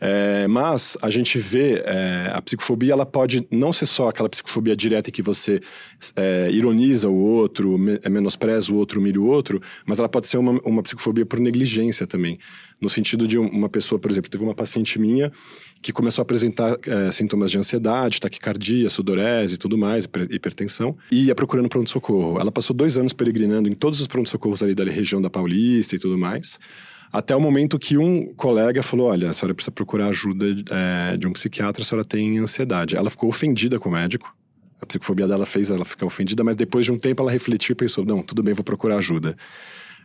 É, 0.00 0.46
mas 0.46 0.96
a 1.00 1.08
gente 1.08 1.38
vê 1.38 1.82
é, 1.84 2.30
a 2.32 2.42
psicofobia, 2.42 2.92
ela 2.92 3.06
pode 3.06 3.46
não 3.50 3.72
ser 3.72 3.86
só 3.86 4.08
aquela 4.08 4.28
psicofobia 4.28 4.76
direta 4.76 5.08
em 5.08 5.12
que 5.12 5.22
você 5.22 5.60
é, 6.14 6.50
ironiza 6.52 7.08
o 7.08 7.16
outro, 7.16 7.78
me, 7.78 7.98
é, 8.02 8.08
menospreza 8.08 8.72
o 8.72 8.76
outro, 8.76 9.00
humilha 9.00 9.20
o 9.20 9.26
outro, 9.26 9.60
mas 9.86 9.98
ela 9.98 10.08
pode 10.08 10.28
ser 10.28 10.36
uma, 10.36 10.60
uma 10.64 10.82
psicofobia 10.82 11.24
por 11.24 11.38
negligência 11.38 12.06
também. 12.06 12.38
No 12.80 12.90
sentido 12.90 13.26
de 13.26 13.38
uma 13.38 13.70
pessoa, 13.70 13.98
por 13.98 14.10
exemplo, 14.10 14.30
teve 14.30 14.44
uma 14.44 14.54
paciente 14.54 14.98
minha 14.98 15.32
que 15.80 15.92
começou 15.92 16.20
a 16.20 16.24
apresentar 16.24 16.76
é, 16.86 17.10
sintomas 17.10 17.50
de 17.50 17.56
ansiedade, 17.56 18.20
taquicardia, 18.20 18.90
sudorese 18.90 19.54
e 19.54 19.58
tudo 19.58 19.78
mais, 19.78 20.06
hipertensão, 20.30 20.96
e 21.10 21.26
ia 21.26 21.34
procurando 21.34 21.68
pronto-socorro. 21.68 22.38
Ela 22.38 22.52
passou 22.52 22.76
dois 22.76 22.98
anos 22.98 23.14
peregrinando 23.14 23.68
em 23.68 23.72
todos 23.72 24.00
os 24.00 24.06
pronto-socorros 24.06 24.62
ali 24.62 24.74
da 24.74 24.84
região 24.84 25.22
da 25.22 25.30
Paulista 25.30 25.96
e 25.96 25.98
tudo 25.98 26.18
mais. 26.18 26.58
Até 27.16 27.34
o 27.34 27.40
momento 27.40 27.78
que 27.78 27.96
um 27.96 28.34
colega 28.34 28.82
falou: 28.82 29.06
Olha, 29.06 29.30
a 29.30 29.32
senhora 29.32 29.54
precisa 29.54 29.70
procurar 29.70 30.08
ajuda 30.08 30.44
é, 30.70 31.16
de 31.16 31.26
um 31.26 31.32
psiquiatra, 31.32 31.80
a 31.80 31.84
senhora 31.84 32.06
tem 32.06 32.38
ansiedade. 32.38 32.94
Ela 32.94 33.08
ficou 33.08 33.30
ofendida 33.30 33.78
com 33.78 33.88
o 33.88 33.92
médico. 33.92 34.36
A 34.82 34.84
psicofobia 34.84 35.26
dela 35.26 35.46
fez 35.46 35.70
ela 35.70 35.82
ficar 35.86 36.04
ofendida, 36.04 36.44
mas 36.44 36.56
depois 36.56 36.84
de 36.84 36.92
um 36.92 36.98
tempo 36.98 37.22
ela 37.22 37.32
refletiu 37.32 37.72
e 37.72 37.74
pensou: 37.74 38.04
Não, 38.04 38.20
tudo 38.22 38.42
bem, 38.42 38.52
vou 38.52 38.62
procurar 38.62 38.98
ajuda. 38.98 39.34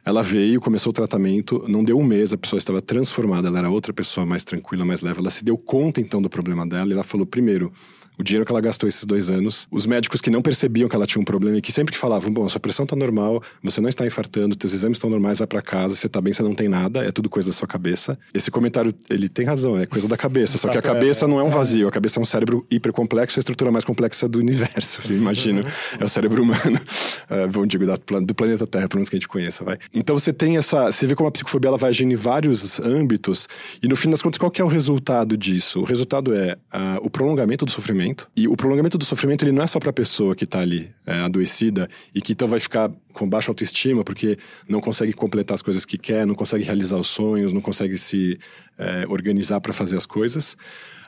Ela 0.05 0.23
veio, 0.23 0.61
começou 0.61 0.91
o 0.91 0.93
tratamento, 0.93 1.65
não 1.67 1.83
deu 1.83 1.99
um 1.99 2.03
mês, 2.03 2.31
a 2.31 2.37
pessoa 2.37 2.57
estava 2.57 2.81
transformada, 2.81 3.49
ela 3.49 3.59
era 3.59 3.69
outra 3.69 3.91
pessoa 3.91 4.25
mais 4.25 4.45
tranquila, 4.45 4.85
mais 4.85 5.01
leve. 5.01 5.19
Ela 5.19 5.29
se 5.29 5.43
deu 5.43 5.57
conta 5.57 5.99
então 5.99 6.21
do 6.21 6.29
problema 6.29 6.65
dela 6.65 6.91
e 6.91 6.93
ela 6.93 7.03
falou: 7.03 7.25
primeiro, 7.25 7.73
o 8.17 8.23
dinheiro 8.23 8.45
que 8.45 8.51
ela 8.51 8.61
gastou 8.61 8.87
esses 8.87 9.03
dois 9.03 9.29
anos. 9.29 9.67
Os 9.71 9.85
médicos 9.85 10.21
que 10.21 10.29
não 10.29 10.41
percebiam 10.41 10.87
que 10.87 10.95
ela 10.95 11.05
tinha 11.05 11.21
um 11.21 11.25
problema 11.25 11.57
e 11.57 11.61
que 11.61 11.71
sempre 11.71 11.91
que 11.91 11.97
falavam, 11.97 12.31
bom, 12.31 12.47
sua 12.47 12.59
pressão 12.59 12.85
tá 12.85 12.95
normal, 12.95 13.41
você 13.63 13.81
não 13.81 13.89
está 13.89 14.05
infartando, 14.05 14.55
teus 14.55 14.73
exames 14.73 14.97
estão 14.97 15.09
normais, 15.09 15.39
vai 15.39 15.47
para 15.47 15.61
casa, 15.61 15.95
você 15.95 16.07
tá 16.09 16.21
bem, 16.21 16.33
você 16.33 16.43
não 16.43 16.53
tem 16.53 16.67
nada, 16.67 17.03
é 17.03 17.11
tudo 17.11 17.29
coisa 17.29 17.49
da 17.49 17.53
sua 17.53 17.67
cabeça. 17.67 18.17
Esse 18.33 18.51
comentário, 18.51 18.93
ele 19.09 19.27
tem 19.29 19.45
razão, 19.45 19.79
é 19.79 19.85
coisa 19.85 20.07
da 20.07 20.17
cabeça, 20.17 20.57
só 20.57 20.69
que 20.69 20.77
a 20.77 20.81
cabeça 20.81 21.27
não 21.27 21.39
é 21.39 21.43
um 21.43 21.49
vazio, 21.49 21.87
a 21.87 21.91
cabeça 21.91 22.19
é 22.19 22.21
um 22.21 22.25
cérebro 22.25 22.65
hipercomplexo, 22.69 23.39
a 23.39 23.41
estrutura 23.41 23.71
mais 23.71 23.85
complexa 23.85 24.27
do 24.27 24.39
universo, 24.39 25.01
eu 25.09 25.15
imagino. 25.15 25.61
É 25.99 26.03
o 26.03 26.09
cérebro 26.09 26.43
humano, 26.43 26.77
uh, 27.29 27.49
vamos 27.49 27.69
digo, 27.69 27.85
do 27.85 28.35
planeta 28.35 28.67
Terra, 28.67 28.87
pelo 28.87 28.99
menos 28.99 29.09
que 29.09 29.15
a 29.15 29.19
gente 29.19 29.27
conheça, 29.27 29.63
vai. 29.63 29.77
Então 29.93 30.17
você 30.17 30.33
tem 30.33 30.57
essa, 30.57 30.91
você 30.91 31.07
vê 31.07 31.15
como 31.15 31.29
a 31.29 31.31
psicofobia 31.31 31.69
ela 31.69 31.77
vai 31.77 31.89
agindo 31.89 32.11
em 32.11 32.15
vários 32.15 32.79
âmbitos 32.79 33.47
e 33.81 33.87
no 33.87 33.95
fim 33.95 34.09
das 34.09 34.21
contas, 34.21 34.37
qual 34.37 34.51
que 34.51 34.61
é 34.61 34.65
o 34.65 34.67
resultado 34.67 35.37
disso? 35.37 35.79
O 35.79 35.83
resultado 35.83 36.35
é 36.35 36.57
uh, 36.73 36.99
o 37.01 37.09
prolongamento 37.09 37.65
do 37.65 37.71
sofrimento 37.71 38.00
e 38.35 38.47
o 38.47 38.55
prolongamento 38.55 38.97
do 38.97 39.05
sofrimento 39.05 39.43
ele 39.43 39.51
não 39.51 39.63
é 39.63 39.67
só 39.67 39.79
para 39.79 39.89
a 39.89 39.93
pessoa 39.93 40.35
que 40.35 40.43
está 40.43 40.59
ali 40.59 40.91
é, 41.05 41.19
adoecida 41.19 41.89
e 42.13 42.21
que 42.21 42.33
então 42.33 42.47
vai 42.47 42.59
ficar 42.59 42.91
com 43.13 43.27
baixa 43.27 43.51
autoestima 43.51 44.03
porque 44.03 44.37
não 44.67 44.81
consegue 44.81 45.13
completar 45.13 45.55
as 45.55 45.61
coisas 45.61 45.85
que 45.85 45.97
quer, 45.97 46.25
não 46.25 46.35
consegue 46.35 46.63
realizar 46.63 46.97
os 46.97 47.07
sonhos, 47.07 47.53
não 47.53 47.61
consegue 47.61 47.97
se 47.97 48.39
é, 48.77 49.05
organizar 49.07 49.59
para 49.61 49.73
fazer 49.73 49.97
as 49.97 50.05
coisas. 50.05 50.57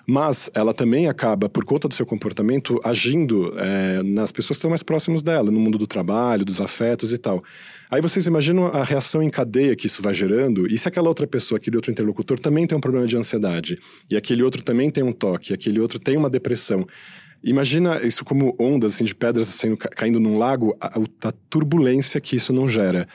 Mas 0.06 0.52
ela 0.54 0.74
também 0.74 1.08
acaba, 1.08 1.48
por 1.48 1.64
conta 1.64 1.88
do 1.88 1.94
seu 1.94 2.06
comportamento, 2.06 2.80
agindo 2.84 3.54
é, 3.58 4.04
nas 4.04 4.34
pessoas 4.34 4.58
que 4.58 4.60
estão 4.60 4.70
mais 4.70 4.84
próximas 4.84 5.22
dela, 5.22 5.50
no 5.50 5.60
mundo 5.60 5.78
do 5.78 5.88
trabalho, 5.88 6.44
dos 6.44 6.60
afetos 6.60 7.14
e 7.14 7.18
tal. 7.18 7.42
Aí 7.94 8.02
vocês 8.02 8.26
imaginam 8.26 8.66
a 8.66 8.84
reação 8.84 9.22
em 9.22 9.30
cadeia 9.30 9.76
que 9.76 9.86
isso 9.86 10.02
vai 10.02 10.16
gerando, 10.16 10.66
e 10.66 10.76
se 10.80 10.88
aquela 10.88 11.08
outra 11.08 11.28
pessoa, 11.28 11.60
aquele 11.60 11.76
outro 11.76 11.92
interlocutor, 11.92 12.40
também 12.40 12.66
tem 12.66 12.76
um 12.76 12.82
problema 12.82 13.06
de 13.06 13.16
ansiedade, 13.16 13.78
e 14.10 14.18
aquele 14.18 14.42
outro 14.42 14.64
também 14.64 14.90
tem 14.90 15.04
um 15.04 15.12
toque, 15.12 15.54
aquele 15.54 15.80
outro 15.80 16.00
tem 16.00 16.18
uma 16.18 16.28
depressão. 16.28 16.88
Imagina 17.44 18.04
isso 18.04 18.26
como 18.26 18.56
ondas 18.60 18.96
assim, 18.96 19.04
de 19.04 19.14
pedras 19.14 19.62
caindo 19.92 20.20
num 20.20 20.40
lago, 20.40 20.76
a, 20.82 20.88
a 21.28 21.32
turbulência 21.52 22.20
que 22.20 22.36
isso 22.36 22.52
não 22.52 22.68
gera. 22.68 23.08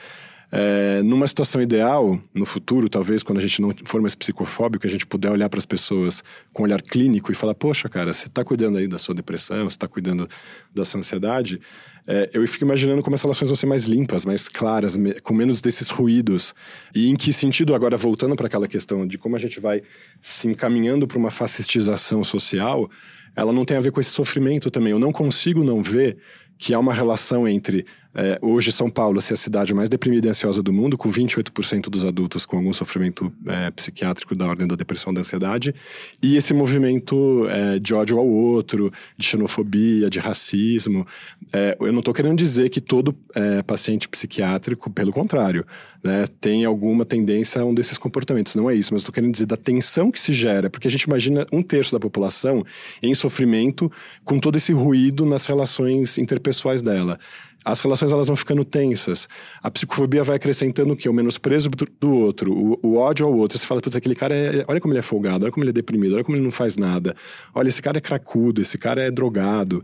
É, 0.51 1.03
numa 1.03 1.27
situação 1.27 1.61
ideal, 1.61 2.19
no 2.33 2.43
futuro, 2.43 2.89
talvez, 2.89 3.21
quando 3.21 3.37
a 3.37 3.41
gente 3.41 3.61
não 3.61 3.71
for 3.85 4.01
mais 4.01 4.15
psicofóbico, 4.15 4.87
a 4.87 4.89
gente 4.89 5.05
puder 5.05 5.29
olhar 5.29 5.47
para 5.47 5.59
as 5.59 5.65
pessoas 5.65 6.23
com 6.51 6.63
um 6.63 6.65
olhar 6.65 6.81
clínico 6.81 7.31
e 7.31 7.35
falar: 7.35 7.53
Poxa, 7.53 7.87
cara, 7.87 8.11
você 8.11 8.27
está 8.27 8.43
cuidando 8.43 8.79
aí 8.79 8.87
da 8.87 8.97
sua 8.97 9.13
depressão, 9.13 9.69
você 9.69 9.75
está 9.75 9.87
cuidando 9.87 10.27
da 10.73 10.83
sua 10.83 10.99
ansiedade. 10.99 11.61
É, 12.07 12.29
eu 12.33 12.47
fico 12.47 12.63
imaginando 12.63 13.03
como 13.03 13.13
as 13.13 13.21
relações 13.21 13.49
vão 13.49 13.55
ser 13.55 13.67
mais 13.67 13.85
limpas, 13.85 14.25
mais 14.25 14.49
claras, 14.49 14.97
com 15.21 15.33
menos 15.33 15.61
desses 15.61 15.89
ruídos. 15.89 16.55
E 16.95 17.09
em 17.09 17.15
que 17.15 17.31
sentido, 17.31 17.75
agora 17.75 17.95
voltando 17.95 18.35
para 18.35 18.47
aquela 18.47 18.67
questão 18.67 19.05
de 19.05 19.17
como 19.17 19.35
a 19.35 19.39
gente 19.39 19.59
vai 19.59 19.83
se 20.19 20.47
encaminhando 20.47 21.07
para 21.07 21.17
uma 21.17 21.29
fascistização 21.29 22.23
social 22.23 22.89
ela 23.35 23.53
não 23.53 23.63
tem 23.63 23.77
a 23.77 23.79
ver 23.79 23.91
com 23.91 24.01
esse 24.01 24.09
sofrimento 24.09 24.69
também. 24.69 24.91
Eu 24.91 24.99
não 24.99 25.11
consigo 25.11 25.63
não 25.63 25.81
ver 25.81 26.17
que 26.57 26.73
há 26.73 26.79
uma 26.79 26.93
relação 26.93 27.47
entre 27.47 27.85
é, 28.15 28.39
hoje 28.41 28.71
São 28.71 28.89
Paulo 28.89 29.21
ser 29.21 29.33
a 29.33 29.37
cidade 29.37 29.73
mais 29.73 29.87
deprimida 29.87 30.27
e 30.27 30.29
ansiosa 30.29 30.63
do 30.63 30.73
mundo, 30.73 30.97
com 30.97 31.09
28% 31.09 31.89
dos 31.89 32.03
adultos 32.03 32.45
com 32.45 32.57
algum 32.57 32.73
sofrimento 32.73 33.31
é, 33.45 33.69
psiquiátrico 33.71 34.35
da 34.35 34.47
ordem 34.47 34.67
da 34.67 34.75
depressão 34.75 35.13
da 35.13 35.21
ansiedade, 35.21 35.73
e 36.21 36.35
esse 36.35 36.53
movimento 36.53 37.47
é, 37.49 37.77
de 37.77 37.93
ódio 37.93 38.17
ao 38.17 38.27
outro, 38.27 38.91
de 39.15 39.25
xenofobia, 39.25 40.09
de 40.09 40.19
racismo. 40.19 41.05
É, 41.53 41.77
eu 41.79 41.91
não 41.91 41.99
estou 41.99 42.13
querendo 42.13 42.37
dizer 42.37 42.69
que 42.69 42.81
todo 42.81 43.15
é, 43.35 43.61
paciente 43.61 44.07
psiquiátrico, 44.07 44.89
pelo 44.89 45.11
contrário, 45.11 45.65
né, 46.03 46.25
tem 46.41 46.65
alguma 46.65 47.05
tendência 47.05 47.61
a 47.61 47.65
um 47.65 47.73
desses 47.73 47.97
comportamentos. 47.97 48.55
Não 48.55 48.69
é 48.69 48.75
isso, 48.75 48.93
mas 48.93 49.01
estou 49.01 49.13
querendo 49.13 49.33
dizer 49.33 49.45
da 49.45 49.57
tensão 49.57 50.09
que 50.09 50.19
se 50.19 50.33
gera, 50.33 50.69
porque 50.69 50.87
a 50.87 50.91
gente 50.91 51.03
imagina 51.03 51.45
um 51.51 51.61
terço 51.61 51.91
da 51.91 51.99
população 51.99 52.63
em 53.03 53.13
sofrimento 53.13 53.91
com 54.23 54.39
todo 54.39 54.55
esse 54.55 54.73
ruído 54.73 55.25
nas 55.25 55.45
relações 55.45 56.17
interpessoais 56.17 56.81
dela 56.81 57.19
as 57.63 57.81
relações 57.81 58.11
elas 58.11 58.27
vão 58.27 58.35
ficando 58.35 58.63
tensas. 58.63 59.27
A 59.61 59.69
psicofobia 59.69 60.23
vai 60.23 60.37
acrescentando 60.37 60.93
o 60.93 60.97
quê? 60.97 61.09
O 61.09 61.13
menosprezo 61.13 61.69
do 61.69 62.11
outro, 62.11 62.53
o, 62.53 62.79
o 62.81 62.97
ódio 62.97 63.25
ao 63.25 63.33
outro. 63.33 63.57
Você 63.57 63.67
fala, 63.67 63.81
putz, 63.81 63.95
aquele 63.95 64.15
cara 64.15 64.33
é. 64.33 64.63
Olha 64.67 64.79
como 64.79 64.93
ele 64.93 64.99
é 64.99 65.03
folgado, 65.03 65.43
olha 65.45 65.51
como 65.51 65.63
ele 65.63 65.71
é 65.71 65.73
deprimido, 65.73 66.15
olha 66.15 66.23
como 66.23 66.37
ele 66.37 66.43
não 66.43 66.51
faz 66.51 66.77
nada. 66.77 67.15
Olha, 67.53 67.67
esse 67.67 67.81
cara 67.81 67.97
é 67.97 68.01
cracudo, 68.01 68.61
esse 68.61 68.77
cara 68.77 69.01
é 69.01 69.11
drogado. 69.11 69.83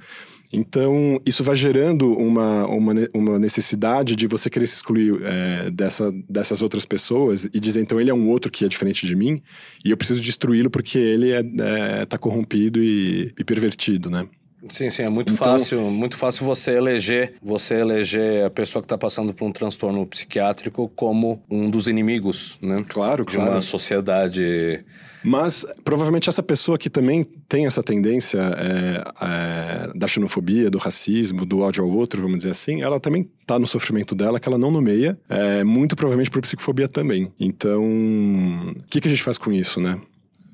Então, 0.53 1.19
isso 1.25 1.43
vai 1.43 1.55
gerando 1.55 2.13
uma, 2.13 2.65
uma, 2.67 2.93
uma 3.13 3.39
necessidade 3.39 4.15
de 4.15 4.25
você 4.25 4.49
querer 4.49 4.67
se 4.67 4.75
excluir 4.75 5.19
é, 5.23 5.69
dessa, 5.69 6.13
dessas 6.29 6.61
outras 6.61 6.85
pessoas 6.85 7.45
e 7.45 7.59
dizer, 7.59 7.81
então, 7.81 7.99
ele 7.99 8.09
é 8.09 8.13
um 8.13 8.29
outro 8.29 8.49
que 8.49 8.63
é 8.63 8.67
diferente 8.67 9.05
de 9.05 9.15
mim 9.15 9.41
e 9.83 9.91
eu 9.91 9.97
preciso 9.97 10.21
destruí-lo 10.21 10.69
porque 10.69 10.97
ele 10.97 11.31
está 11.31 11.65
é, 11.65 12.01
é, 12.01 12.05
tá 12.05 12.17
corrompido 12.17 12.81
e, 12.81 13.33
e 13.37 13.43
pervertido, 13.43 14.09
né? 14.09 14.27
Sim, 14.69 14.89
sim, 14.89 15.03
é 15.03 15.09
muito 15.09 15.33
então... 15.33 15.45
fácil, 15.45 15.79
muito 15.91 16.17
fácil 16.17 16.45
você 16.45 16.71
eleger, 16.71 17.33
você 17.41 17.75
eleger 17.75 18.45
a 18.45 18.49
pessoa 18.49 18.81
que 18.81 18.85
está 18.85 18.97
passando 18.97 19.33
por 19.33 19.45
um 19.45 19.51
transtorno 19.51 20.05
psiquiátrico 20.05 20.91
como 20.95 21.41
um 21.49 21.69
dos 21.69 21.87
inimigos, 21.87 22.57
né? 22.61 22.83
Claro, 22.87 23.25
de 23.25 23.33
claro. 23.33 23.51
uma 23.51 23.61
sociedade. 23.61 24.83
Mas 25.23 25.65
provavelmente 25.83 26.29
essa 26.29 26.43
pessoa 26.43 26.77
que 26.77 26.89
também 26.89 27.23
tem 27.47 27.65
essa 27.65 27.81
tendência 27.81 28.39
é, 28.39 29.03
é, 29.21 29.97
da 29.97 30.07
xenofobia, 30.07 30.69
do 30.69 30.77
racismo, 30.77 31.45
do 31.45 31.59
ódio 31.61 31.83
ao 31.83 31.89
outro, 31.89 32.21
vamos 32.21 32.37
dizer 32.37 32.51
assim, 32.51 32.81
ela 32.81 32.99
também 32.99 33.27
está 33.39 33.57
no 33.57 33.65
sofrimento 33.65 34.13
dela 34.13 34.39
que 34.39 34.47
ela 34.47 34.57
não 34.57 34.69
nomeia, 34.69 35.17
é, 35.27 35.63
muito 35.63 35.95
provavelmente 35.95 36.29
por 36.29 36.41
psicofobia 36.41 36.87
também. 36.87 37.31
Então, 37.39 37.83
o 37.83 38.83
que, 38.89 39.01
que 39.01 39.07
a 39.07 39.11
gente 39.11 39.23
faz 39.23 39.37
com 39.37 39.51
isso, 39.51 39.79
né? 39.79 39.99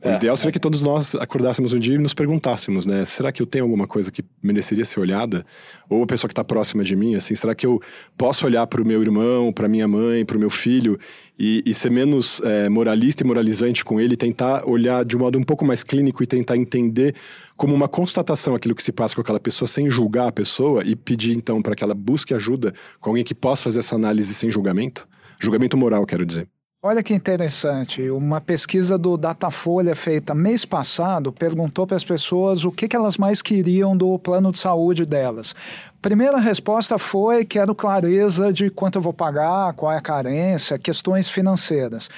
O 0.04 0.10
é, 0.10 0.16
ideal 0.16 0.36
seria 0.36 0.50
é. 0.50 0.54
que 0.54 0.60
todos 0.60 0.82
nós 0.82 1.14
acordássemos 1.14 1.74
um 1.74 1.80
dia 1.80 1.94
e 1.94 1.98
nos 2.00 2.16
perguntássemos, 2.16 2.88
né? 2.88 3.06
Será 3.06 3.32
que 3.32 3.40
eu 3.40 3.46
tenho 3.46 3.66
alguma 3.66 3.86
coisa 3.86 4.12
que 4.12 4.24
mereceria 4.42 4.84
ser 4.84 5.00
olhada? 5.00 5.46
Ou 5.88 6.02
a 6.02 6.08
pessoa 6.08 6.28
que 6.28 6.32
está 6.32 6.44
próxima 6.44 6.84
de 6.84 6.96
mim, 6.96 7.14
assim, 7.14 7.36
será 7.36 7.54
que 7.54 7.66
eu 7.66 7.80
posso 8.18 8.46
olhar 8.48 8.66
para 8.66 8.82
o 8.82 8.88
meu 8.88 9.00
irmão, 9.02 9.54
para 9.54 9.68
minha 9.68 9.88
mãe, 9.88 10.26
para 10.26 10.38
o 10.38 10.40
meu 10.40 10.50
filho 10.50 10.98
e, 11.38 11.62
e 11.66 11.74
ser 11.76 11.92
menos 11.92 12.42
é, 12.44 12.68
moralista 12.68 13.24
e 13.24 13.28
moralizante 13.28 13.86
com 13.86 14.00
ele, 14.00 14.18
tentar 14.18 14.68
olhar 14.68 15.06
de 15.06 15.16
um 15.16 15.20
modo 15.20 15.38
um 15.38 15.44
pouco 15.44 15.64
mais 15.64 15.84
clínico 15.84 16.24
e 16.24 16.28
tentar 16.28 16.58
entender 16.58 17.14
como 17.56 17.76
uma 17.76 17.88
constatação 17.88 18.56
aquilo 18.56 18.74
que 18.74 18.82
se 18.82 18.92
passa 18.92 19.14
com 19.14 19.22
aquela 19.22 19.40
pessoa 19.40 19.68
sem 19.68 19.88
julgar 19.88 20.30
a 20.30 20.32
pessoa 20.32 20.84
e 20.84 20.96
pedir 20.96 21.38
então 21.38 21.62
para 21.62 21.76
que 21.76 21.84
ela 21.84 21.94
busque 21.94 22.34
ajuda 22.34 22.74
com 23.00 23.12
alguém 23.12 23.24
que 23.24 23.36
possa 23.36 23.64
fazer 23.64 23.80
essa 23.80 23.94
análise 23.94 24.34
sem 24.34 24.50
julgamento? 24.50 25.08
Julgamento 25.40 25.78
moral, 25.78 26.06
quero 26.08 26.26
dizer. 26.26 26.48
Olha 26.84 27.04
que 27.04 27.14
interessante, 27.14 28.10
uma 28.10 28.42
pesquisa 28.42 28.98
do 28.98 29.16
Datafolha 29.16 29.94
feita 29.94 30.34
mês 30.34 30.66
passado 30.66 31.32
perguntou 31.32 31.86
para 31.86 31.96
as 31.96 32.04
pessoas 32.04 32.66
o 32.66 32.72
que, 32.72 32.96
elas 32.96 33.20
mais 33.20 33.40
queriam 33.40 33.96
do 33.96 34.18
plano 34.18 34.52
de 34.52 34.58
saúde 34.58 35.06
delas. 35.06 35.54
Primeira 36.02 36.40
resposta 36.40 36.98
foi: 36.98 37.46
quero 37.46 37.76
clareza 37.76 38.52
de 38.52 38.72
quanto 38.72 38.96
eu 38.96 39.02
vou 39.04 39.14
pagar, 39.14 39.74
qual 39.74 39.92
é 39.92 39.98
a 39.98 40.02
carência, 40.02 40.80
questões 40.80 41.30
financeiras. 41.30 42.10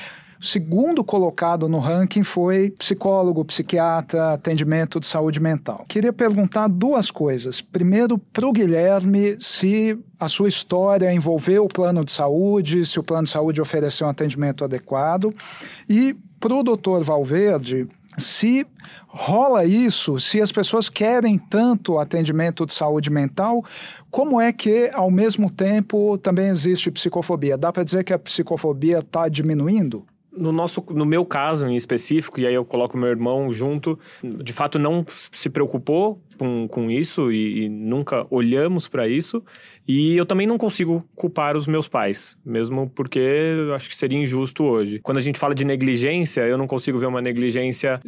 O 0.43 0.45
segundo 0.45 1.05
colocado 1.05 1.69
no 1.69 1.79
ranking 1.79 2.21
foi 2.21 2.71
psicólogo, 2.71 3.45
psiquiatra, 3.45 4.33
atendimento 4.33 4.99
de 4.99 5.07
saúde 5.07 5.39
mental. 5.39 5.85
Queria 5.87 6.11
perguntar 6.11 6.67
duas 6.67 7.09
coisas. 7.09 7.61
Primeiro, 7.61 8.17
para 8.17 8.45
o 8.45 8.51
Guilherme, 8.51 9.37
se 9.39 9.97
a 10.19 10.27
sua 10.27 10.49
história 10.49 11.13
envolveu 11.13 11.63
o 11.63 11.69
plano 11.69 12.03
de 12.03 12.11
saúde, 12.11 12.85
se 12.85 12.99
o 12.99 13.03
plano 13.03 13.23
de 13.23 13.29
saúde 13.29 13.61
ofereceu 13.61 14.05
um 14.05 14.09
atendimento 14.09 14.65
adequado. 14.65 15.33
E 15.87 16.13
para 16.41 16.53
o 16.53 16.61
doutor 16.61 17.05
Valverde, 17.05 17.87
se 18.17 18.67
rola 19.07 19.63
isso, 19.63 20.19
se 20.19 20.41
as 20.41 20.51
pessoas 20.51 20.89
querem 20.89 21.37
tanto 21.37 21.97
atendimento 21.97 22.65
de 22.65 22.73
saúde 22.73 23.09
mental, 23.09 23.63
como 24.11 24.41
é 24.41 24.51
que, 24.51 24.91
ao 24.93 25.09
mesmo 25.09 25.49
tempo, 25.49 26.17
também 26.17 26.49
existe 26.49 26.91
psicofobia? 26.91 27.57
Dá 27.57 27.71
para 27.71 27.85
dizer 27.85 28.03
que 28.03 28.11
a 28.11 28.19
psicofobia 28.19 28.99
está 28.99 29.29
diminuindo? 29.29 30.05
No 30.35 30.51
nosso 30.51 30.83
no 30.89 31.05
meu 31.05 31.25
caso 31.25 31.67
em 31.67 31.75
específico 31.75 32.39
e 32.39 32.47
aí 32.47 32.53
eu 32.53 32.65
coloco 32.65 32.97
meu 32.97 33.09
irmão 33.09 33.51
junto 33.53 33.99
de 34.23 34.53
fato 34.53 34.79
não 34.79 35.05
se 35.31 35.49
preocupou 35.49 36.21
com, 36.37 36.67
com 36.67 36.89
isso 36.89 37.31
e, 37.31 37.65
e 37.65 37.69
nunca 37.69 38.25
olhamos 38.29 38.87
para 38.87 39.07
isso. 39.07 39.43
E 39.87 40.15
eu 40.15 40.25
também 40.25 40.47
não 40.47 40.57
consigo 40.57 41.03
culpar 41.15 41.55
os 41.55 41.67
meus 41.67 41.87
pais 41.87 42.37
mesmo 42.45 42.89
porque 42.89 43.21
acho 43.75 43.89
que 43.89 43.95
seria 43.95 44.17
injusto 44.17 44.63
hoje. 44.63 44.99
Quando 44.99 45.17
a 45.17 45.21
gente 45.21 45.37
fala 45.37 45.53
de 45.53 45.65
negligência 45.65 46.41
eu 46.41 46.57
não 46.57 46.67
consigo 46.67 46.97
ver 46.97 47.05
uma 47.05 47.21
negligência 47.21 48.01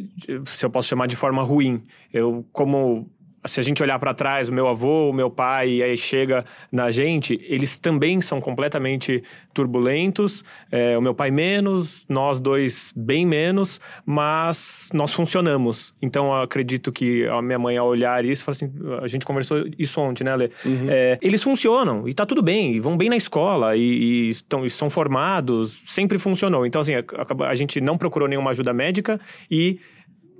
se 0.46 0.64
eu 0.64 0.70
posso 0.70 0.88
chamar 0.88 1.06
de 1.06 1.16
forma 1.16 1.42
ruim. 1.42 1.82
Eu 2.12 2.44
como 2.52 3.08
se 3.46 3.60
a 3.60 3.62
gente 3.62 3.82
olhar 3.82 3.98
para 3.98 4.14
trás, 4.14 4.48
o 4.48 4.52
meu 4.52 4.68
avô, 4.68 5.10
o 5.10 5.12
meu 5.12 5.30
pai, 5.30 5.68
e 5.68 5.82
aí 5.82 5.96
chega 5.96 6.44
na 6.70 6.90
gente, 6.90 7.40
eles 7.48 7.78
também 7.78 8.20
são 8.20 8.40
completamente 8.40 9.22
turbulentos. 9.52 10.44
É, 10.70 10.96
o 10.96 11.00
meu 11.00 11.14
pai 11.14 11.30
menos, 11.30 12.04
nós 12.08 12.40
dois 12.40 12.92
bem 12.94 13.26
menos, 13.26 13.80
mas 14.04 14.90
nós 14.92 15.12
funcionamos. 15.12 15.94
Então, 16.00 16.26
eu 16.26 16.42
acredito 16.42 16.92
que 16.92 17.26
a 17.26 17.40
minha 17.40 17.58
mãe, 17.58 17.76
ao 17.76 17.86
olhar 17.86 18.24
isso, 18.24 18.44
fala 18.44 18.56
assim: 18.56 18.72
a 19.02 19.06
gente 19.06 19.24
conversou 19.24 19.64
isso 19.78 20.00
ontem, 20.00 20.24
né, 20.24 20.36
Lê? 20.36 20.50
Uhum. 20.64 20.86
É, 20.88 21.18
eles 21.22 21.42
funcionam 21.42 22.08
e 22.08 22.14
tá 22.14 22.26
tudo 22.26 22.42
bem, 22.42 22.74
e 22.74 22.80
vão 22.80 22.96
bem 22.96 23.08
na 23.08 23.16
escola, 23.16 23.76
e, 23.76 23.80
e, 23.80 24.28
estão, 24.28 24.64
e 24.64 24.70
são 24.70 24.90
formados, 24.90 25.82
sempre 25.86 26.18
funcionou. 26.18 26.66
Então, 26.66 26.80
assim, 26.80 26.94
a, 26.94 27.00
a, 27.00 27.48
a 27.48 27.54
gente 27.54 27.80
não 27.80 27.96
procurou 27.96 28.28
nenhuma 28.28 28.50
ajuda 28.50 28.72
médica 28.72 29.20
e 29.50 29.78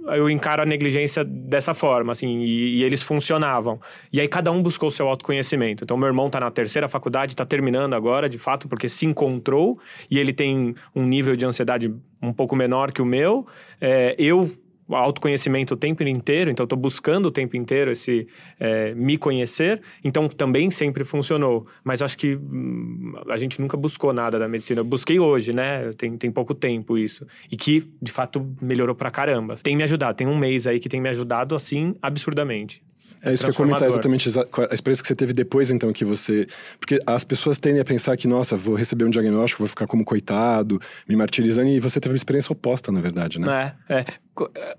eu 0.09 0.31
encaro 0.31 0.63
a 0.63 0.67
negligência 0.67 1.25
dessa 1.25 1.75
forma, 1.75 2.13
assim, 2.13 2.41
e, 2.41 2.79
e, 2.79 2.85
eles 2.85 3.03
funcionavam. 3.03 3.81
E 4.13 4.21
aí 4.21 4.29
cada 4.29 4.51
um 4.53 4.63
buscou 4.63 4.89
o 4.89 4.93
seu 4.93 5.09
autoconhecimento. 5.09 5.85
Então, 5.85 5.97
meu 5.97 6.07
irmão 6.07 6.27
está 6.27 6.41
na 6.41 6.51
terceira 6.51 6.89
faculdade, 6.89 7.33
está 7.33 7.45
terminando 7.45 7.95
agora, 7.95 8.29
de 8.29 8.39
fato, 8.39 8.69
porque 8.69 8.89
se 8.89 9.07
encontrou 9.07 9.79
e 10.11 10.19
ele 10.19 10.33
tem 10.33 10.75
um 10.95 11.05
nível 11.05 11.37
de 11.37 11.45
ansiedade 11.45 11.95
um 12.23 12.33
pouco 12.33 12.55
menor 12.57 12.93
que 12.93 13.03
o 13.03 13.07
meu. 13.07 13.47
É, 13.81 14.15
eu 14.19 14.51
autoconhecimento 14.89 15.75
o 15.75 15.77
tempo 15.77 16.03
inteiro, 16.03 16.51
então 16.51 16.65
estou 16.65 16.79
buscando 16.79 17.27
o 17.27 17.31
tempo 17.31 17.57
inteiro 17.57 17.91
esse 17.91 18.27
é, 18.61 18.95
me 18.95 19.17
conhecer, 19.17 19.81
então 20.05 20.29
também 20.29 20.71
sempre 20.71 21.05
funcionou. 21.05 21.67
Mas 21.83 22.03
acho 22.03 22.17
que 22.17 22.37
hum, 22.37 23.15
a 23.29 23.37
gente 23.37 23.61
nunca 23.61 23.77
buscou 23.77 24.13
nada 24.13 24.39
da 24.39 24.49
medicina. 24.49 24.81
Eu 24.81 24.85
busquei 24.85 25.19
hoje, 25.19 25.53
né? 25.53 25.93
Tem, 25.97 26.17
tem 26.17 26.31
pouco 26.31 26.55
tempo 26.55 26.97
isso. 26.97 27.27
E 27.51 27.57
que, 27.57 27.85
de 28.01 28.13
fato, 28.13 28.47
melhorou 28.61 28.95
pra 28.95 29.11
caramba. 29.11 29.57
Tem 29.57 29.77
me 29.77 29.83
ajudado, 29.83 30.17
tem 30.17 30.27
um 30.27 30.37
mês 30.37 30.67
aí 30.67 30.79
que 30.79 30.89
tem 30.89 31.01
me 31.01 31.09
ajudado 31.09 31.55
assim 31.55 31.95
absurdamente. 32.01 32.83
É 33.27 33.33
isso 33.33 33.43
que 33.43 33.49
eu 33.49 33.53
ia 33.53 33.57
comentar 33.57 33.89
exatamente 33.89 34.29
a 34.29 34.75
experiência 34.75 35.03
que 35.03 35.09
você 35.09 35.17
teve 35.17 35.33
depois, 35.33 35.69
então, 35.69 35.93
que 35.93 36.05
você. 36.05 36.47
Porque 36.79 37.01
as 37.05 37.25
pessoas 37.25 37.59
tendem 37.59 37.81
a 37.81 37.85
pensar 37.85 38.17
que, 38.17 38.29
nossa, 38.29 38.57
vou 38.57 38.77
receber 38.77 39.05
um 39.05 39.11
diagnóstico, 39.11 39.63
vou 39.63 39.69
ficar 39.69 39.87
como 39.87 40.05
coitado, 40.05 40.81
me 41.09 41.17
martirizando, 41.17 41.69
e 41.69 41.81
você 41.81 41.99
teve 41.99 42.13
uma 42.13 42.17
experiência 42.17 42.53
oposta, 42.53 42.93
na 42.93 43.01
verdade, 43.01 43.41
né? 43.41 43.75
É, 43.89 43.95
é. 43.99 44.05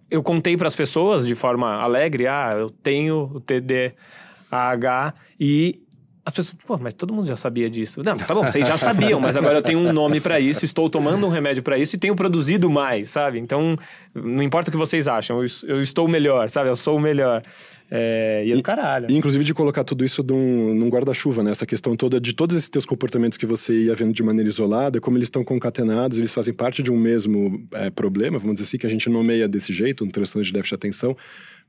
Eu 0.10 0.24
contei 0.24 0.56
para 0.56 0.68
as 0.68 0.76
pessoas 0.76 1.28
de 1.28 1.36
forma 1.36 1.76
alegre, 1.76 2.26
ah, 2.26 2.56
eu 2.58 2.70
tenho 2.70 3.32
o 3.34 3.42
TDAH 3.42 5.14
e 5.38 5.82
as 6.28 6.34
pessoas, 6.34 6.58
pô, 6.66 6.78
mas 6.78 6.94
todo 6.94 7.14
mundo 7.14 7.26
já 7.26 7.38
sabia 7.38 7.70
disso. 7.70 8.02
Não, 8.04 8.18
tá 8.18 8.34
bom, 8.34 8.44
vocês 8.44 8.68
já 8.68 8.78
sabiam, 8.78 9.18
mas 9.18 9.38
agora 9.38 9.60
eu 9.60 9.62
tenho 9.62 9.80
um 9.80 9.94
nome 9.94 10.20
para 10.20 10.38
isso, 10.42 10.66
estou 10.66 10.90
tomando 10.90 11.26
um 11.26 11.30
remédio 11.30 11.64
para 11.64 11.78
isso 11.78 11.96
e 11.96 12.00
tenho 12.00 12.14
produzido 12.18 12.70
mais, 12.70 13.10
sabe? 13.10 13.40
Então, 13.40 13.78
não 14.14 14.44
importa 14.44 14.70
o 14.70 14.72
que 14.74 14.78
vocês 14.78 15.08
acham, 15.08 15.42
eu, 15.42 15.48
eu 15.64 15.82
estou 15.82 16.06
melhor, 16.06 16.50
sabe? 16.50 16.70
Eu 16.70 16.76
sou 16.76 16.98
o 16.98 17.00
melhor. 17.00 17.42
É, 17.90 18.44
e 18.46 18.52
é 18.52 18.56
do 18.56 18.64
caralho. 18.64 19.08
E, 19.10 19.16
inclusive 19.16 19.44
de 19.44 19.54
colocar 19.54 19.84
tudo 19.84 20.04
isso 20.04 20.24
num, 20.24 20.74
num 20.74 20.90
guarda-chuva, 20.90 21.42
né? 21.44 21.52
Essa 21.52 21.66
questão 21.66 21.96
toda 21.96 22.20
de 22.20 22.34
todos 22.34 22.56
esses 22.56 22.70
teus 22.70 22.86
comportamentos 22.86 23.38
que 23.38 23.46
você 23.46 23.74
ia 23.74 23.96
vendo 23.96 24.14
de 24.14 24.22
maneira 24.24 24.48
isolada, 24.48 25.00
como 25.00 25.18
eles 25.18 25.28
estão 25.28 25.44
concatenados, 25.44 26.18
eles 26.18 26.34
fazem 26.34 26.54
parte 26.54 26.84
de 26.84 26.92
um 26.92 26.98
mesmo 26.98 27.68
é, 27.74 27.90
problema, 27.90 28.38
vamos 28.38 28.56
dizer 28.56 28.68
assim, 28.68 28.78
que 28.78 28.88
a 28.88 28.90
gente 28.90 29.10
nomeia 29.10 29.48
desse 29.48 29.72
jeito, 29.72 30.04
um 30.04 30.10
transtorno 30.10 30.46
de 30.46 30.52
déficit 30.52 30.72
de 30.72 30.76
atenção. 30.76 31.18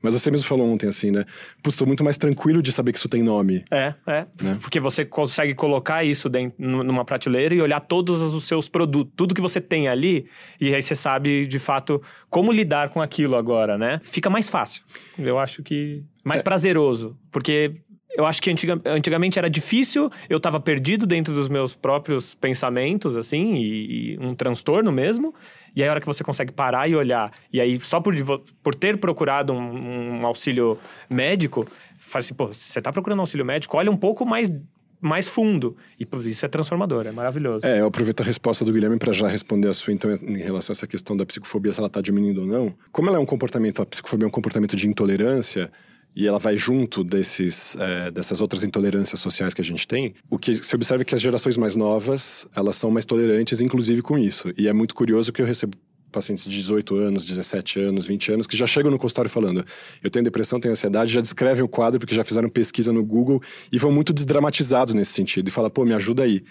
Mas 0.01 0.13
você 0.13 0.31
mesmo 0.31 0.47
falou 0.47 0.71
ontem, 0.71 0.87
assim, 0.87 1.11
né? 1.11 1.25
Putz, 1.61 1.77
tô 1.77 1.85
muito 1.85 2.03
mais 2.03 2.17
tranquilo 2.17 2.61
de 2.61 2.71
saber 2.71 2.93
que 2.93 2.97
isso 2.97 3.09
tem 3.09 3.21
nome. 3.21 3.63
É, 3.69 3.93
é. 4.07 4.25
Né? 4.41 4.57
Porque 4.61 4.79
você 4.79 5.03
consegue 5.03 5.53
colocar 5.53 6.03
isso 6.03 6.29
dentro, 6.29 6.55
numa 6.57 7.03
prateleira 7.03 7.53
e 7.53 7.61
olhar 7.61 7.79
todos 7.81 8.21
os 8.21 8.45
seus 8.45 8.69
produtos, 8.69 9.13
tudo 9.15 9.35
que 9.35 9.41
você 9.41 9.59
tem 9.59 9.87
ali, 9.87 10.25
e 10.59 10.73
aí 10.73 10.81
você 10.81 10.95
sabe, 10.95 11.45
de 11.45 11.59
fato, 11.59 12.01
como 12.29 12.51
lidar 12.51 12.89
com 12.89 13.01
aquilo 13.01 13.35
agora, 13.35 13.77
né? 13.77 13.99
Fica 14.03 14.29
mais 14.29 14.47
fácil. 14.47 14.83
Eu 15.17 15.37
acho 15.37 15.61
que. 15.61 16.03
Mais 16.23 16.39
é. 16.39 16.43
prazeroso. 16.43 17.17
Porque 17.31 17.73
eu 18.19 18.25
acho 18.25 18.41
que 18.41 18.49
antiga, 18.49 18.81
antigamente 18.85 19.37
era 19.37 19.49
difícil, 19.49 20.09
eu 20.27 20.37
estava 20.37 20.59
perdido 20.59 21.05
dentro 21.05 21.33
dos 21.33 21.47
meus 21.47 21.75
próprios 21.75 22.33
pensamentos, 22.33 23.15
assim, 23.15 23.55
e, 23.55 24.13
e, 24.13 24.19
um 24.19 24.33
transtorno 24.33 24.91
mesmo. 24.91 25.33
E 25.75 25.81
aí, 25.81 25.87
a 25.87 25.91
hora 25.91 26.01
que 26.01 26.07
você 26.07 26.23
consegue 26.23 26.51
parar 26.51 26.87
e 26.87 26.95
olhar, 26.95 27.31
e 27.51 27.59
aí, 27.59 27.79
só 27.79 27.99
por, 27.99 28.13
por 28.63 28.75
ter 28.75 28.97
procurado 28.97 29.53
um, 29.53 30.19
um 30.19 30.27
auxílio 30.27 30.77
médico, 31.09 31.67
faz 31.99 32.25
assim, 32.25 32.33
pô, 32.33 32.47
você 32.47 32.79
está 32.79 32.91
procurando 32.91 33.19
auxílio 33.19 33.45
médico, 33.45 33.77
olha 33.77 33.91
um 33.91 33.97
pouco 33.97 34.25
mais 34.25 34.49
mais 35.01 35.27
fundo. 35.29 35.75
E 35.99 36.07
isso 36.27 36.45
é 36.45 36.49
transformador, 36.49 37.07
é 37.07 37.11
maravilhoso. 37.11 37.65
É, 37.65 37.79
eu 37.79 37.87
aproveito 37.87 38.21
a 38.21 38.23
resposta 38.23 38.65
do 38.65 38.73
Guilherme 38.73 38.97
para 38.97 39.13
já 39.13 39.27
responder 39.27 39.69
a 39.69 39.73
sua, 39.73 39.93
então, 39.93 40.11
em 40.11 40.37
relação 40.37 40.73
a 40.73 40.75
essa 40.75 40.87
questão 40.87 41.15
da 41.15 41.25
psicofobia, 41.25 41.71
se 41.71 41.79
ela 41.79 41.87
está 41.87 42.01
diminuindo 42.01 42.41
ou 42.41 42.47
não. 42.47 42.73
Como 42.91 43.07
ela 43.07 43.17
é 43.17 43.21
um 43.21 43.25
comportamento, 43.25 43.81
a 43.81 43.85
psicofobia 43.85 44.25
é 44.25 44.27
um 44.27 44.31
comportamento 44.31 44.75
de 44.75 44.87
intolerância, 44.87 45.71
e 46.19 46.27
ela 46.27 46.37
vai 46.37 46.57
junto 46.57 47.01
desses, 47.01 47.77
é, 47.79 48.11
dessas 48.11 48.41
outras 48.41 48.61
intolerâncias 48.65 49.21
sociais 49.21 49.53
que 49.53 49.61
a 49.61 49.63
gente 49.63 49.87
tem, 49.87 50.13
o 50.29 50.37
que 50.37 50.53
se 50.53 50.75
observa 50.75 51.01
é 51.01 51.05
que 51.05 51.15
as 51.15 51.21
gerações 51.21 51.55
mais 51.55 51.77
novas, 51.77 52.45
elas 52.53 52.75
são 52.75 52.91
mais 52.91 53.05
tolerantes, 53.05 53.61
inclusive 53.61 54.01
com 54.01 54.17
isso. 54.17 54.51
E 54.57 54.67
é 54.67 54.73
muito 54.73 54.93
curioso 54.93 55.31
que 55.31 55.41
eu 55.41 55.45
recebo 55.45 55.77
pacientes 56.11 56.43
de 56.43 56.49
18 56.49 56.93
anos, 56.95 57.23
17 57.23 57.79
anos, 57.79 58.05
20 58.05 58.33
anos, 58.33 58.47
que 58.47 58.57
já 58.57 58.67
chegam 58.67 58.91
no 58.91 58.99
consultório 58.99 59.31
falando: 59.31 59.63
eu 60.03 60.09
tenho 60.09 60.25
depressão, 60.25 60.59
tenho 60.59 60.73
ansiedade, 60.73 61.13
já 61.13 61.21
descrevem 61.21 61.63
o 61.63 61.69
quadro 61.69 62.01
porque 62.01 62.13
já 62.13 62.25
fizeram 62.25 62.49
pesquisa 62.49 62.91
no 62.91 63.05
Google 63.05 63.41
e 63.71 63.79
vão 63.79 63.89
muito 63.89 64.11
desdramatizados 64.11 64.93
nesse 64.93 65.13
sentido 65.13 65.47
e 65.47 65.51
fala: 65.51 65.69
pô, 65.69 65.85
me 65.85 65.93
ajuda 65.93 66.23
aí. 66.23 66.43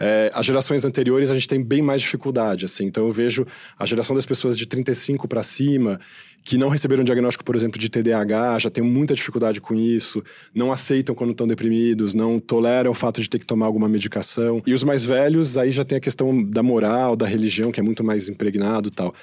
É, 0.00 0.30
as 0.32 0.46
gerações 0.46 0.84
anteriores 0.84 1.30
a 1.30 1.34
gente 1.34 1.46
tem 1.46 1.62
bem 1.62 1.82
mais 1.82 2.00
dificuldade, 2.00 2.64
assim. 2.64 2.86
Então 2.86 3.06
eu 3.06 3.12
vejo 3.12 3.46
a 3.78 3.84
geração 3.84 4.16
das 4.16 4.24
pessoas 4.24 4.56
de 4.56 4.64
35 4.64 5.28
para 5.28 5.42
cima 5.42 6.00
que 6.42 6.56
não 6.56 6.68
receberam 6.68 7.04
diagnóstico, 7.04 7.44
por 7.44 7.54
exemplo, 7.54 7.78
de 7.78 7.90
TDAH, 7.90 8.60
já 8.60 8.70
tem 8.70 8.82
muita 8.82 9.14
dificuldade 9.14 9.60
com 9.60 9.74
isso, 9.74 10.24
não 10.54 10.72
aceitam 10.72 11.14
quando 11.14 11.32
estão 11.32 11.46
deprimidos, 11.46 12.14
não 12.14 12.40
toleram 12.40 12.92
o 12.92 12.94
fato 12.94 13.20
de 13.20 13.28
ter 13.28 13.38
que 13.38 13.44
tomar 13.44 13.66
alguma 13.66 13.88
medicação. 13.88 14.62
E 14.66 14.72
os 14.72 14.82
mais 14.82 15.04
velhos, 15.04 15.58
aí 15.58 15.70
já 15.70 15.84
tem 15.84 15.98
a 15.98 16.00
questão 16.00 16.42
da 16.42 16.62
moral, 16.62 17.14
da 17.14 17.26
religião, 17.26 17.70
que 17.70 17.78
é 17.78 17.82
muito 17.82 18.02
mais 18.02 18.26
impregnado 18.28 18.90
tal. 18.90 19.14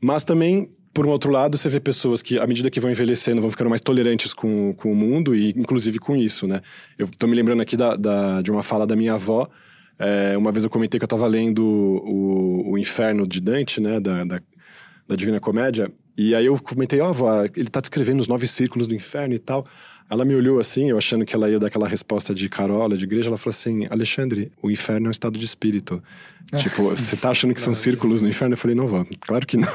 Mas 0.00 0.22
também 0.22 0.70
por 0.92 1.06
um 1.06 1.10
outro 1.10 1.30
lado, 1.30 1.56
você 1.56 1.68
vê 1.68 1.78
pessoas 1.78 2.20
que, 2.20 2.38
à 2.38 2.46
medida 2.46 2.68
que 2.68 2.80
vão 2.80 2.90
envelhecendo, 2.90 3.40
vão 3.40 3.50
ficando 3.50 3.70
mais 3.70 3.80
tolerantes 3.80 4.34
com, 4.34 4.74
com 4.74 4.90
o 4.90 4.96
mundo 4.96 5.36
e, 5.36 5.50
inclusive, 5.50 6.00
com 6.00 6.16
isso, 6.16 6.48
né? 6.48 6.60
Eu 6.98 7.08
tô 7.16 7.28
me 7.28 7.36
lembrando 7.36 7.62
aqui 7.62 7.76
da, 7.76 7.94
da 7.94 8.42
de 8.42 8.50
uma 8.50 8.62
fala 8.62 8.84
da 8.84 8.96
minha 8.96 9.14
avó, 9.14 9.48
é, 10.00 10.36
uma 10.36 10.50
vez 10.50 10.64
eu 10.64 10.70
comentei 10.70 10.98
que 10.98 11.04
eu 11.04 11.06
estava 11.06 11.26
lendo 11.26 11.62
o, 11.62 12.72
o 12.72 12.78
Inferno 12.78 13.26
de 13.28 13.40
Dante, 13.40 13.80
né, 13.80 14.00
da, 14.00 14.24
da, 14.24 14.40
da 15.06 15.14
Divina 15.14 15.38
Comédia, 15.38 15.92
e 16.16 16.34
aí 16.34 16.46
eu 16.46 16.58
comentei, 16.58 17.00
ó, 17.00 17.12
oh, 17.12 17.44
ele 17.56 17.68
tá 17.68 17.80
descrevendo 17.80 18.20
os 18.20 18.26
nove 18.26 18.46
círculos 18.46 18.86
do 18.86 18.94
inferno 18.94 19.34
e 19.34 19.38
tal. 19.38 19.66
Ela 20.10 20.24
me 20.24 20.34
olhou 20.34 20.58
assim, 20.58 20.90
eu 20.90 20.98
achando 20.98 21.24
que 21.24 21.36
ela 21.36 21.48
ia 21.48 21.58
dar 21.60 21.68
aquela 21.68 21.86
resposta 21.86 22.34
de 22.34 22.48
carola, 22.48 22.96
de 22.96 23.04
igreja. 23.04 23.28
Ela 23.28 23.38
falou 23.38 23.50
assim: 23.50 23.86
Alexandre, 23.88 24.50
o 24.60 24.68
inferno 24.68 25.06
é 25.06 25.08
um 25.08 25.12
estado 25.12 25.38
de 25.38 25.44
espírito. 25.44 26.02
tipo, 26.56 26.82
você 26.90 27.16
tá 27.16 27.30
achando 27.30 27.54
que 27.54 27.60
são 27.60 27.72
círculos 27.72 28.20
no 28.20 28.28
inferno? 28.28 28.54
Eu 28.54 28.58
falei: 28.58 28.74
não, 28.74 28.88
vó, 28.88 29.06
claro 29.20 29.46
que 29.46 29.56
não. 29.56 29.68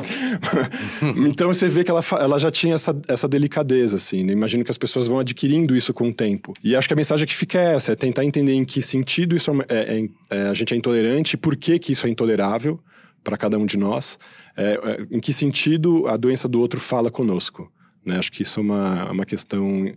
então 1.28 1.48
você 1.48 1.68
vê 1.68 1.84
que 1.84 1.90
ela, 1.90 2.02
ela 2.18 2.38
já 2.38 2.50
tinha 2.50 2.74
essa, 2.74 2.98
essa 3.06 3.28
delicadeza, 3.28 3.96
assim. 3.96 4.24
Né? 4.24 4.32
Imagino 4.32 4.64
que 4.64 4.70
as 4.70 4.78
pessoas 4.78 5.06
vão 5.06 5.18
adquirindo 5.18 5.76
isso 5.76 5.92
com 5.92 6.08
o 6.08 6.12
tempo. 6.12 6.54
E 6.64 6.74
acho 6.74 6.88
que 6.88 6.94
a 6.94 6.96
mensagem 6.96 7.26
que 7.26 7.34
fica 7.34 7.58
é 7.58 7.74
essa: 7.74 7.92
é 7.92 7.94
tentar 7.94 8.24
entender 8.24 8.54
em 8.54 8.64
que 8.64 8.80
sentido 8.80 9.36
isso 9.36 9.50
é, 9.68 9.76
é, 9.98 10.08
é 10.30 10.42
a 10.48 10.54
gente 10.54 10.72
é 10.72 10.76
intolerante 10.76 11.34
e 11.34 11.36
por 11.36 11.54
que, 11.54 11.78
que 11.78 11.92
isso 11.92 12.06
é 12.06 12.10
intolerável 12.10 12.80
para 13.22 13.36
cada 13.36 13.58
um 13.58 13.66
de 13.66 13.76
nós. 13.76 14.18
É, 14.56 14.80
é, 14.82 15.06
em 15.10 15.20
que 15.20 15.34
sentido 15.34 16.06
a 16.08 16.16
doença 16.16 16.48
do 16.48 16.58
outro 16.60 16.80
fala 16.80 17.10
conosco? 17.10 17.70
Né? 18.04 18.18
Acho 18.18 18.32
que 18.32 18.42
isso 18.42 18.60
é 18.60 18.62
uma, 18.62 19.10
uma 19.10 19.24
questão 19.24 19.92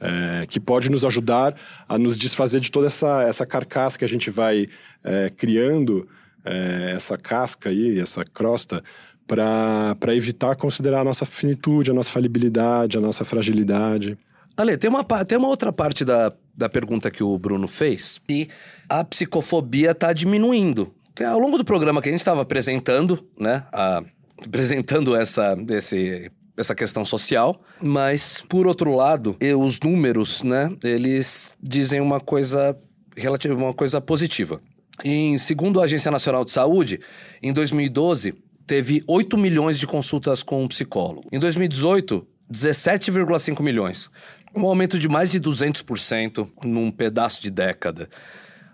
é, 0.00 0.46
que 0.46 0.60
pode 0.60 0.90
nos 0.90 1.04
ajudar 1.04 1.54
a 1.88 1.98
nos 1.98 2.16
desfazer 2.16 2.60
de 2.60 2.70
toda 2.70 2.86
essa, 2.86 3.22
essa 3.22 3.46
carcaça 3.46 3.98
que 3.98 4.04
a 4.04 4.08
gente 4.08 4.30
vai 4.30 4.68
é, 5.02 5.30
criando, 5.30 6.08
é, 6.44 6.92
essa 6.94 7.16
casca 7.16 7.70
aí, 7.70 7.98
essa 7.98 8.24
crosta, 8.24 8.82
para 9.26 10.14
evitar 10.14 10.54
considerar 10.54 11.00
a 11.00 11.04
nossa 11.04 11.26
finitude, 11.26 11.90
a 11.90 11.94
nossa 11.94 12.12
falibilidade, 12.12 12.96
a 12.96 13.00
nossa 13.00 13.24
fragilidade. 13.24 14.16
Ale, 14.56 14.76
tem 14.76 14.88
uma, 14.88 15.04
tem 15.24 15.36
uma 15.36 15.48
outra 15.48 15.72
parte 15.72 16.04
da, 16.04 16.32
da 16.56 16.68
pergunta 16.68 17.10
que 17.10 17.22
o 17.22 17.36
Bruno 17.36 17.66
fez, 17.66 18.20
e 18.28 18.48
a 18.88 19.04
psicofobia 19.04 19.90
está 19.90 20.12
diminuindo. 20.12 20.94
Ao 21.26 21.38
longo 21.38 21.58
do 21.58 21.64
programa 21.64 22.00
que 22.00 22.08
a 22.08 22.12
gente 22.12 22.20
estava 22.20 22.42
apresentando, 22.42 23.26
né, 23.38 23.64
a, 23.72 24.02
apresentando 24.44 25.16
essa, 25.16 25.56
esse 25.70 26.30
essa 26.56 26.74
questão 26.74 27.04
social, 27.04 27.60
mas 27.82 28.42
por 28.48 28.66
outro 28.66 28.94
lado, 28.94 29.36
os 29.58 29.78
números, 29.80 30.42
né, 30.42 30.70
eles 30.82 31.56
dizem 31.62 32.00
uma 32.00 32.20
coisa 32.20 32.76
relativa, 33.16 33.54
uma 33.54 33.74
coisa 33.74 34.00
positiva. 34.00 34.60
Em 35.04 35.38
segundo 35.38 35.80
a 35.80 35.84
Agência 35.84 36.10
Nacional 36.10 36.44
de 36.44 36.52
Saúde, 36.52 37.00
em 37.42 37.52
2012 37.52 38.34
teve 38.66 39.02
8 39.06 39.36
milhões 39.38 39.78
de 39.78 39.86
consultas 39.86 40.42
com 40.42 40.64
um 40.64 40.68
psicólogo. 40.68 41.28
Em 41.30 41.38
2018, 41.38 42.26
17,5 42.50 43.62
milhões. 43.62 44.10
Um 44.54 44.66
aumento 44.66 44.98
de 44.98 45.08
mais 45.08 45.30
de 45.30 45.40
200% 45.40 46.48
num 46.64 46.90
pedaço 46.90 47.42
de 47.42 47.50
década. 47.50 48.08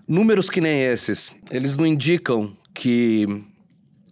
Números 0.06 0.48
que 0.48 0.60
nem 0.60 0.82
esses, 0.82 1.32
eles 1.50 1.76
não 1.76 1.86
indicam 1.86 2.56
que 2.72 3.26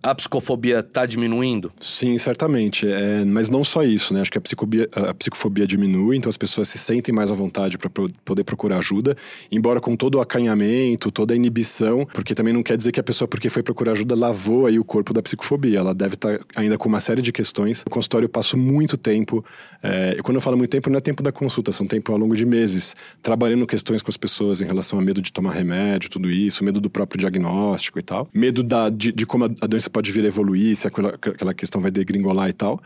a 0.03 0.15
psicofobia 0.15 0.81
está 0.81 1.05
diminuindo? 1.05 1.71
Sim, 1.79 2.17
certamente. 2.17 2.91
É, 2.91 3.25
mas 3.25 3.51
não 3.51 3.63
só 3.63 3.83
isso, 3.83 4.15
né? 4.15 4.23
Acho 4.23 4.31
que 4.31 4.39
a, 4.39 5.11
a 5.11 5.15
psicofobia 5.15 5.67
diminui, 5.67 6.17
então 6.17 6.31
as 6.31 6.37
pessoas 6.37 6.69
se 6.69 6.79
sentem 6.79 7.15
mais 7.15 7.31
à 7.31 7.35
vontade 7.35 7.77
para 7.77 7.91
poder 8.25 8.45
procurar 8.45 8.79
ajuda, 8.79 9.17
embora 9.53 9.81
com 9.81 9.95
todo 9.95 10.17
o 10.17 10.21
acanhamento, 10.21 11.11
toda 11.11 11.35
a 11.35 11.37
inibição, 11.37 12.07
porque 12.15 12.35
também 12.35 12.55
não 12.55 12.63
quer 12.63 12.77
dizer 12.77 12.93
que 12.93 13.01
a 13.01 13.03
pessoa, 13.03 13.29
porque 13.29 13.51
foi 13.51 13.63
procurar 13.63 13.93
ajuda, 13.93 14.15
lavou 14.15 14.67
aí 14.67 14.79
o 14.79 14.85
corpo 14.85 15.13
da 15.13 15.23
psicofobia. 15.23 15.79
Ela 15.79 15.95
deve 15.95 16.15
estar 16.15 16.39
tá 16.39 16.45
ainda 16.57 16.79
com 16.79 16.89
uma 16.89 17.01
série 17.01 17.21
de 17.21 17.33
questões. 17.33 17.85
No 17.85 17.91
consultório 17.91 18.25
eu 18.25 18.31
passo 18.31 18.57
muito 18.57 18.97
tempo, 18.97 19.45
é, 19.83 20.17
e 20.19 20.23
quando 20.23 20.37
eu 20.37 20.41
falo 20.41 20.57
muito 20.57 20.71
tempo, 20.71 20.89
não 20.89 20.97
é 20.97 21.01
tempo 21.01 21.23
da 21.23 21.31
consulta, 21.31 21.73
são 21.73 21.87
tempo 21.87 22.11
ao 22.11 22.19
longo 22.19 22.35
de 22.35 22.47
meses, 22.47 22.97
trabalhando 23.21 23.67
questões 23.67 24.01
com 24.01 24.11
as 24.11 24.17
pessoas 24.17 24.63
em 24.63 24.65
relação 24.65 24.99
a 24.99 25.03
medo 25.03 25.21
de 25.21 25.31
tomar 25.31 25.53
remédio, 25.53 26.09
tudo 26.09 26.31
isso, 26.31 26.65
medo 26.65 26.81
do 26.81 26.89
próprio 26.89 27.21
diagnóstico 27.21 27.99
e 27.99 28.03
tal, 28.03 28.29
medo 28.33 28.63
da, 28.63 28.89
de, 28.89 29.13
de 29.13 29.27
como 29.27 29.45
a 29.45 29.67
doença 29.67 29.90
pode 29.91 30.11
vir 30.13 30.25
a 30.25 30.29
evoluir, 30.29 30.75
se 30.77 30.87
aquela, 30.89 31.11
aquela 31.11 31.55
questão 31.55 31.81
vai 31.81 31.91
degringolar 31.91 32.49
e 32.49 32.53
tal. 32.53 32.83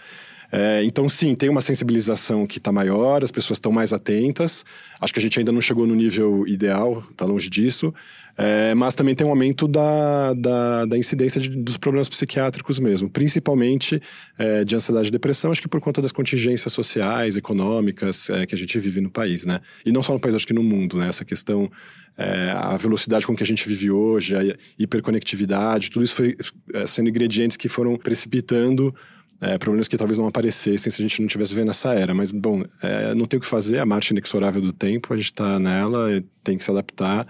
É, 0.52 0.82
então, 0.84 1.08
sim, 1.08 1.34
tem 1.34 1.48
uma 1.48 1.60
sensibilização 1.60 2.46
que 2.46 2.58
está 2.58 2.70
maior, 2.70 3.24
as 3.24 3.30
pessoas 3.30 3.56
estão 3.56 3.72
mais 3.72 3.92
atentas. 3.92 4.64
Acho 5.00 5.12
que 5.12 5.18
a 5.18 5.22
gente 5.22 5.38
ainda 5.38 5.52
não 5.52 5.60
chegou 5.60 5.86
no 5.86 5.94
nível 5.94 6.46
ideal, 6.46 7.04
está 7.10 7.24
longe 7.24 7.50
disso. 7.50 7.92
É, 8.36 8.74
mas 8.74 8.96
também 8.96 9.14
tem 9.14 9.24
um 9.24 9.30
aumento 9.30 9.68
da, 9.68 10.34
da, 10.34 10.84
da 10.86 10.98
incidência 10.98 11.40
de, 11.40 11.48
dos 11.50 11.76
problemas 11.76 12.08
psiquiátricos 12.08 12.80
mesmo, 12.80 13.08
principalmente 13.08 14.02
é, 14.36 14.64
de 14.64 14.74
ansiedade 14.74 15.08
e 15.08 15.12
depressão, 15.12 15.52
acho 15.52 15.62
que 15.62 15.68
por 15.68 15.80
conta 15.80 16.02
das 16.02 16.10
contingências 16.10 16.72
sociais, 16.72 17.36
econômicas 17.36 18.28
é, 18.30 18.44
que 18.44 18.54
a 18.54 18.58
gente 18.58 18.76
vive 18.80 19.00
no 19.00 19.10
país, 19.10 19.46
né? 19.46 19.60
E 19.86 19.92
não 19.92 20.02
só 20.02 20.12
no 20.12 20.18
país, 20.18 20.34
acho 20.34 20.46
que 20.46 20.52
no 20.52 20.64
mundo, 20.64 20.98
né? 20.98 21.06
Essa 21.06 21.24
questão, 21.24 21.70
é, 22.18 22.50
a 22.56 22.76
velocidade 22.76 23.24
com 23.24 23.36
que 23.36 23.42
a 23.42 23.46
gente 23.46 23.68
vive 23.68 23.90
hoje, 23.90 24.34
a 24.34 24.40
hiperconectividade, 24.76 25.90
tudo 25.90 26.04
isso 26.04 26.16
foi 26.16 26.36
é, 26.72 26.86
sendo 26.86 27.08
ingredientes 27.08 27.56
que 27.56 27.68
foram 27.68 27.96
precipitando 27.96 28.92
é, 29.40 29.58
problemas 29.58 29.88
que 29.88 29.96
talvez 29.96 30.18
não 30.18 30.26
aparecessem 30.26 30.90
se 30.90 31.02
a 31.02 31.04
gente 31.04 31.20
não 31.20 31.28
tivesse 31.28 31.54
vendo 31.54 31.70
essa 31.70 31.92
era. 31.92 32.14
Mas, 32.14 32.30
bom, 32.30 32.62
é, 32.82 33.14
não 33.14 33.26
tem 33.26 33.38
o 33.38 33.40
que 33.40 33.46
fazer, 33.46 33.78
a 33.78 33.86
marcha 33.86 34.12
inexorável 34.12 34.60
do 34.60 34.72
tempo, 34.72 35.12
a 35.12 35.16
gente 35.16 35.26
está 35.26 35.58
nela, 35.58 36.22
tem 36.42 36.56
que 36.56 36.64
se 36.64 36.70
adaptar. 36.70 37.26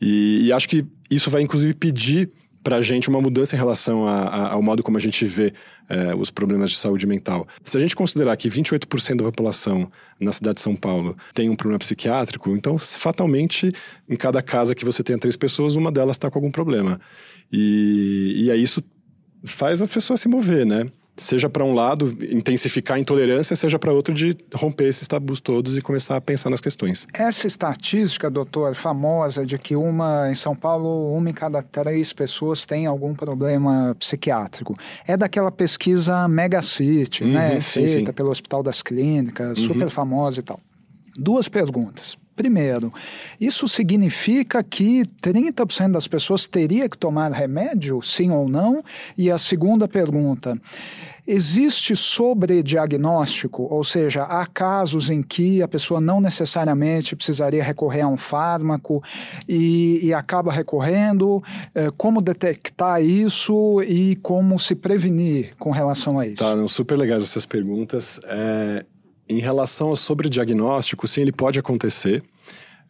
E, 0.00 0.46
e, 0.46 0.52
acho 0.52 0.68
que 0.68 0.84
isso 1.10 1.30
vai, 1.30 1.42
inclusive, 1.42 1.74
pedir 1.74 2.28
para 2.62 2.76
a 2.76 2.80
gente 2.80 3.10
uma 3.10 3.20
mudança 3.20 3.54
em 3.54 3.58
relação 3.58 4.06
a, 4.06 4.22
a, 4.22 4.52
ao 4.52 4.62
modo 4.62 4.82
como 4.82 4.96
a 4.96 5.00
gente 5.00 5.24
vê 5.26 5.52
é, 5.88 6.14
os 6.14 6.30
problemas 6.30 6.70
de 6.70 6.78
saúde 6.78 7.06
mental. 7.06 7.46
Se 7.62 7.76
a 7.76 7.80
gente 7.80 7.94
considerar 7.94 8.34
que 8.36 8.48
28% 8.48 9.16
da 9.16 9.24
população 9.24 9.90
na 10.18 10.32
cidade 10.32 10.56
de 10.56 10.62
São 10.62 10.74
Paulo 10.74 11.14
tem 11.34 11.50
um 11.50 11.56
problema 11.56 11.78
psiquiátrico, 11.78 12.50
então 12.56 12.78
fatalmente 12.78 13.70
em 14.08 14.16
cada 14.16 14.42
casa 14.42 14.74
que 14.74 14.84
você 14.84 15.02
tenha 15.02 15.18
três 15.18 15.36
pessoas, 15.36 15.76
uma 15.76 15.92
delas 15.92 16.16
está 16.16 16.30
com 16.30 16.38
algum 16.38 16.50
problema. 16.50 16.98
E, 17.52 18.44
e 18.46 18.50
aí 18.50 18.62
isso 18.62 18.82
faz 19.44 19.82
a 19.82 19.86
pessoa 19.86 20.16
se 20.16 20.26
mover, 20.26 20.64
né? 20.64 20.86
Seja 21.16 21.48
para 21.48 21.64
um 21.64 21.72
lado 21.72 22.16
intensificar 22.30 22.96
a 22.96 23.00
intolerância, 23.00 23.54
seja 23.54 23.78
para 23.78 23.92
outro 23.92 24.12
de 24.12 24.36
romper 24.54 24.88
esses 24.88 25.06
tabus 25.06 25.40
todos 25.40 25.76
e 25.76 25.80
começar 25.80 26.16
a 26.16 26.20
pensar 26.20 26.50
nas 26.50 26.60
questões. 26.60 27.06
Essa 27.12 27.46
estatística, 27.46 28.30
doutor, 28.30 28.74
famosa 28.74 29.46
de 29.46 29.58
que 29.58 29.76
uma 29.76 30.30
em 30.30 30.34
São 30.34 30.56
Paulo, 30.56 31.14
uma 31.14 31.30
em 31.30 31.32
cada 31.32 31.62
três 31.62 32.12
pessoas 32.12 32.66
tem 32.66 32.86
algum 32.86 33.14
problema 33.14 33.94
psiquiátrico, 33.98 34.74
é 35.06 35.16
daquela 35.16 35.50
pesquisa 35.50 36.26
Megacity, 36.26 37.24
uhum, 37.24 37.32
né, 37.32 37.60
sim, 37.60 37.86
feita 37.86 38.10
sim. 38.10 38.12
pelo 38.12 38.30
Hospital 38.30 38.62
das 38.62 38.82
Clínicas, 38.82 39.58
uhum. 39.58 39.66
super 39.66 39.88
famosa 39.88 40.40
e 40.40 40.42
tal. 40.42 40.60
Duas 41.16 41.48
perguntas. 41.48 42.16
Primeiro, 42.36 42.92
isso 43.40 43.68
significa 43.68 44.62
que 44.62 45.04
30% 45.22 45.92
das 45.92 46.08
pessoas 46.08 46.46
teria 46.48 46.88
que 46.88 46.98
tomar 46.98 47.30
remédio, 47.30 48.02
sim 48.02 48.30
ou 48.30 48.48
não? 48.48 48.82
E 49.16 49.30
a 49.30 49.38
segunda 49.38 49.86
pergunta, 49.86 50.60
existe 51.26 51.96
sobrediagnóstico, 51.96 53.66
ou 53.70 53.82
seja, 53.82 54.24
há 54.24 54.46
casos 54.46 55.10
em 55.10 55.22
que 55.22 55.62
a 55.62 55.68
pessoa 55.68 56.00
não 56.00 56.20
necessariamente 56.20 57.16
precisaria 57.16 57.62
recorrer 57.62 58.02
a 58.02 58.08
um 58.08 58.16
fármaco 58.16 59.02
e, 59.48 60.00
e 60.02 60.12
acaba 60.12 60.52
recorrendo, 60.52 61.42
eh, 61.74 61.90
como 61.96 62.20
detectar 62.20 63.02
isso 63.02 63.80
e 63.82 64.16
como 64.16 64.58
se 64.58 64.74
prevenir 64.74 65.54
com 65.58 65.70
relação 65.70 66.18
a 66.18 66.26
isso? 66.26 66.42
Tá, 66.42 66.54
super 66.68 66.98
legais 66.98 67.22
essas 67.22 67.46
perguntas. 67.46 68.20
É, 68.24 68.84
em 69.28 69.38
relação 69.38 69.88
ao 69.88 69.96
sobrediagnóstico, 69.96 71.06
sim, 71.06 71.22
ele 71.22 71.32
pode 71.32 71.58
acontecer. 71.58 72.22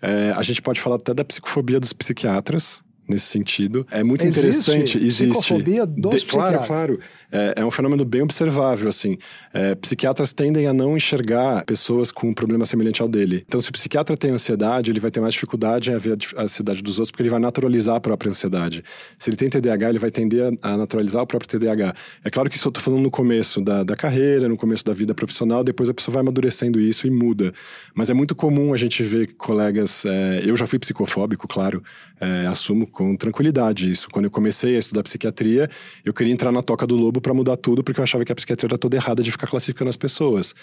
É, 0.03 0.33
a 0.37 0.43
gente 0.43 0.61
pode 0.61 0.81
falar 0.81 0.97
até 0.97 1.15
da 1.15 1.25
psicofobia 1.25 1.81
dos 1.81 1.93
psiquiatras, 1.93 2.83
nesse 3.09 3.27
sentido. 3.27 3.87
É 3.91 4.03
muito 4.03 4.25
existe 4.25 4.39
interessante. 4.39 4.99
Existe. 4.99 5.29
Psicofobia 5.29 5.87
dos 5.87 6.23
de, 6.23 6.27
Claro, 6.27 6.67
claro. 6.67 7.01
É, 7.31 7.55
é, 7.59 7.65
um 7.65 7.71
fenômeno 7.71 8.05
bem 8.05 8.23
observável, 8.23 8.89
assim. 8.89 9.17
É, 9.53 9.75
psiquiatras 9.75 10.33
tendem 10.33 10.67
a 10.67 10.73
não 10.73 10.97
enxergar 10.97 11.65
pessoas 11.65 12.11
com 12.11 12.29
um 12.29 12.35
problema 12.35 12.65
semelhante 12.65 13.03
ao 13.03 13.09
dele. 13.09 13.45
Então, 13.47 13.61
se 13.61 13.69
o 13.71 13.73
psiquiatra 13.73 14.17
tem 14.17 14.31
ansiedade, 14.31 14.91
ele 14.91 15.01
vai 15.01 15.11
ter 15.11 15.21
mais 15.21 15.35
dificuldade 15.35 15.91
em 15.91 15.97
ver 15.97 16.17
a 16.37 16.43
ansiedade 16.43 16.83
dos 16.83 16.99
outros, 16.99 17.11
porque 17.11 17.23
ele 17.23 17.31
vai 17.31 17.41
naturalizar 17.41 17.97
a 17.97 18.01
própria 18.01 18.31
ansiedade. 18.31 18.85
Se 19.19 19.31
ele 19.31 19.37
tem 19.37 19.49
TDAH, 19.49 19.91
ele 19.91 19.99
vai 19.99 20.11
tender 20.11 20.57
a 20.63 20.77
naturalizar 20.77 21.23
o 21.23 21.27
próprio 21.27 21.49
TDAH. 21.49 21.95
É 22.25 22.31
claro 22.31 22.49
que 22.49 22.57
isso 22.57 22.69
eu 22.69 22.73
tô 22.73 22.81
falando 22.81 23.03
no 23.03 23.11
começo 23.11 23.61
da, 23.61 23.83
da 23.83 23.97
carreira, 23.97 24.49
no 24.49 24.57
começo 24.57 24.85
da 24.85 24.93
vida 24.93 25.15
profissional, 25.15 25.65
depois 25.65 25.89
a 25.89 25.95
pessoa 25.95 26.15
vai 26.15 26.21
amadurecendo 26.21 26.81
isso 26.81 27.07
e 27.07 27.11
muda. 27.11 27.53
Mas 27.95 28.11
é 28.11 28.15
muito 28.15 28.35
comum 28.35 28.73
a 28.73 28.77
gente 28.77 29.03
ver 29.03 29.35
colegas... 29.35 30.05
É, 30.05 30.43
eu 30.45 30.57
já 30.57 30.67
fui 30.67 30.79
psicofóbico, 30.79 31.49
claro, 31.49 31.83
é, 32.21 32.47
assumo 32.47 32.87
com 32.95 33.15
tranquilidade 33.17 33.91
isso. 33.91 34.09
Quando 34.11 34.27
eu 34.27 34.31
comecei 34.31 34.77
a 34.77 34.79
estudar 34.79 35.03
psiquiatria, 35.03 35.69
eu 36.05 36.15
queria 36.15 36.33
entrar 36.33 36.51
na 36.51 36.63
toca 36.63 36.87
do 36.87 36.97
lobo 36.97 37.21
para 37.21 37.35
mudar 37.35 37.57
tudo, 37.57 37.85
porque 37.85 38.01
eu 38.01 38.05
achava 38.05 38.25
que 38.25 38.33
a 38.33 38.35
psiquiatria 38.35 38.69
era 38.69 38.79
toda 38.79 38.97
errada 38.97 39.23
de 39.23 39.31
ficar 39.31 39.47
classificando 39.47 39.91
as 39.91 39.97
pessoas. 39.97 40.55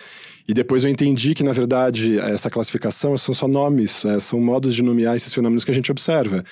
E 0.47 0.53
depois 0.53 0.83
eu 0.83 0.89
entendi 0.89 1.35
que, 1.35 1.43
na 1.43 1.53
verdade, 1.53 2.17
essa 2.17 2.49
classificação 2.49 3.15
são 3.17 3.33
só 3.33 3.47
nomes, 3.47 4.05
é, 4.05 4.19
são 4.19 4.39
modos 4.39 4.73
de 4.73 4.81
nomear 4.81 5.15
esses 5.15 5.33
fenômenos 5.33 5.63
que 5.63 5.71
a 5.71 5.73
gente 5.73 5.91
observa. 5.91 6.43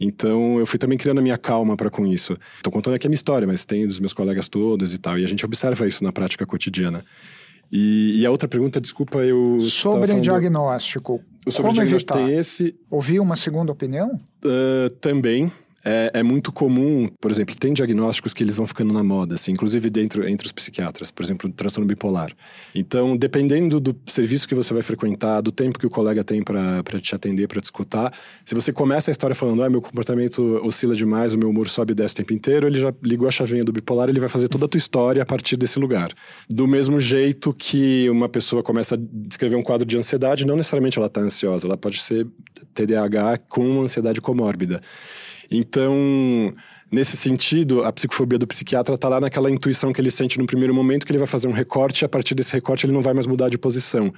Então, 0.00 0.58
eu 0.58 0.66
fui 0.66 0.78
também 0.78 0.98
criando 0.98 1.18
a 1.18 1.22
minha 1.22 1.38
calma 1.38 1.76
para 1.76 1.90
com 1.90 2.06
isso. 2.06 2.36
Estou 2.56 2.72
contando 2.72 2.94
aqui 2.94 3.06
a 3.06 3.10
minha 3.10 3.14
história, 3.14 3.46
mas 3.46 3.64
tem 3.64 3.86
dos 3.86 4.00
meus 4.00 4.12
colegas 4.12 4.48
todos 4.48 4.92
e 4.92 4.98
tal. 4.98 5.18
E 5.18 5.24
a 5.24 5.28
gente 5.28 5.44
observa 5.44 5.86
isso 5.86 6.02
na 6.02 6.12
prática 6.12 6.44
cotidiana. 6.44 7.04
E, 7.70 8.20
e 8.20 8.26
a 8.26 8.30
outra 8.30 8.48
pergunta, 8.48 8.80
desculpa, 8.80 9.18
eu. 9.18 9.58
Sobre 9.60 10.12
o 10.12 10.20
diagnóstico. 10.20 11.20
O 11.46 11.50
sobre 11.50 11.70
Como 11.70 11.74
diagnóstico 11.74 12.14
evitar? 12.14 12.14
tem 12.14 12.36
esse. 12.36 12.76
Ouvir 12.90 13.20
uma 13.20 13.36
segunda 13.36 13.72
opinião? 13.72 14.16
Uh, 14.44 14.90
também 15.00 15.52
é, 15.84 16.10
é, 16.14 16.22
muito 16.22 16.50
comum, 16.50 17.08
por 17.20 17.30
exemplo, 17.30 17.54
tem 17.54 17.72
diagnósticos 17.72 18.34
que 18.34 18.42
eles 18.42 18.56
vão 18.56 18.66
ficando 18.66 18.92
na 18.92 19.04
moda, 19.04 19.34
assim, 19.34 19.52
inclusive 19.52 19.88
dentro 19.88 20.26
entre 20.28 20.46
os 20.46 20.52
psiquiatras, 20.52 21.10
por 21.10 21.22
exemplo, 21.22 21.50
transtorno 21.50 21.86
bipolar. 21.86 22.32
Então, 22.74 23.16
dependendo 23.16 23.78
do 23.78 23.94
serviço 24.06 24.48
que 24.48 24.54
você 24.54 24.74
vai 24.74 24.82
frequentar, 24.82 25.40
do 25.40 25.52
tempo 25.52 25.78
que 25.78 25.86
o 25.86 25.90
colega 25.90 26.24
tem 26.24 26.42
para 26.42 26.82
te 27.00 27.14
atender, 27.14 27.46
para 27.46 27.60
te 27.60 27.64
escutar, 27.64 28.12
se 28.44 28.54
você 28.54 28.72
começa 28.72 29.10
a 29.10 29.12
história 29.12 29.34
falando, 29.34 29.62
ah, 29.62 29.70
meu 29.70 29.80
comportamento 29.80 30.60
oscila 30.64 30.94
demais, 30.94 31.34
o 31.34 31.38
meu 31.38 31.50
humor 31.50 31.68
sobe 31.68 31.92
e 31.92 31.94
desce 31.94 32.14
o 32.14 32.16
tempo 32.16 32.32
inteiro, 32.32 32.66
ele 32.66 32.80
já 32.80 32.92
ligou 33.02 33.28
a 33.28 33.30
chavinha 33.30 33.64
do 33.64 33.72
bipolar, 33.72 34.08
ele 34.08 34.20
vai 34.20 34.28
fazer 34.28 34.48
toda 34.48 34.64
a 34.64 34.68
tua 34.68 34.78
história 34.78 35.22
a 35.22 35.26
partir 35.26 35.56
desse 35.56 35.78
lugar. 35.78 36.10
Do 36.50 36.66
mesmo 36.66 36.98
jeito 36.98 37.52
que 37.52 38.10
uma 38.10 38.28
pessoa 38.28 38.62
começa 38.62 38.96
a 38.96 38.98
descrever 38.98 39.56
um 39.56 39.62
quadro 39.62 39.86
de 39.86 39.96
ansiedade, 39.96 40.46
não 40.46 40.56
necessariamente 40.56 40.98
ela 40.98 41.06
está 41.06 41.20
ansiosa, 41.20 41.66
ela 41.66 41.76
pode 41.76 42.00
ser 42.00 42.26
TDAH 42.74 43.38
com 43.48 43.82
ansiedade 43.82 44.20
comórbida. 44.20 44.80
Então, 45.50 45.94
nesse 46.90 47.16
sentido, 47.16 47.84
a 47.84 47.92
psicofobia 47.92 48.38
do 48.38 48.46
psiquiatra 48.46 48.94
está 48.94 49.08
lá 49.08 49.20
naquela 49.20 49.50
intuição 49.50 49.92
que 49.92 50.00
ele 50.00 50.10
sente 50.10 50.38
no 50.38 50.46
primeiro 50.46 50.74
momento 50.74 51.06
que 51.06 51.12
ele 51.12 51.18
vai 51.18 51.26
fazer 51.26 51.48
um 51.48 51.52
recorte 51.52 52.02
e 52.02 52.04
a 52.04 52.08
partir 52.08 52.34
desse 52.34 52.52
recorte 52.52 52.86
ele 52.86 52.92
não 52.92 53.02
vai 53.02 53.14
mais 53.14 53.26
mudar 53.26 53.48
de 53.48 53.58
posição. 53.58 54.12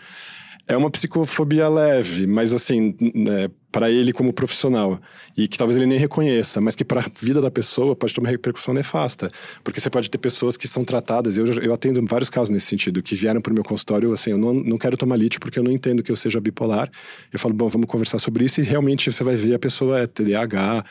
É 0.68 0.76
uma 0.76 0.90
psicofobia 0.90 1.66
leve, 1.66 2.26
mas 2.26 2.52
assim, 2.52 2.94
né, 3.14 3.48
para 3.72 3.90
ele 3.90 4.12
como 4.12 4.32
profissional, 4.34 5.00
e 5.36 5.48
que 5.48 5.56
talvez 5.56 5.76
ele 5.76 5.86
nem 5.86 5.98
reconheça, 5.98 6.60
mas 6.60 6.74
que 6.74 6.84
para 6.84 7.00
a 7.00 7.04
vida 7.20 7.40
da 7.40 7.50
pessoa 7.50 7.96
pode 7.96 8.12
ter 8.12 8.20
uma 8.20 8.28
repercussão 8.28 8.74
nefasta. 8.74 9.30
Porque 9.64 9.80
você 9.80 9.88
pode 9.88 10.10
ter 10.10 10.18
pessoas 10.18 10.56
que 10.58 10.68
são 10.68 10.84
tratadas, 10.84 11.38
eu, 11.38 11.46
eu 11.46 11.72
atendo 11.72 12.04
vários 12.06 12.28
casos 12.28 12.50
nesse 12.50 12.66
sentido, 12.66 13.02
que 13.02 13.14
vieram 13.14 13.40
para 13.40 13.50
o 13.50 13.54
meu 13.54 13.64
consultório 13.64 14.12
assim: 14.12 14.30
eu 14.30 14.38
não, 14.38 14.52
não 14.52 14.76
quero 14.76 14.96
tomar 14.96 15.16
lítio 15.16 15.40
porque 15.40 15.58
eu 15.58 15.62
não 15.62 15.70
entendo 15.70 16.02
que 16.02 16.12
eu 16.12 16.16
seja 16.16 16.40
bipolar. 16.40 16.90
Eu 17.32 17.38
falo, 17.38 17.54
bom, 17.54 17.68
vamos 17.68 17.86
conversar 17.86 18.18
sobre 18.18 18.44
isso, 18.44 18.60
e 18.60 18.64
realmente 18.64 19.10
você 19.10 19.24
vai 19.24 19.36
ver 19.36 19.54
a 19.54 19.58
pessoa 19.58 20.00
é 20.00 20.06
TDAH, 20.06 20.84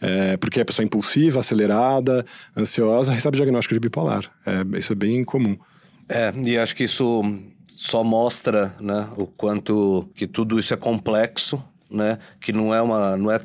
é, 0.00 0.36
porque 0.36 0.60
é 0.60 0.62
a 0.62 0.64
pessoa 0.64 0.84
impulsiva, 0.84 1.40
acelerada, 1.40 2.24
ansiosa, 2.56 3.12
recebe 3.12 3.36
diagnóstico 3.36 3.74
de 3.74 3.80
bipolar. 3.80 4.30
É, 4.46 4.78
isso 4.78 4.92
é 4.92 4.96
bem 4.96 5.24
comum. 5.24 5.56
É, 6.08 6.32
e 6.36 6.58
acho 6.58 6.76
que 6.76 6.84
isso 6.84 7.22
só 7.76 8.02
mostra 8.04 8.74
né, 8.80 9.08
o 9.16 9.26
quanto 9.26 10.08
que 10.14 10.26
tudo 10.26 10.58
isso 10.58 10.72
é 10.72 10.76
complexo, 10.76 11.62
né? 11.90 12.18
Que 12.40 12.52
não 12.52 12.74
é 12.74 12.80
uma. 12.80 13.16
Não, 13.16 13.30
é, 13.30 13.38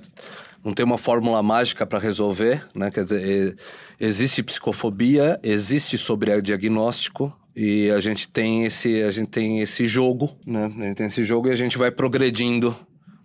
não 0.63 0.73
tem 0.73 0.85
uma 0.85 0.97
fórmula 0.97 1.41
mágica 1.41 1.85
para 1.85 1.99
resolver, 1.99 2.65
né? 2.73 2.91
Quer 2.91 3.03
dizer, 3.03 3.57
existe 3.99 4.43
psicofobia, 4.43 5.39
existe 5.43 5.97
sobrediagnóstico, 5.97 7.33
e 7.55 7.89
a 7.89 7.99
gente 7.99 8.27
tem 8.29 8.63
esse 8.63 9.01
a 9.01 9.11
gente 9.11 9.27
tem 9.27 9.59
esse 9.59 9.85
jogo 9.85 10.29
né 10.45 10.65
a 10.65 10.83
gente 10.83 10.95
tem 10.95 11.07
esse 11.07 11.23
jogo 11.23 11.47
e 11.47 11.51
a 11.51 11.55
gente 11.55 11.77
vai 11.77 11.91
progredindo 11.91 12.75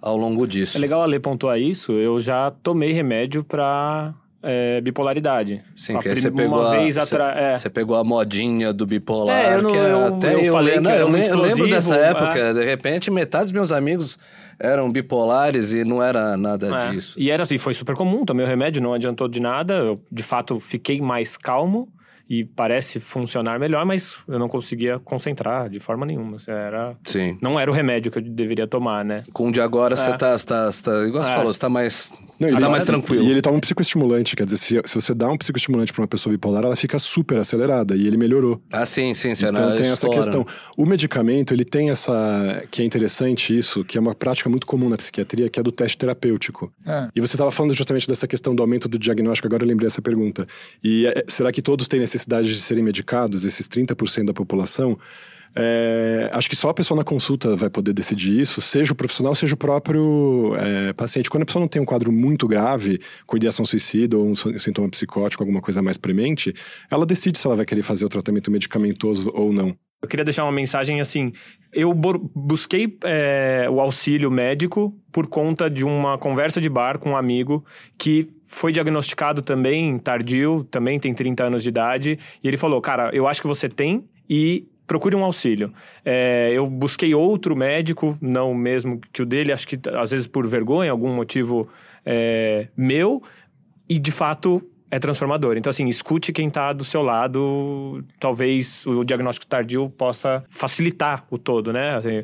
ao 0.01 0.17
longo 0.17 0.47
disso 0.47 0.77
é 0.79 0.81
legal 0.81 1.03
a 1.03 1.07
ler 1.07 1.21
pontuar 1.21 1.59
isso 1.59 1.93
eu 1.93 2.19
já 2.19 2.51
tomei 2.51 2.91
remédio 2.93 3.45
para 3.45 4.15
é, 4.45 4.81
bipolaridade. 4.81 5.63
Sim, 5.75 5.97
A 5.97 5.99
que 5.99 6.09
aí 6.11 6.17
você 6.17 6.31
pegou, 6.31 6.59
uma 6.61 6.69
a, 6.69 6.79
vez. 6.79 6.97
É. 6.97 7.57
você 7.57 7.71
pegou 7.71 7.97
a 7.97 8.05
modinha 8.05 8.73
do 8.73 8.87
bipolar. 8.87 9.41
É, 9.41 9.55
eu 9.57 9.63
não- 9.63 9.71
que 9.71 9.77
eu- 9.77 10.07
até 10.17 10.47
eu 10.49 10.53
falei 10.53 10.75
lembro- 10.75 10.91
que 10.91 10.95
era 10.95 11.01
eu 11.03 11.07
eu 11.07 11.39
lembro 11.43 11.69
dessa 11.69 11.95
explosivo, 11.95 12.25
época. 12.25 12.55
De 12.55 12.65
repente, 12.65 13.11
metade 13.11 13.45
dos 13.45 13.53
meus 13.53 13.73
amigos 13.73 14.19
eram 14.61 14.91
bipolares 14.93 15.73
e 15.73 15.85
não 15.85 16.03
era 16.03 16.37
nada 16.37 16.67
É. 16.87 16.91
disso. 16.91 17.15
E 17.19 17.31
era 17.31 17.43
assim, 17.43 17.59
foi 17.59 17.75
super 17.75 17.95
comum. 17.97 18.25
Tomei 18.25 18.45
o 18.45 18.49
remédio, 18.49 18.81
não 18.83 18.93
adiantou 18.95 19.27
de 19.29 19.41
nada. 19.41 19.75
Eu, 19.75 20.01
de 20.11 20.23
fato, 20.23 20.61
fiquei 20.61 21.01
mais 21.01 21.37
calmo 21.37 21.89
e 22.29 22.45
parece 22.45 22.99
funcionar 23.01 23.59
melhor, 23.59 23.85
mas 23.85 24.15
eu 24.27 24.39
não 24.39 24.49
conseguia 24.49 24.99
concentrar 24.99 25.69
de 25.69 25.79
forma 25.81 26.07
nenhuma. 26.07 26.37
Era... 26.47 26.97
Sim. 27.05 27.37
Não 27.43 27.59
era 27.61 27.71
o 27.71 27.75
remédio 27.75 28.11
que 28.11 28.19
eu 28.19 28.23
deveria 28.23 28.67
tomar, 28.67 29.05
né? 29.05 29.25
Com 29.33 29.49
o 29.49 29.53
de 29.53 29.61
agora, 29.61 29.95
você 29.95 30.11
É. 30.11 30.17
tá, 30.17 30.37
você 30.37 30.47
tá, 30.47 30.73
você 30.73 30.83
tá- 30.83 31.07
Igual 31.07 31.23
você 31.25 31.31
É. 31.31 31.37
falou, 31.37 31.53
você 31.53 31.61
tá 31.61 31.69
mais. 31.69 32.13
Não, 32.41 32.49
ele- 32.49 32.59
tá 32.59 32.69
mais 32.69 32.85
tranquilo. 32.85 33.25
E 33.25 33.31
ele 33.31 33.43
toma 33.43 33.57
um 33.57 33.61
psicoestimulante, 33.61 34.35
quer 34.35 34.45
dizer, 34.47 34.57
se, 34.57 34.81
se 34.85 34.95
você 34.95 35.15
dá 35.15 35.29
um 35.31 35.37
psicoestimulante 35.37 35.93
pra 35.93 36.01
uma 36.03 36.09
pessoa 36.09 36.33
bipolar, 36.33 36.65
ela 36.65 36.77
fica 36.77 36.99
super 36.99 37.39
acelerada 37.39 37.95
e 37.95 38.07
ele 38.07 38.17
melhorou. 38.17 38.61
Ah, 38.73 38.87
sim, 38.87 39.13
sim, 39.15 39.35
você 39.35 39.47
Então 39.49 39.77
tem 39.77 39.87
essa 39.91 40.09
questão. 40.09 40.47
O 40.79 40.87
medicamento, 40.87 41.53
ele 41.53 41.65
tem 41.65 41.91
essa. 41.91 42.63
que 42.71 42.81
é 42.83 42.85
interessante 42.85 43.57
isso, 43.57 43.85
que 43.85 43.99
é 43.99 44.01
uma 44.01 44.15
prática 44.15 44.49
muito 44.49 44.67
comum 44.67 44.89
na 44.89 44.97
psiquiatria, 44.97 45.49
que 45.51 45.61
é 45.61 45.63
do 45.63 45.71
teste 45.71 45.99
terapêutico. 45.99 46.73
É. 46.87 47.09
E 47.15 47.21
você 47.21 47.35
estava 47.37 47.51
falando 47.51 47.75
justamente 47.75 48.09
dessa 48.09 48.27
questão 48.27 48.55
do 48.55 48.63
aumento 48.63 48.89
do 48.89 48.99
diagnóstico, 48.99 49.47
agora 49.47 49.63
eu 49.63 49.69
lembrei 49.69 49.87
essa 49.87 50.01
pergunta. 50.01 50.47
E 50.83 51.07
é, 51.07 51.25
será 51.29 51.53
que 51.53 51.61
todos 51.61 51.87
têm 51.87 52.01
necessidade 52.01 52.14
de 52.17 52.63
serem 52.63 52.85
medicados, 52.85 53.45
esses 53.45 53.67
30% 53.67 54.27
da 54.27 54.33
população? 54.33 54.99
É, 55.57 56.29
acho 56.33 56.51
que 56.51 56.57
só 56.57 56.71
a 56.71 56.75
pessoa 56.75 56.99
na 56.99 57.05
consulta 57.05 57.55
vai 57.55 57.71
poder 57.71 57.93
decidir 57.93 58.41
isso, 58.41 58.61
seja 58.61 58.93
o 58.93 58.97
profissional, 58.97 59.35
seja 59.35 59.55
o 59.55 59.57
próprio 59.57 60.53
é, 60.57 60.93
paciente. 60.93 61.31
Quando 61.31 61.45
a 61.45 61.47
pessoa 61.47 61.61
não 61.61 61.69
tem 61.69 61.81
um 61.81 61.85
quadro 61.85 62.11
muito 62.11 62.49
grave, 62.49 63.01
com 63.25 63.37
ideação 63.37 63.65
suicida 63.65 64.17
ou 64.17 64.27
um 64.27 64.35
sintoma 64.35 64.89
psicótico, 64.89 65.43
alguma 65.43 65.61
coisa 65.61 65.81
mais 65.81 65.97
premente, 65.97 66.53
ela 66.91 67.07
decide 67.07 67.39
se 67.39 67.47
ela 67.47 67.55
vai 67.55 67.65
querer 67.65 67.83
fazer 67.83 68.05
o 68.05 68.09
tratamento 68.09 68.51
medicamentoso 68.51 69.31
ou 69.33 69.53
não. 69.53 69.77
Eu 70.03 70.09
queria 70.09 70.25
deixar 70.25 70.45
uma 70.45 70.53
mensagem 70.53 71.01
assim. 71.01 71.33
Eu 71.75 71.93
busquei 71.93 72.97
é, 73.05 73.67
o 73.71 73.81
auxílio 73.81 74.31
médico 74.31 74.95
por 75.11 75.27
conta 75.27 75.69
de 75.69 75.85
uma 75.85 76.17
conversa 76.17 76.61
de 76.61 76.69
bar 76.69 76.99
com 76.99 77.11
um 77.11 77.17
amigo 77.17 77.65
que 77.99 78.29
foi 78.45 78.73
diagnosticado 78.73 79.43
também 79.43 79.99
tardio, 79.99 80.65
também 80.71 81.01
tem 81.01 81.13
30 81.13 81.45
anos 81.45 81.63
de 81.63 81.69
idade, 81.69 82.19
e 82.43 82.49
ele 82.49 82.57
falou: 82.57 82.81
Cara, 82.81 83.11
eu 83.13 83.27
acho 83.27 83.41
que 83.41 83.49
você 83.49 83.69
tem 83.69 84.05
e 84.31 84.67
procure 84.87 85.17
um 85.17 85.25
auxílio. 85.25 85.73
É, 86.05 86.51
eu 86.53 86.69
busquei 86.69 87.15
outro 87.15 87.57
médico, 87.57 88.17
não 88.21 88.53
o 88.53 88.55
mesmo 88.55 89.01
que 89.13 89.23
o 89.23 89.27
dele, 89.27 89.53
acho 89.53 89.67
que 89.67 89.79
às 89.91 90.11
vezes 90.11 90.27
por 90.27 90.47
vergonha, 90.47 90.91
algum 90.91 91.13
motivo 91.13 91.69
é, 92.05 92.69
meu, 92.77 93.23
e 93.89 93.99
de 93.99 94.13
fato 94.13 94.63
é 94.95 94.99
transformador. 95.01 95.57
Então, 95.57 95.71
assim, 95.71 95.89
escute 95.89 96.33
quem 96.33 96.47
está 96.47 96.73
do 96.73 96.85
seu 96.85 97.03
lado. 97.03 98.05
Talvez 98.21 98.87
o 98.87 99.05
diagnóstico 99.05 99.45
tardio 99.45 99.91
possa 99.91 100.45
facilitar 100.49 101.25
o 101.29 101.37
todo, 101.37 101.73
né? 101.73 101.97
Assim, 101.97 102.23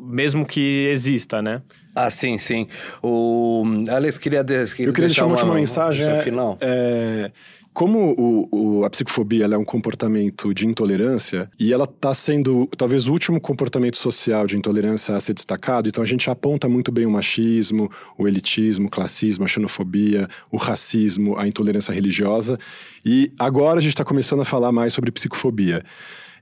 mesmo 0.00 0.44
que 0.44 0.88
exista, 0.90 1.40
né? 1.40 1.62
Ah, 1.94 2.10
sim, 2.10 2.36
sim. 2.36 2.66
O 3.00 3.62
Alex 3.88 4.18
queria, 4.18 4.42
de... 4.42 4.54
Eu 4.54 4.66
queria 4.66 4.92
deixar 4.92 5.26
uma 5.26 5.34
última 5.34 5.54
mensagem. 5.54 6.00
mensagem 6.02 6.20
é- 6.20 6.24
final. 6.24 6.58
é, 6.60 7.30
como 7.78 8.12
o, 8.18 8.48
o- 8.80 8.84
a 8.84 8.90
psicofobia 8.90 9.44
é 9.44 9.56
um 9.56 9.64
comportamento 9.64 10.52
de 10.52 10.66
intolerância 10.66 11.48
e 11.60 11.72
ela 11.72 11.84
está 11.84 12.12
sendo 12.12 12.66
talvez 12.76 13.06
o 13.06 13.12
último 13.12 13.40
comportamento 13.40 13.96
social 13.96 14.48
de 14.48 14.56
intolerância 14.56 15.14
a 15.14 15.20
ser 15.20 15.32
destacado, 15.32 15.88
então 15.88 16.02
a 16.02 16.06
gente 16.06 16.28
aponta 16.28 16.68
muito 16.68 16.90
bem 16.90 17.06
o 17.06 17.10
machismo, 17.12 17.88
o 18.18 18.26
elitismo, 18.26 18.88
o 18.88 18.90
classismo, 18.90 19.44
a 19.44 19.48
xenofobia, 19.48 20.26
o 20.50 20.56
racismo, 20.56 21.38
a 21.38 21.46
intolerância 21.46 21.92
religiosa 21.94 22.58
e 23.06 23.30
agora 23.38 23.78
a 23.78 23.80
gente 23.80 23.92
está 23.92 24.02
começando 24.04 24.40
a 24.40 24.44
falar 24.44 24.72
mais 24.72 24.92
sobre 24.92 25.12
psicofobia. 25.12 25.84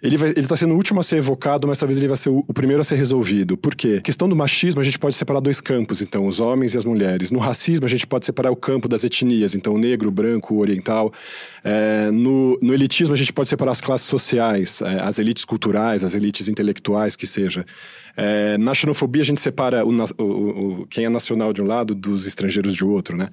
Ele 0.03 0.17
está 0.41 0.57
sendo 0.57 0.75
o 0.75 0.77
último 0.77 1.01
a 1.01 1.03
ser 1.03 1.17
evocado, 1.17 1.67
mas 1.67 1.79
talvez 1.79 1.99
ele 1.99 2.09
vai 2.09 2.17
ser 2.17 2.29
o, 2.29 2.45
o 2.47 2.53
primeiro 2.53 2.81
a 2.81 2.85
ser 2.85 2.97
resolvido. 2.97 3.57
Por 3.57 3.75
quê? 3.75 3.97
A 3.99 4.03
questão 4.03 4.29
do 4.29 4.37
machismo, 4.37 4.81
a 4.81 4.85
gente 4.85 4.99
pode 4.99 5.15
separar 5.15 5.41
dois 5.41 5.61
campos, 5.61 6.03
então, 6.03 6.27
os 6.27 6.41
homens 6.41 6.75
e 6.75 6.79
as 6.79 6.85
mulheres. 6.85 7.31
No 7.31 7.39
racismo, 7.39 7.87
a 7.87 7.89
gente 7.89 8.07
pode 8.07 8.27
separar 8.27 8.51
o 8.51 8.57
campo 8.57 8.89
das 8.89 9.05
etnias, 9.05 9.55
então, 9.55 9.79
negro, 9.79 10.11
branco, 10.11 10.57
oriental. 10.57 11.13
É, 11.65 12.11
no, 12.11 12.59
no 12.61 12.75
elitismo, 12.75 13.15
a 13.15 13.17
gente 13.17 13.33
pode 13.33 13.49
separar 13.49 13.73
as 13.73 13.81
classes 13.81 14.07
sociais, 14.07 14.81
é, 14.83 15.01
as 15.01 15.19
elites 15.19 15.45
culturais, 15.45 16.05
as 16.05 16.15
elites 16.15 16.49
intelectuais, 16.49 17.17
que 17.17 17.27
seja. 17.27 17.65
É, 18.17 18.57
na 18.59 18.73
xenofobia, 18.75 19.23
a 19.23 19.25
gente 19.25 19.41
separa 19.41 19.85
o, 19.85 19.91
o- 19.91 20.23
o- 20.83 20.87
quem 20.87 21.05
é 21.05 21.09
nacional 21.09 21.53
de 21.53 21.61
um 21.61 21.67
lado 21.67 21.95
dos 21.95 22.27
estrangeiros 22.27 22.75
de 22.75 22.85
outro, 22.85 23.17
né? 23.17 23.29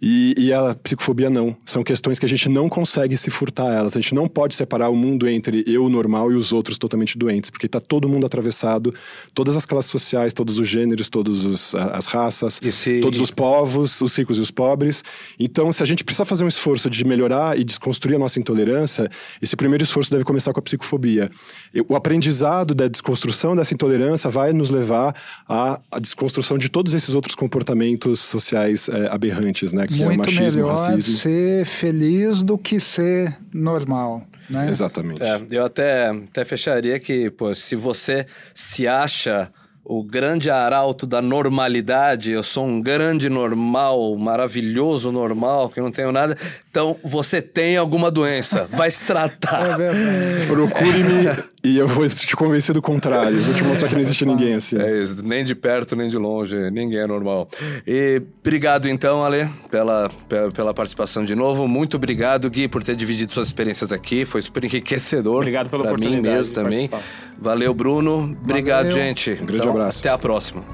E, 0.00 0.32
e 0.38 0.52
a 0.52 0.76
psicofobia 0.76 1.28
não. 1.28 1.56
São 1.66 1.82
questões 1.82 2.20
que 2.20 2.24
a 2.24 2.28
gente 2.28 2.48
não 2.48 2.68
consegue 2.68 3.16
se 3.16 3.30
furtar 3.30 3.66
elas. 3.74 3.96
A 3.96 4.00
gente 4.00 4.14
não 4.14 4.28
pode 4.28 4.54
separar 4.54 4.90
o 4.90 4.94
mundo 4.94 5.26
entre 5.28 5.64
eu, 5.66 5.88
normal, 5.88 6.30
e 6.30 6.36
os 6.36 6.52
outros 6.52 6.78
totalmente 6.78 7.18
doentes, 7.18 7.50
porque 7.50 7.66
está 7.66 7.80
todo 7.80 8.08
mundo 8.08 8.24
atravessado, 8.24 8.94
todas 9.34 9.56
as 9.56 9.66
classes 9.66 9.90
sociais, 9.90 10.32
todos 10.32 10.56
os 10.58 10.68
gêneros, 10.68 11.08
todas 11.08 11.74
as 11.74 12.06
raças, 12.06 12.60
todos 13.00 13.18
os 13.20 13.30
povos, 13.32 14.00
os 14.00 14.14
ricos 14.16 14.38
e 14.38 14.40
os 14.40 14.52
pobres. 14.52 15.02
Então, 15.36 15.72
se 15.72 15.82
a 15.82 15.86
gente 15.86 16.04
precisar 16.04 16.24
fazer 16.26 16.44
um 16.44 16.48
esforço 16.48 16.88
de 16.88 17.04
melhorar 17.04 17.58
e 17.58 17.64
desconstruir 17.64 18.14
a 18.14 18.18
nossa 18.20 18.38
intolerância, 18.38 19.10
esse 19.42 19.56
primeiro 19.56 19.82
esforço 19.82 20.12
deve 20.12 20.22
começar 20.22 20.52
com 20.52 20.60
a 20.60 20.62
psicofobia. 20.62 21.28
O 21.88 21.96
aprendizado 21.96 22.72
da 22.72 22.86
desconstrução 22.86 23.56
dessa 23.56 23.74
intolerância 23.74 24.17
vai 24.26 24.52
nos 24.52 24.70
levar 24.70 25.14
à, 25.48 25.78
à 25.90 25.98
desconstrução 25.98 26.58
de 26.58 26.68
todos 26.68 26.94
esses 26.94 27.14
outros 27.14 27.34
comportamentos 27.34 28.20
sociais 28.20 28.88
eh, 28.88 29.08
aberrantes, 29.10 29.72
né? 29.72 29.86
Que 29.86 30.02
é 30.02 30.06
o 30.06 30.08
Muito 30.08 30.18
machismo, 30.18 30.62
o 30.62 30.66
melhor 30.66 30.78
racismo. 30.78 31.14
ser 31.14 31.64
feliz 31.66 32.42
do 32.42 32.58
que 32.58 32.80
ser 32.80 33.36
normal, 33.52 34.26
né? 34.48 34.68
Exatamente. 34.70 35.22
É, 35.22 35.40
eu 35.50 35.64
até, 35.64 36.08
até 36.08 36.44
fecharia 36.44 36.98
que, 36.98 37.30
pô, 37.30 37.54
se 37.54 37.76
você 37.76 38.26
se 38.54 38.88
acha 38.88 39.52
o 39.84 40.02
grande 40.04 40.50
arauto 40.50 41.06
da 41.06 41.22
normalidade, 41.22 42.30
eu 42.32 42.42
sou 42.42 42.66
um 42.66 42.78
grande 42.78 43.30
normal, 43.30 44.14
maravilhoso 44.18 45.10
normal, 45.10 45.70
que 45.70 45.80
não 45.80 45.90
tenho 45.90 46.12
nada, 46.12 46.36
então 46.70 46.96
você 47.02 47.40
tem 47.40 47.76
alguma 47.76 48.10
doença, 48.10 48.68
vai 48.70 48.90
se 48.90 49.02
É 49.04 49.06
tratar. 49.06 49.76
verdade. 49.76 50.46
Procure-me 50.46 51.42
e 51.64 51.78
eu 51.78 51.88
vou 51.88 52.08
te 52.08 52.36
convencer 52.36 52.74
do 52.74 52.82
contrário. 52.82 53.38
Vou 53.40 53.54
te 53.54 53.64
mostrar 53.64 53.88
que 53.88 53.94
não 53.94 54.00
existe 54.00 54.24
ninguém 54.26 54.54
assim. 54.54 54.78
É 54.78 55.00
isso, 55.02 55.16
nem 55.22 55.44
de 55.44 55.54
perto 55.54 55.96
nem 55.96 56.08
de 56.08 56.16
longe, 56.18 56.56
ninguém 56.70 56.98
é 56.98 57.06
normal. 57.06 57.48
E 57.86 58.22
obrigado 58.40 58.88
então, 58.88 59.24
Ale, 59.24 59.48
pela, 59.70 60.08
pela, 60.54 60.74
participação 60.74 61.24
de 61.24 61.34
novo. 61.34 61.66
Muito 61.66 61.96
obrigado, 61.96 62.48
Gui, 62.50 62.68
por 62.68 62.82
ter 62.82 62.94
dividido 62.94 63.32
suas 63.32 63.48
experiências 63.48 63.92
aqui. 63.92 64.24
Foi 64.24 64.40
super 64.42 64.64
enriquecedor. 64.64 65.36
Obrigado 65.36 65.70
pela 65.70 65.84
pra 65.84 65.92
mim 65.92 65.98
oportunidade 65.98 66.36
mesmo 66.36 66.48
de 66.50 66.54
também. 66.54 66.88
participar. 66.88 67.34
Valeu, 67.40 67.72
Bruno. 67.74 68.36
Obrigado, 68.42 68.90
Valeu. 68.90 68.96
gente. 68.96 69.38
Um 69.40 69.46
grande 69.46 69.68
abraço. 69.68 70.00
Até 70.00 70.10
a 70.10 70.18
próxima. 70.18 70.64